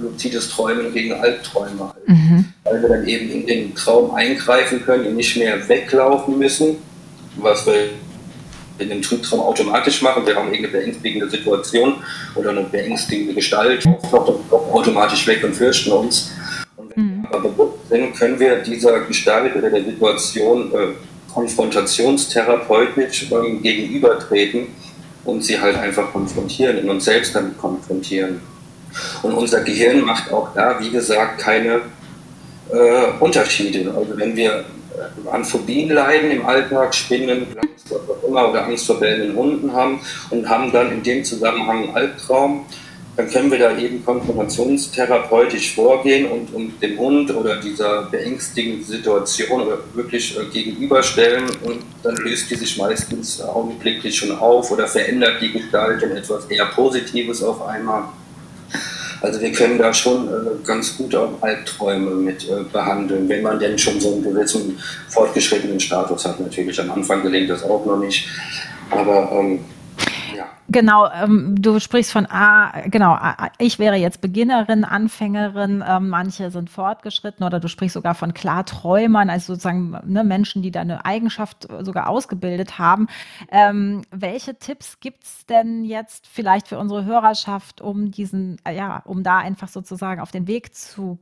luzides 0.00 0.50
Träumen 0.50 0.92
gegen 0.92 1.12
Albträume 1.12 1.92
halt. 1.94 2.08
Mhm. 2.08 2.46
Weil 2.64 2.82
wir 2.82 2.88
dann 2.88 3.06
eben 3.06 3.30
in 3.30 3.46
den 3.46 3.74
Traum 3.76 4.12
eingreifen 4.12 4.84
können 4.84 5.06
und 5.06 5.16
nicht 5.16 5.36
mehr 5.36 5.68
weglaufen 5.68 6.36
müssen, 6.38 6.78
was 7.36 7.64
wir 7.64 7.90
in 8.78 8.88
dem 8.88 9.02
Trübtraum 9.02 9.38
automatisch 9.38 10.02
machen. 10.02 10.26
Wir 10.26 10.34
haben 10.34 10.52
irgendeine 10.52 10.78
beängstigende 10.78 11.30
Situation 11.30 11.94
oder 12.34 12.50
eine 12.50 12.62
beängstigende 12.62 13.34
Gestalt, 13.34 13.84
dann 13.84 13.94
automatisch 14.50 15.24
weg 15.28 15.44
und 15.44 15.54
fürchten 15.54 15.92
uns 15.92 16.32
wenn 16.96 16.96
wir 16.96 17.04
aber 17.04 17.11
bewusst 17.40 17.88
sind, 17.88 18.14
können 18.14 18.38
wir 18.38 18.56
dieser 18.56 19.00
Gestalt 19.00 19.54
oder 19.56 19.70
der 19.70 19.84
Situation 19.84 20.72
äh, 20.72 20.88
konfrontationstherapeutisch 21.32 23.30
ähm, 23.30 23.62
gegenübertreten 23.62 24.68
und 25.24 25.44
sie 25.44 25.60
halt 25.60 25.76
einfach 25.76 26.12
konfrontieren 26.12 26.78
und 26.80 26.90
uns 26.90 27.04
selbst 27.04 27.34
damit 27.34 27.58
konfrontieren. 27.58 28.40
Und 29.22 29.32
unser 29.34 29.62
Gehirn 29.62 30.02
macht 30.02 30.32
auch 30.32 30.52
da, 30.54 30.78
wie 30.80 30.90
gesagt, 30.90 31.38
keine 31.38 31.80
äh, 32.70 33.04
Unterschiede. 33.20 33.92
Also 33.96 34.16
wenn 34.16 34.36
wir 34.36 34.64
äh, 34.96 35.28
an 35.30 35.44
Phobien 35.44 35.90
leiden 35.90 36.30
im 36.30 36.46
Alltag, 36.46 36.94
Spinnen, 36.94 37.46
Angst 37.56 37.94
immer 38.26 38.50
oder 38.50 38.64
Angst 38.66 38.86
vor 38.86 39.00
bellenden 39.00 39.36
Hunden 39.36 39.72
haben 39.72 40.00
und 40.30 40.48
haben 40.48 40.70
dann 40.72 40.92
in 40.92 41.02
dem 41.02 41.24
Zusammenhang 41.24 41.84
einen 41.84 41.96
Albtraum, 41.96 42.66
dann 43.16 43.28
können 43.28 43.50
wir 43.50 43.58
da 43.58 43.76
eben 43.76 44.04
konfrontationstherapeutisch 44.04 45.74
vorgehen 45.74 46.30
und, 46.30 46.54
und 46.54 46.82
dem 46.82 46.98
Hund 46.98 47.34
oder 47.34 47.60
dieser 47.60 48.04
beängstigenden 48.04 48.84
Situation 48.84 49.62
wirklich 49.94 50.38
äh, 50.38 50.46
gegenüberstellen 50.46 51.44
und 51.64 51.82
dann 52.02 52.16
löst 52.16 52.50
die 52.50 52.54
sich 52.54 52.78
meistens 52.78 53.42
augenblicklich 53.42 54.16
schon 54.16 54.32
auf 54.32 54.70
oder 54.70 54.86
verändert 54.88 55.42
die 55.42 55.52
Gestalt 55.52 56.02
in 56.02 56.12
etwas 56.12 56.46
eher 56.46 56.66
Positives 56.66 57.42
auf 57.42 57.66
einmal. 57.66 58.04
Also 59.20 59.40
wir 59.40 59.52
können 59.52 59.78
da 59.78 59.92
schon 59.92 60.26
äh, 60.28 60.30
ganz 60.66 60.96
gut 60.96 61.14
auch 61.14 61.40
Albträume 61.42 62.12
mit 62.12 62.48
äh, 62.48 62.64
behandeln, 62.72 63.28
wenn 63.28 63.42
man 63.42 63.58
denn 63.58 63.78
schon 63.78 64.00
so 64.00 64.14
einen 64.14 64.22
gewissen 64.22 64.78
fortgeschrittenen 65.08 65.78
Status 65.78 66.24
hat. 66.24 66.40
Natürlich 66.40 66.80
am 66.80 66.90
Anfang 66.90 67.22
gelingt 67.22 67.50
das 67.50 67.62
auch 67.62 67.84
noch 67.84 67.98
nicht, 67.98 68.26
aber 68.90 69.30
ähm, 69.32 69.60
Genau, 70.72 71.06
ähm, 71.12 71.54
du 71.60 71.78
sprichst 71.80 72.12
von, 72.12 72.26
ah, 72.30 72.88
genau, 72.88 73.18
ich 73.58 73.78
wäre 73.78 73.96
jetzt 73.96 74.22
Beginnerin, 74.22 74.84
Anfängerin, 74.84 75.84
ähm, 75.86 76.08
manche 76.08 76.50
sind 76.50 76.70
fortgeschritten 76.70 77.44
oder 77.44 77.60
du 77.60 77.68
sprichst 77.68 77.92
sogar 77.92 78.14
von 78.14 78.32
Klarträumern, 78.32 79.28
also 79.28 79.52
sozusagen 79.52 80.00
ne, 80.06 80.24
Menschen, 80.24 80.62
die 80.62 80.70
da 80.70 80.80
eine 80.80 81.04
Eigenschaft 81.04 81.68
sogar 81.80 82.08
ausgebildet 82.08 82.78
haben. 82.78 83.08
Ähm, 83.50 84.02
welche 84.10 84.58
Tipps 84.58 84.98
gibt's 85.00 85.44
denn 85.44 85.84
jetzt 85.84 86.26
vielleicht 86.26 86.68
für 86.68 86.78
unsere 86.78 87.04
Hörerschaft, 87.04 87.82
um 87.82 88.10
diesen, 88.10 88.56
ja, 88.66 89.02
um 89.04 89.22
da 89.22 89.38
einfach 89.38 89.68
sozusagen 89.68 90.22
auf 90.22 90.30
den 90.30 90.46
Weg 90.46 90.74
zu 90.74 91.18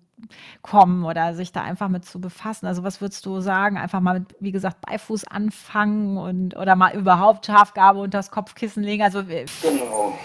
kommen 0.62 1.04
oder 1.04 1.34
sich 1.34 1.52
da 1.52 1.62
einfach 1.62 1.88
mit 1.88 2.04
zu 2.04 2.20
befassen? 2.20 2.66
Also 2.66 2.82
was 2.82 3.00
würdest 3.00 3.24
du 3.26 3.40
sagen? 3.40 3.78
Einfach 3.78 4.00
mal 4.00 4.20
mit, 4.20 4.34
wie 4.40 4.52
gesagt, 4.52 4.80
Beifuß 4.82 5.24
anfangen 5.26 6.16
und 6.16 6.56
oder 6.56 6.76
mal 6.76 6.94
überhaupt 6.94 7.46
Schafgabe 7.46 8.00
unter 8.00 8.18
das 8.18 8.30
Kopfkissen 8.30 8.82
legen? 8.82 9.02
Also 9.02 9.22
genau. 9.24 10.18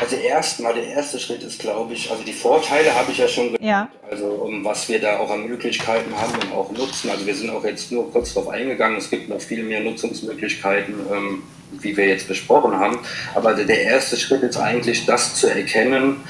Also 0.00 0.16
erstmal 0.16 0.74
der 0.74 0.88
erste 0.88 1.18
Schritt 1.18 1.42
ist, 1.42 1.58
glaube 1.58 1.94
ich, 1.94 2.10
also 2.10 2.22
die 2.22 2.32
Vorteile 2.32 2.94
habe 2.94 3.12
ich 3.12 3.18
ja 3.18 3.28
schon 3.28 3.54
genannt. 3.54 3.64
Ja. 3.64 3.88
Also 4.10 4.26
um, 4.26 4.64
was 4.64 4.88
wir 4.88 5.00
da 5.00 5.18
auch 5.18 5.30
an 5.30 5.46
Möglichkeiten 5.46 6.14
haben 6.14 6.34
und 6.34 6.52
auch 6.52 6.70
nutzen. 6.70 7.10
Also 7.10 7.26
wir 7.26 7.34
sind 7.34 7.50
auch 7.50 7.64
jetzt 7.64 7.90
nur 7.92 8.10
kurz 8.12 8.34
darauf 8.34 8.50
eingegangen. 8.50 8.98
Es 8.98 9.10
gibt 9.10 9.28
noch 9.28 9.40
viel 9.40 9.62
mehr 9.62 9.80
Nutzungsmöglichkeiten. 9.80 10.94
Ähm, 11.12 11.42
wie 11.72 11.96
wir 11.96 12.06
jetzt 12.06 12.28
besprochen 12.28 12.78
haben. 12.78 12.98
Aber 13.34 13.54
der 13.54 13.82
erste 13.82 14.16
Schritt 14.16 14.42
ist 14.42 14.56
eigentlich, 14.56 15.06
das 15.06 15.34
zu 15.34 15.48
erkennen, 15.48 16.20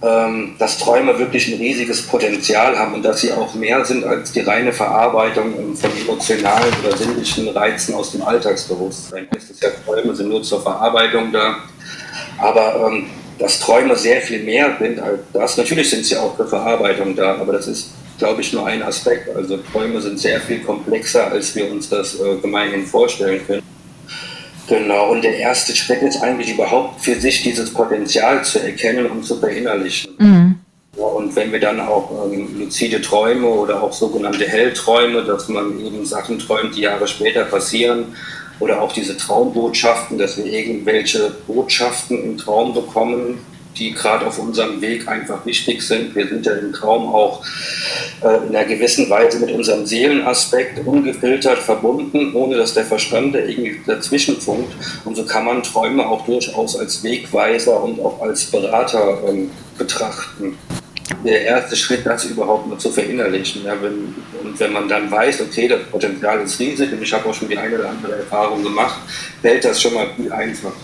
dass 0.00 0.78
Träume 0.78 1.18
wirklich 1.18 1.48
ein 1.48 1.58
riesiges 1.58 2.02
Potenzial 2.02 2.78
haben 2.78 2.94
und 2.94 3.02
dass 3.02 3.20
sie 3.20 3.32
auch 3.32 3.52
mehr 3.54 3.84
sind 3.84 4.04
als 4.04 4.30
die 4.30 4.40
reine 4.40 4.72
Verarbeitung 4.72 5.74
von 5.74 5.90
emotionalen 6.00 6.72
oder 6.84 6.96
sinnlichen 6.96 7.48
Reizen 7.48 7.94
aus 7.94 8.12
dem 8.12 8.22
Alltagsbewusstsein. 8.22 9.26
Es 9.36 9.60
ja, 9.60 9.70
Träume 9.84 10.14
sind 10.14 10.28
nur 10.28 10.44
zur 10.44 10.62
Verarbeitung 10.62 11.32
da, 11.32 11.56
aber 12.38 12.86
ähm, 12.86 13.06
dass 13.40 13.58
Träume 13.58 13.96
sehr 13.96 14.20
viel 14.20 14.42
mehr 14.44 14.76
sind 14.78 15.00
als 15.00 15.20
das. 15.32 15.56
Natürlich 15.56 15.90
sind 15.90 16.04
sie 16.04 16.16
auch 16.16 16.36
für 16.36 16.46
Verarbeitung 16.46 17.16
da, 17.16 17.36
aber 17.36 17.54
das 17.54 17.66
ist, 17.66 17.90
glaube 18.18 18.40
ich, 18.40 18.52
nur 18.52 18.66
ein 18.66 18.82
Aspekt. 18.82 19.34
Also 19.34 19.58
Träume 19.72 20.00
sind 20.00 20.18
sehr 20.18 20.40
viel 20.40 20.60
komplexer, 20.60 21.30
als 21.30 21.54
wir 21.54 21.70
uns 21.70 21.88
das 21.88 22.20
äh, 22.20 22.36
gemeinhin 22.40 22.86
vorstellen 22.86 23.40
können. 23.46 23.77
Genau, 24.68 25.10
und 25.10 25.22
der 25.22 25.38
erste 25.38 25.74
Schritt 25.74 26.02
ist 26.02 26.22
eigentlich 26.22 26.52
überhaupt 26.52 27.00
für 27.00 27.14
sich 27.14 27.42
dieses 27.42 27.72
Potenzial 27.72 28.44
zu 28.44 28.58
erkennen 28.62 29.06
und 29.06 29.24
zu 29.24 29.36
verinnerlichen. 29.36 30.14
Mhm. 30.18 30.54
Ja, 30.96 31.04
und 31.04 31.34
wenn 31.36 31.52
wir 31.52 31.60
dann 31.60 31.80
auch 31.80 32.10
ähm, 32.30 32.58
luzide 32.58 33.00
Träume 33.00 33.46
oder 33.46 33.82
auch 33.82 33.92
sogenannte 33.92 34.46
Hellträume, 34.46 35.22
dass 35.24 35.48
man 35.48 35.80
eben 35.80 36.04
Sachen 36.04 36.38
träumt, 36.38 36.76
die 36.76 36.82
Jahre 36.82 37.08
später 37.08 37.44
passieren, 37.44 38.14
oder 38.60 38.82
auch 38.82 38.92
diese 38.92 39.16
Traumbotschaften, 39.16 40.18
dass 40.18 40.36
wir 40.36 40.46
irgendwelche 40.46 41.32
Botschaften 41.46 42.22
im 42.22 42.38
Traum 42.38 42.74
bekommen, 42.74 43.38
die 43.78 43.92
gerade 43.92 44.26
auf 44.26 44.38
unserem 44.38 44.80
Weg 44.80 45.08
einfach 45.08 45.44
wichtig 45.46 45.82
sind. 45.82 46.14
Wir 46.14 46.26
sind 46.26 46.44
ja 46.46 46.52
im 46.54 46.72
Traum 46.72 47.14
auch 47.14 47.44
äh, 48.22 48.46
in 48.46 48.54
einer 48.54 48.64
gewissen 48.64 49.08
Weise 49.08 49.38
mit 49.38 49.50
unserem 49.50 49.86
Seelenaspekt 49.86 50.86
ungefiltert 50.86 51.58
verbunden, 51.58 52.34
ohne 52.34 52.56
dass 52.56 52.74
der 52.74 52.84
Verstand 52.84 53.34
da 53.34 53.38
irgendwie 53.38 53.80
dazwischen 53.86 54.40
funkt. 54.40 54.72
Und 55.04 55.16
so 55.16 55.24
kann 55.24 55.44
man 55.44 55.62
Träume 55.62 56.06
auch 56.06 56.24
durchaus 56.24 56.76
als 56.76 57.02
Wegweiser 57.02 57.82
und 57.82 58.00
auch 58.00 58.20
als 58.20 58.44
Berater 58.46 59.18
ähm, 59.26 59.50
betrachten 59.76 60.58
der 61.24 61.42
erste 61.42 61.76
Schritt, 61.76 62.04
das 62.04 62.24
überhaupt 62.26 62.66
mal 62.66 62.78
zu 62.78 62.90
verinnerlichen. 62.90 63.64
Ja, 63.64 63.74
wenn, 63.80 64.14
und 64.42 64.58
wenn 64.58 64.72
man 64.72 64.88
dann 64.88 65.10
weiß, 65.10 65.40
okay, 65.42 65.68
das 65.68 65.82
Potenzial 65.84 66.40
ist 66.40 66.58
riesig 66.60 66.92
und 66.92 67.02
ich 67.02 67.12
habe 67.12 67.28
auch 67.28 67.34
schon 67.34 67.48
die 67.48 67.58
eine 67.58 67.78
oder 67.78 67.90
andere 67.90 68.16
Erfahrung 68.16 68.62
gemacht, 68.62 69.00
fällt 69.40 69.64
das 69.64 69.80
schon 69.80 69.94
mal 69.94 70.08
viel 70.16 70.32
einfacher. 70.32 70.74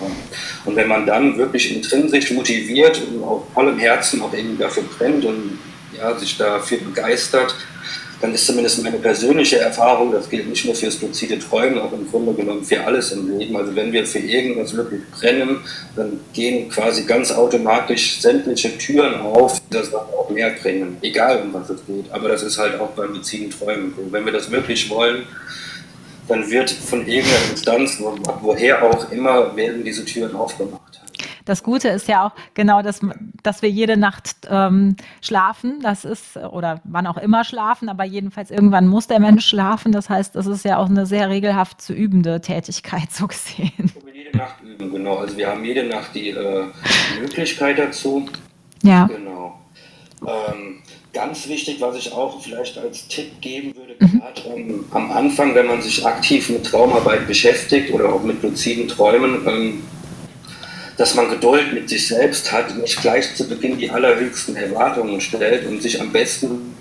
Und 0.65 0.77
wenn 0.77 0.89
man 0.89 1.07
dann 1.07 1.37
wirklich 1.37 1.75
intrinsisch 1.75 2.31
motiviert 2.31 3.01
und 3.09 3.23
auf 3.23 3.43
vollem 3.53 3.79
Herzen 3.79 4.23
auch 4.23 4.33
irgendwie 4.33 4.63
dafür 4.63 4.85
brennt 4.99 5.25
und 5.25 5.59
ja, 5.97 6.17
sich 6.19 6.37
dafür 6.37 6.79
begeistert, 6.79 7.55
dann 8.25 8.33
ist 8.33 8.47
zumindest 8.47 8.83
meine 8.83 8.97
persönliche 8.97 9.59
Erfahrung, 9.59 10.11
das 10.11 10.31
gilt 10.31 10.49
nicht 10.49 10.65
nur 10.65 10.75
fürs 10.75 10.99
luzide 11.03 11.39
Träumen, 11.39 11.79
auch 11.79 11.93
im 11.93 12.11
Grunde 12.11 12.33
genommen 12.33 12.65
für 12.65 12.83
alles 12.83 13.13
im 13.13 13.39
Leben. 13.39 13.55
Also 13.55 13.77
wenn 13.77 13.93
wir 13.93 14.07
für 14.07 14.19
irgendwas 14.19 14.75
wirklich 14.75 15.03
brennen, 15.11 15.59
dann 15.95 16.21
gehen 16.33 16.71
quasi 16.71 17.05
ganz 17.05 17.31
automatisch 17.31 18.23
sämtliche 18.23 18.79
Türen 18.79 19.21
auf, 19.21 19.61
die 19.61 19.75
das 19.75 19.93
auch 19.93 20.31
mehr 20.31 20.49
bringen, 20.53 20.97
egal 21.03 21.43
um 21.43 21.53
was 21.53 21.69
es 21.69 21.85
geht. 21.87 22.11
Aber 22.13 22.31
das 22.31 22.43
ist 22.43 22.57
halt 22.57 22.81
auch 22.81 22.93
beim 22.93 23.13
luziden 23.13 23.51
Träumen 23.51 23.93
so. 23.95 24.11
Wenn 24.11 24.25
wir 24.25 24.33
das 24.33 24.51
wirklich 24.51 24.89
wollen, 24.89 25.27
dann 26.27 26.51
wird 26.51 26.71
von 26.71 27.07
irgendeiner 27.07 27.51
Instanz, 27.51 28.03
woher 28.41 28.83
auch 28.85 29.13
immer, 29.13 29.55
werden 29.55 29.85
diese 29.85 30.03
Türen 30.03 30.35
aufgemacht. 30.35 30.81
Das 31.45 31.63
Gute 31.63 31.89
ist 31.89 32.09
ja 32.09 32.27
auch 32.27 32.33
genau, 32.55 32.83
dass, 32.83 33.01
dass 33.43 33.63
wir 33.63 33.71
jede 33.71 33.97
Nacht 33.97 34.49
ähm, 34.49 34.97
schlafen. 35.21 35.81
Das 35.83 36.05
ist, 36.05 36.37
oder 36.37 36.81
wann 36.85 37.07
auch 37.07 37.19
immer 37.19 37.45
schlafen, 37.45 37.89
aber 37.89 38.05
jedenfalls 38.05 38.51
irgendwann 38.51 38.89
muss 38.89 39.07
der 39.07 39.21
Mensch 39.21 39.47
schlafen. 39.47 39.93
Das 39.93 40.09
heißt, 40.09 40.35
das 40.35 40.47
ist 40.47 40.65
ja 40.65 40.79
auch 40.79 40.89
eine 40.89 41.07
sehr 41.07 41.29
regelhaft 41.29 41.83
zu 41.83 41.93
übende 41.93 42.41
Tätigkeit, 42.41 43.11
so 43.11 43.27
gesehen. 43.27 43.93
Wir 44.05 44.15
jede 44.15 44.37
Nacht 44.37 44.63
üben, 44.63 44.91
genau. 44.91 45.17
Also 45.17 45.37
wir 45.37 45.49
haben 45.49 45.65
jede 45.65 45.85
Nacht 45.85 46.15
die 46.15 46.31
äh, 46.31 46.65
Möglichkeit 47.21 47.79
dazu. 47.79 48.27
Ja. 48.83 49.07
Genau. 49.07 49.61
Ähm, 50.27 50.83
ganz 51.13 51.49
wichtig, 51.49 51.81
was 51.81 51.97
ich 51.97 52.13
auch 52.13 52.41
vielleicht 52.41 52.79
als 52.79 53.09
Tipp 53.09 53.41
geben 53.41 53.75
würde, 53.77 53.95
mhm. 53.99 54.21
gerade 54.21 54.41
ähm, 54.57 54.85
am 54.91 55.11
Anfang, 55.13 55.55
wenn 55.55 55.67
man 55.67 55.83
sich 55.83 56.05
aktiv 56.07 56.49
mit 56.51 56.65
Traumarbeit 56.65 57.27
beschäftigt 57.27 57.93
oder 57.93 58.13
auch 58.13 58.23
mit 58.23 58.43
luziden 58.43 58.89
Träumen, 58.89 59.47
ähm, 59.47 59.83
dass 60.97 61.15
man 61.15 61.29
Geduld 61.29 61.73
mit 61.73 61.89
sich 61.89 62.07
selbst 62.07 62.53
hat, 62.53 62.77
nicht 62.77 63.01
gleich 63.01 63.35
zu 63.35 63.49
Beginn 63.49 63.79
die 63.79 63.91
allerhöchsten 63.91 64.57
Erwartungen 64.57 65.21
stellt 65.21 65.67
und 65.67 65.83
sich 65.83 66.01
am 66.01 66.13
besten 66.13 66.75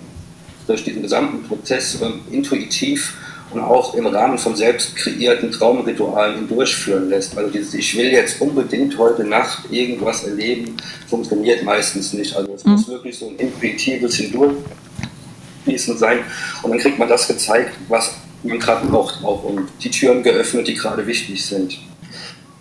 durch 0.66 0.84
diesen 0.84 1.02
gesamten 1.02 1.46
Prozess 1.46 2.00
äh, 2.00 2.34
intuitiv 2.34 3.14
und 3.50 3.60
auch 3.60 3.94
im 3.94 4.06
Rahmen 4.06 4.38
von 4.38 4.56
selbst 4.56 4.96
kreierten 4.96 5.50
Traumritualen 5.50 6.48
durchführen 6.48 7.08
lässt. 7.08 7.36
Also 7.36 7.50
dieses 7.50 7.74
Ich 7.74 7.96
will 7.96 8.10
jetzt 8.10 8.40
unbedingt 8.40 8.96
heute 8.98 9.24
Nacht 9.24 9.70
irgendwas 9.70 10.24
erleben, 10.24 10.76
funktioniert 11.08 11.62
meistens 11.62 12.12
nicht. 12.12 12.34
Also 12.34 12.52
es 12.52 12.64
mhm. 12.64 12.72
muss 12.72 12.88
wirklich 12.88 13.18
so 13.18 13.28
ein 13.28 13.36
intuitives 13.36 14.16
Hindurchfließen 14.16 15.98
sein 15.98 16.20
und 16.62 16.70
dann 16.70 16.78
kriegt 16.78 16.98
man 16.98 17.08
das 17.08 17.28
gezeigt, 17.28 17.74
was 17.88 18.14
man 18.42 18.58
gerade 18.58 18.86
braucht 18.86 19.24
auch 19.24 19.42
und 19.44 19.68
die 19.82 19.90
Türen 19.90 20.22
geöffnet, 20.22 20.68
die 20.68 20.74
gerade 20.74 21.06
wichtig 21.06 21.44
sind. 21.44 21.78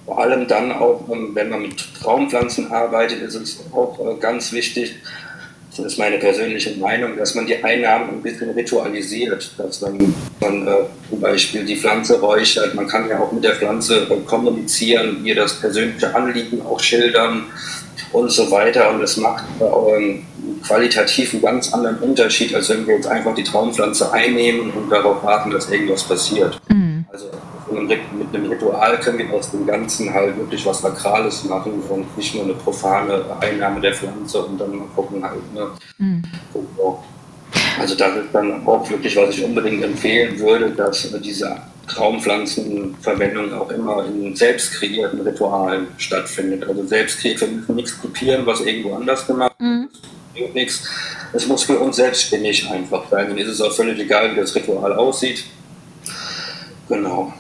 Vor 0.06 0.20
allem 0.20 0.48
dann 0.48 0.72
auch, 0.72 1.08
ähm, 1.12 1.32
wenn 1.34 1.50
man 1.50 1.62
mit 1.62 1.78
Traumpflanzen 2.02 2.72
arbeitet, 2.72 3.22
ist 3.22 3.36
es 3.36 3.60
auch 3.74 3.98
äh, 4.00 4.20
ganz 4.20 4.52
wichtig, 4.52 4.96
das 5.76 5.86
ist 5.88 5.98
meine 5.98 6.20
persönliche 6.20 6.78
Meinung, 6.78 7.18
dass 7.18 7.34
man 7.34 7.48
die 7.48 7.64
Einnahmen 7.64 8.10
ein 8.10 8.22
bisschen 8.22 8.52
ritualisiert, 8.52 9.52
dass 9.58 9.82
man, 9.82 10.14
man 10.40 10.68
äh, 10.68 10.72
zum 11.10 11.20
Beispiel 11.20 11.66
die 11.66 11.78
Pflanze 11.78 12.20
räuchert, 12.20 12.76
man 12.76 12.88
kann 12.88 13.10
ja 13.10 13.20
auch 13.20 13.32
mit 13.32 13.44
der 13.44 13.56
Pflanze 13.56 14.08
äh, 14.10 14.18
kommunizieren, 14.26 15.26
ihr 15.26 15.36
das 15.36 15.60
persönliche 15.60 16.14
Anliegen 16.14 16.62
auch 16.62 16.80
schildern 16.80 17.46
und 18.12 18.30
so 18.30 18.52
weiter 18.52 18.92
und 18.92 19.02
das 19.02 19.18
macht 19.18 19.46
äh, 19.60 20.20
qualitativ 20.66 21.34
einen 21.34 21.42
ganz 21.42 21.74
anderen 21.74 21.98
Unterschied, 21.98 22.54
als 22.54 22.70
wenn 22.70 22.86
wir 22.86 22.96
jetzt 22.96 23.08
einfach 23.08 23.34
die 23.34 23.44
Traumpflanze 23.44 24.12
einnehmen 24.12 24.72
und 24.72 24.92
darauf 24.92 25.24
warten, 25.24 25.50
dass 25.50 25.72
irgendwas 25.72 26.04
passiert. 26.04 26.60
Mhm. 26.70 26.83
Also 27.78 27.96
mit 28.18 28.34
einem 28.34 28.52
Ritual 28.52 29.00
können 29.00 29.20
wir 29.20 29.34
aus 29.34 29.52
dem 29.52 29.66
Ganzen 29.66 30.14
halt 30.14 30.38
wirklich 30.38 30.66
was 30.66 30.82
Sakrales 30.82 31.44
machen 31.46 31.82
und 31.90 32.18
nicht 32.18 32.36
nur 32.36 32.44
eine 32.44 32.54
profane 32.54 33.24
Einnahme 33.40 33.82
der 33.82 33.94
Pflanze 33.94 34.44
und 34.44 34.60
dann 34.60 34.76
mal 34.76 34.88
gucken 34.96 35.24
halt. 35.24 35.54
Ne? 35.54 35.68
Mhm. 35.98 36.24
Also 37.80 37.96
das 37.96 38.16
ist 38.16 38.28
dann 38.34 38.66
auch 38.68 38.88
wirklich, 38.90 39.16
was 39.16 39.36
ich 39.36 39.44
unbedingt 39.44 39.84
empfehlen 39.84 40.40
würde, 40.40 40.72
dass 40.72 41.12
diese 41.22 41.58
Traumpflanzenverwendung 41.88 43.54
auch 43.54 43.70
immer 43.72 44.06
in 44.06 44.36
selbst 44.36 44.74
kreierten 44.74 45.22
Ritualen 45.22 45.88
stattfindet. 45.98 46.68
Also 46.68 46.86
selbst 46.86 47.20
kreiert, 47.20 47.42
wir 47.42 47.48
müssen 47.48 47.76
nichts 47.76 48.00
kopieren, 48.00 48.46
was 48.46 48.62
irgendwo 48.62 48.96
anders 48.96 49.26
gemacht 49.28 49.56
mhm. 49.60 49.90
ist. 50.36 50.54
Nichts. 50.54 50.84
Es 51.34 51.48
muss 51.48 51.64
für 51.64 51.80
uns 51.80 51.96
selbstständig 51.96 52.70
einfach 52.70 53.04
sein. 53.10 53.28
Dann 53.28 53.38
ist 53.38 53.50
es 53.50 53.62
auch 53.62 53.72
völlig 53.72 54.00
egal, 54.00 54.32
wie 54.32 54.40
das 54.40 54.56
Ritual 54.56 54.94
aussieht. 54.94 55.44
Genau. 56.88 57.34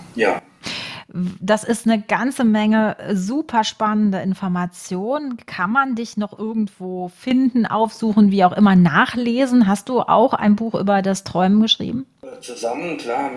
Das 1.39 1.63
ist 1.63 1.85
eine 1.85 2.01
ganze 2.01 2.43
Menge 2.43 2.97
super 3.13 3.63
spannende 3.63 4.19
Informationen. 4.21 5.37
Kann 5.45 5.71
man 5.71 5.93
dich 5.93 6.17
noch 6.17 6.37
irgendwo 6.37 7.09
finden, 7.09 7.67
aufsuchen, 7.67 8.31
wie 8.31 8.43
auch 8.43 8.51
immer 8.53 8.75
nachlesen? 8.75 9.67
Hast 9.67 9.89
du 9.89 9.99
auch 10.01 10.33
ein 10.33 10.55
Buch 10.55 10.73
über 10.73 11.03
das 11.03 11.23
Träumen 11.23 11.61
geschrieben? 11.61 12.07
Zusammen, 12.41 12.97
klar. 12.97 13.29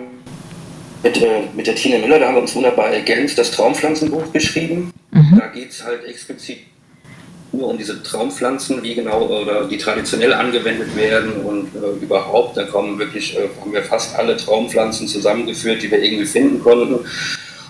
Mit, 1.03 1.21
äh, 1.21 1.43
mit 1.55 1.67
der 1.67 1.75
Tina 1.75 1.99
Müller, 1.99 2.17
da 2.17 2.27
haben 2.27 2.35
wir 2.35 2.41
uns 2.41 2.55
wunderbar 2.55 2.87
ergänzt, 2.87 3.37
das 3.37 3.51
Traumpflanzenbuch 3.51 4.33
geschrieben. 4.33 4.91
Mhm. 5.11 5.37
Da 5.37 5.47
geht 5.47 5.69
es 5.69 5.85
halt 5.85 6.03
explizit 6.05 6.57
nur 7.51 7.69
um 7.69 7.77
diese 7.77 8.01
Traumpflanzen, 8.03 8.83
wie 8.83 8.95
genau 8.95 9.21
oder 9.21 9.65
die 9.65 9.77
traditionell 9.77 10.33
angewendet 10.33 10.95
werden 10.95 11.33
und 11.43 11.67
äh, 11.75 12.03
überhaupt. 12.03 12.57
Da 12.57 12.63
kommen 12.63 12.97
wirklich, 12.97 13.37
äh, 13.37 13.47
haben 13.61 13.71
wir 13.71 13.83
fast 13.83 14.15
alle 14.15 14.35
Traumpflanzen 14.35 15.07
zusammengeführt, 15.07 15.83
die 15.83 15.91
wir 15.91 16.03
irgendwie 16.03 16.25
finden 16.25 16.59
konnten 16.61 17.05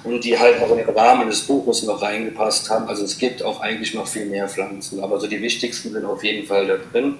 und 0.08 0.24
die 0.24 0.38
halt 0.38 0.62
auch 0.62 0.72
in 0.72 0.78
den 0.78 0.90
Rahmen 0.90 1.30
des 1.30 1.42
Buches 1.42 1.84
noch 1.84 2.02
reingepasst 2.02 2.70
haben. 2.70 2.88
Also 2.88 3.04
es 3.04 3.18
gibt 3.18 3.44
auch 3.44 3.62
eigentlich 3.62 3.94
noch 3.94 4.08
viel 4.08 4.26
mehr 4.26 4.48
Pflanzen, 4.48 5.04
aber 5.04 5.20
so 5.20 5.28
die 5.28 5.42
wichtigsten 5.42 5.92
sind 5.92 6.06
auf 6.06 6.24
jeden 6.24 6.48
Fall 6.48 6.68
da 6.68 6.78
drin. 6.92 7.16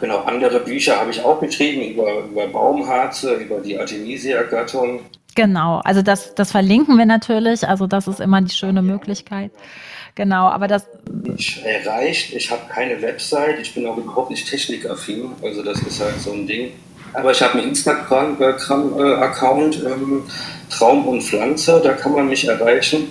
Genau, 0.00 0.18
andere 0.20 0.60
Bücher 0.60 1.00
habe 1.00 1.10
ich 1.10 1.24
auch 1.24 1.40
geschrieben 1.40 1.82
über, 1.82 2.24
über 2.24 2.46
Baumharze, 2.48 3.34
über 3.34 3.60
die 3.60 3.78
Artemisia-Gattung. 3.78 5.00
Genau, 5.34 5.80
also 5.84 6.02
das, 6.02 6.34
das 6.34 6.50
verlinken 6.50 6.96
wir 6.96 7.06
natürlich, 7.06 7.66
also 7.66 7.86
das 7.86 8.06
ist 8.06 8.20
immer 8.20 8.40
die 8.42 8.54
schöne 8.54 8.82
Möglichkeit. 8.82 9.50
Genau, 10.14 10.48
aber 10.48 10.66
das. 10.66 10.86
Ich 11.36 11.62
erreicht, 11.62 12.32
ich 12.32 12.50
habe 12.50 12.62
keine 12.70 13.00
Website, 13.02 13.58
ich 13.60 13.74
bin 13.74 13.86
auch 13.86 13.98
überhaupt 13.98 14.30
nicht 14.30 14.48
technikaffin, 14.48 15.32
also 15.42 15.62
das 15.62 15.80
ist 15.82 16.00
halt 16.00 16.18
so 16.20 16.32
ein 16.32 16.46
Ding. 16.46 16.72
Aber 17.12 17.30
ich 17.30 17.42
habe 17.42 17.58
einen 17.58 17.68
Instagram-Account, 17.68 19.84
ähm, 19.84 20.22
Traum 20.70 21.06
und 21.06 21.22
Pflanze, 21.22 21.80
da 21.82 21.92
kann 21.92 22.12
man 22.12 22.28
mich 22.28 22.46
erreichen. 22.46 23.08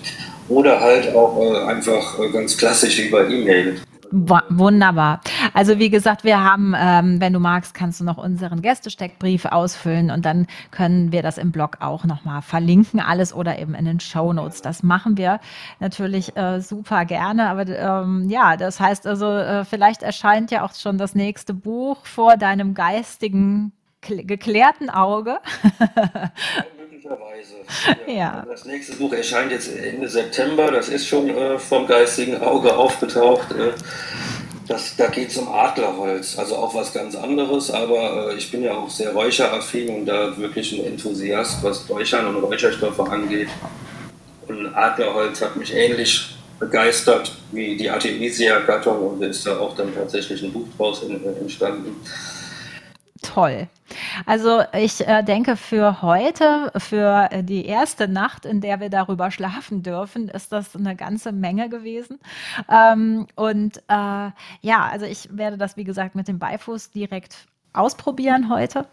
Oder 0.47 0.79
halt 0.79 1.15
auch 1.15 1.39
äh, 1.41 1.65
einfach 1.65 2.19
äh, 2.19 2.29
ganz 2.29 2.57
klassisch 2.57 2.99
über 2.99 3.27
E-Mail. 3.27 3.81
Wunderbar. 4.11 5.21
Also 5.53 5.79
wie 5.79 5.89
gesagt, 5.89 6.23
wir 6.23 6.43
haben, 6.43 6.73
ähm, 6.77 7.19
wenn 7.19 7.33
du 7.33 7.39
magst, 7.39 7.73
kannst 7.73 7.99
du 7.99 8.05
noch 8.05 8.17
unseren 8.17 8.61
Gästesteckbrief 8.61 9.45
ausfüllen 9.45 10.11
und 10.11 10.25
dann 10.25 10.47
können 10.71 11.11
wir 11.11 11.21
das 11.21 11.37
im 11.37 11.51
Blog 11.51 11.77
auch 11.81 12.05
nochmal 12.05 12.41
verlinken, 12.41 12.99
alles 12.99 13.33
oder 13.33 13.59
eben 13.59 13.75
in 13.75 13.85
den 13.85 13.99
Show 13.99 14.31
Notes. 14.31 14.61
Das 14.61 14.83
machen 14.83 15.17
wir 15.17 15.39
natürlich 15.79 16.35
äh, 16.37 16.61
super 16.61 17.05
gerne. 17.05 17.49
Aber 17.49 17.67
ähm, 17.67 18.29
ja, 18.29 18.57
das 18.57 18.79
heißt 18.79 19.07
also, 19.07 19.31
äh, 19.31 19.65
vielleicht 19.65 20.03
erscheint 20.03 20.51
ja 20.51 20.63
auch 20.63 20.75
schon 20.75 20.97
das 20.97 21.15
nächste 21.15 21.53
Buch 21.53 22.05
vor 22.05 22.37
deinem 22.37 22.73
geistigen, 22.73 23.71
geklärten 24.08 24.89
Auge. 24.89 25.39
Möglicherweise. 26.78 27.56
Ja. 28.08 28.14
ja. 28.14 28.45
Das 28.47 28.66
nächste 28.66 28.95
Buch 28.95 29.14
erscheint 29.14 29.51
jetzt 29.51 29.76
Ende 29.76 30.08
September. 30.08 30.72
Das 30.72 30.89
ist 30.89 31.08
schon 31.08 31.30
äh, 31.30 31.60
vom 31.60 31.88
geistigen 31.88 32.41
Auge 32.41 32.76
aufgetaucht. 32.76 33.51
Äh, 33.51 33.72
das, 34.68 34.95
da 34.95 35.08
geht 35.08 35.30
es 35.30 35.38
um 35.38 35.47
Adlerholz, 35.47 36.39
also 36.39 36.56
auch 36.56 36.74
was 36.74 36.91
ganz 36.91 37.16
anderes, 37.16 37.70
aber 37.70 38.32
äh, 38.32 38.36
ich 38.36 38.49
bin 38.49 38.64
ja 38.64 38.74
auch 38.74 38.89
sehr 38.89 39.14
räucheraffin 39.14 39.89
und 39.89 40.06
da 40.08 40.36
wirklich 40.38 40.74
ein 40.74 40.86
Enthusiast, 40.86 41.62
was 41.62 41.88
Räuchern 41.88 42.36
und 42.36 42.43
Räucherstoffe 42.43 42.99
angeht. 42.99 43.49
Und 44.47 44.74
Adlerholz 44.74 45.41
hat 45.41 45.56
mich 45.56 45.72
ähnlich 45.72 46.36
begeistert 46.60 47.32
wie 47.51 47.78
die 47.78 47.89
Artemisia-Gattung 47.89 49.08
und 49.08 49.22
ist 49.22 49.45
da 49.45 49.60
auch 49.60 49.76
dann 49.76 49.93
tatsächlich 49.93 50.41
ein 50.41 50.51
Buch 50.51 50.66
draus 50.78 51.03
entstanden 51.03 51.95
toll. 53.26 53.67
Also 54.26 54.63
ich 54.73 55.07
äh, 55.07 55.23
denke, 55.23 55.55
für 55.55 56.01
heute, 56.01 56.71
für 56.78 57.30
äh, 57.32 57.43
die 57.43 57.65
erste 57.65 58.07
Nacht, 58.07 58.45
in 58.45 58.61
der 58.61 58.80
wir 58.80 58.89
darüber 58.89 59.32
schlafen 59.32 59.84
dürfen, 59.84 60.28
ist 60.30 60.51
das 60.51 60.76
eine 60.76 60.95
ganze 60.95 61.32
Menge 61.32 61.69
gewesen. 61.69 62.19
Ähm, 62.69 63.28
und 63.36 63.78
äh, 63.88 64.32
ja, 64.61 64.89
also 64.91 65.05
ich 65.05 65.30
werde 65.36 65.57
das, 65.57 65.78
wie 65.78 65.84
gesagt, 65.84 66.15
mit 66.15 66.28
dem 66.28 66.39
Beifuß 66.39 66.91
direkt 66.91 67.47
ausprobieren 67.76 68.49
heute 68.49 68.88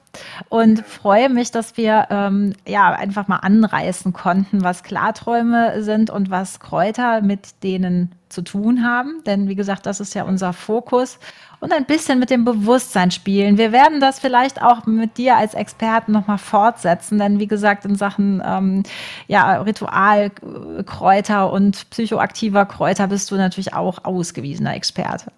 und 0.48 0.84
freue 0.84 1.28
mich, 1.28 1.50
dass 1.50 1.76
wir 1.76 2.08
ähm, 2.10 2.52
ja 2.66 2.92
einfach 2.92 3.28
mal 3.28 3.36
anreißen 3.36 4.12
konnten, 4.12 4.62
was 4.62 4.82
Klarträume 4.82 5.82
sind 5.82 6.10
und 6.10 6.30
was 6.30 6.60
Kräuter 6.60 7.22
mit 7.22 7.62
denen 7.62 8.12
zu 8.32 8.42
tun 8.42 8.84
haben. 8.84 9.22
Denn 9.24 9.48
wie 9.48 9.54
gesagt, 9.54 9.86
das 9.86 10.00
ist 10.00 10.14
ja 10.14 10.24
unser 10.24 10.52
Fokus 10.52 11.18
und 11.60 11.72
ein 11.72 11.84
bisschen 11.84 12.18
mit 12.18 12.30
dem 12.30 12.44
Bewusstsein 12.44 13.10
spielen. 13.10 13.56
Wir 13.58 13.70
werden 13.70 14.00
das 14.00 14.18
vielleicht 14.18 14.60
auch 14.62 14.86
mit 14.86 15.16
dir 15.16 15.36
als 15.36 15.54
Experten 15.54 16.10
nochmal 16.10 16.38
fortsetzen, 16.38 17.18
denn 17.18 17.38
wie 17.38 17.46
gesagt, 17.46 17.84
in 17.84 17.94
Sachen 17.94 18.42
ähm, 18.44 18.82
ja, 19.28 19.60
Ritualkräuter 19.62 21.52
und 21.52 21.88
psychoaktiver 21.90 22.66
Kräuter 22.66 23.06
bist 23.06 23.30
du 23.30 23.36
natürlich 23.36 23.74
auch 23.74 24.04
ausgewiesener 24.04 24.74
Experte. 24.74 25.30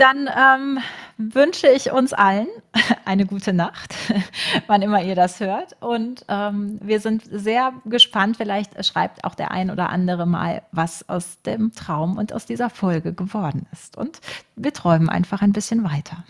Dann 0.00 0.30
ähm, 0.34 0.78
wünsche 1.18 1.68
ich 1.68 1.92
uns 1.92 2.14
allen 2.14 2.46
eine 3.04 3.26
gute 3.26 3.52
Nacht, 3.52 3.94
wann 4.66 4.80
immer 4.80 5.02
ihr 5.02 5.14
das 5.14 5.40
hört. 5.40 5.76
Und 5.80 6.24
ähm, 6.28 6.78
wir 6.82 7.00
sind 7.00 7.22
sehr 7.30 7.74
gespannt. 7.84 8.38
Vielleicht 8.38 8.82
schreibt 8.86 9.24
auch 9.24 9.34
der 9.34 9.50
ein 9.50 9.70
oder 9.70 9.90
andere 9.90 10.24
mal, 10.24 10.62
was 10.72 11.06
aus 11.10 11.42
dem 11.42 11.72
Traum 11.72 12.16
und 12.16 12.32
aus 12.32 12.46
dieser 12.46 12.70
Folge 12.70 13.12
geworden 13.12 13.66
ist. 13.72 13.98
Und 13.98 14.22
wir 14.56 14.72
träumen 14.72 15.10
einfach 15.10 15.42
ein 15.42 15.52
bisschen 15.52 15.84
weiter. 15.84 16.24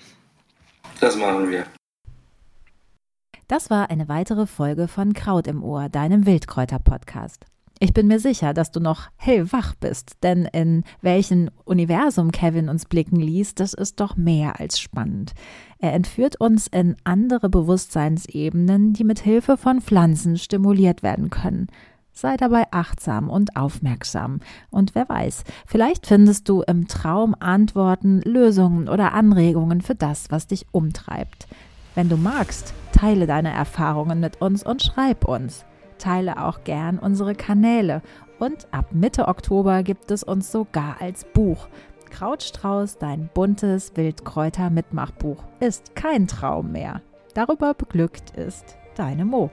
Das 0.99 1.17
machen 1.17 1.49
wir. 1.49 1.65
Das 3.47 3.71
war 3.71 3.89
eine 3.89 4.09
weitere 4.09 4.47
Folge 4.47 4.89
von 4.89 5.13
Kraut 5.13 5.47
im 5.47 5.63
Ohr, 5.63 5.89
deinem 5.89 6.27
Wildkräuter-Podcast. 6.27 7.47
Ich 7.83 7.95
bin 7.95 8.09
mir 8.09 8.21
sicher, 8.21 8.53
dass 8.53 8.73
du 8.73 8.79
noch 8.79 9.09
hellwach 9.17 9.75
bist, 9.75 10.19
denn 10.23 10.45
in 10.45 10.85
welchem 11.01 11.49
Universum 11.65 12.31
Kevin 12.31 12.69
uns 12.69 12.85
blicken 12.85 13.17
ließ, 13.17 13.55
das 13.55 13.73
ist 13.73 14.01
doch 14.01 14.17
mehr 14.17 14.61
als 14.61 14.79
spannend. 14.79 15.33
Er 15.79 15.95
entführt 15.95 16.39
uns 16.39 16.67
in 16.67 16.97
andere 17.05 17.49
Bewusstseinsebenen, 17.49 18.93
die 18.93 19.03
mit 19.03 19.21
Hilfe 19.21 19.57
von 19.57 19.81
Pflanzen 19.81 20.37
stimuliert 20.37 21.03
werden 21.03 21.31
können. 21.31 21.69
Sei 22.13 22.37
dabei 22.37 22.65
achtsam 22.71 23.31
und 23.31 23.57
aufmerksam. 23.57 24.41
Und 24.69 24.95
wer 24.95 25.09
weiß, 25.09 25.45
vielleicht 25.65 26.07
findest 26.07 26.51
du 26.51 26.61
im 26.61 26.87
Traum 26.87 27.35
Antworten, 27.41 28.21
Lösungen 28.21 28.91
oder 28.91 29.15
Anregungen 29.15 29.81
für 29.81 29.95
das, 29.95 30.27
was 30.31 30.47
dich 30.47 30.67
umtreibt. 30.71 31.49
Wenn 31.95 32.11
du 32.11 32.19
magst, 32.19 32.75
teile 32.93 33.27
deine 33.27 33.55
Erfahrungen 33.55 34.21
mit 34.21 34.43
uns 34.43 34.63
und 34.63 34.83
schreib 34.83 35.25
uns 35.25 35.65
teile 36.01 36.45
auch 36.45 36.65
gern 36.65 36.99
unsere 36.99 37.35
Kanäle 37.35 38.03
und 38.39 38.67
ab 38.73 38.87
Mitte 38.91 39.29
Oktober 39.29 39.83
gibt 39.83 40.11
es 40.11 40.25
uns 40.25 40.51
sogar 40.51 40.97
als 41.01 41.25
Buch. 41.25 41.69
Krautstrauß, 42.11 42.99
dein 42.99 43.31
buntes 43.33 43.95
Wildkräuter-Mitmachbuch 43.95 45.45
ist 45.61 45.95
kein 45.95 46.27
Traum 46.27 46.73
mehr. 46.73 47.03
Darüber 47.35 47.75
beglückt 47.75 48.37
ist 48.37 48.77
deine 48.97 49.25
Mo. 49.25 49.51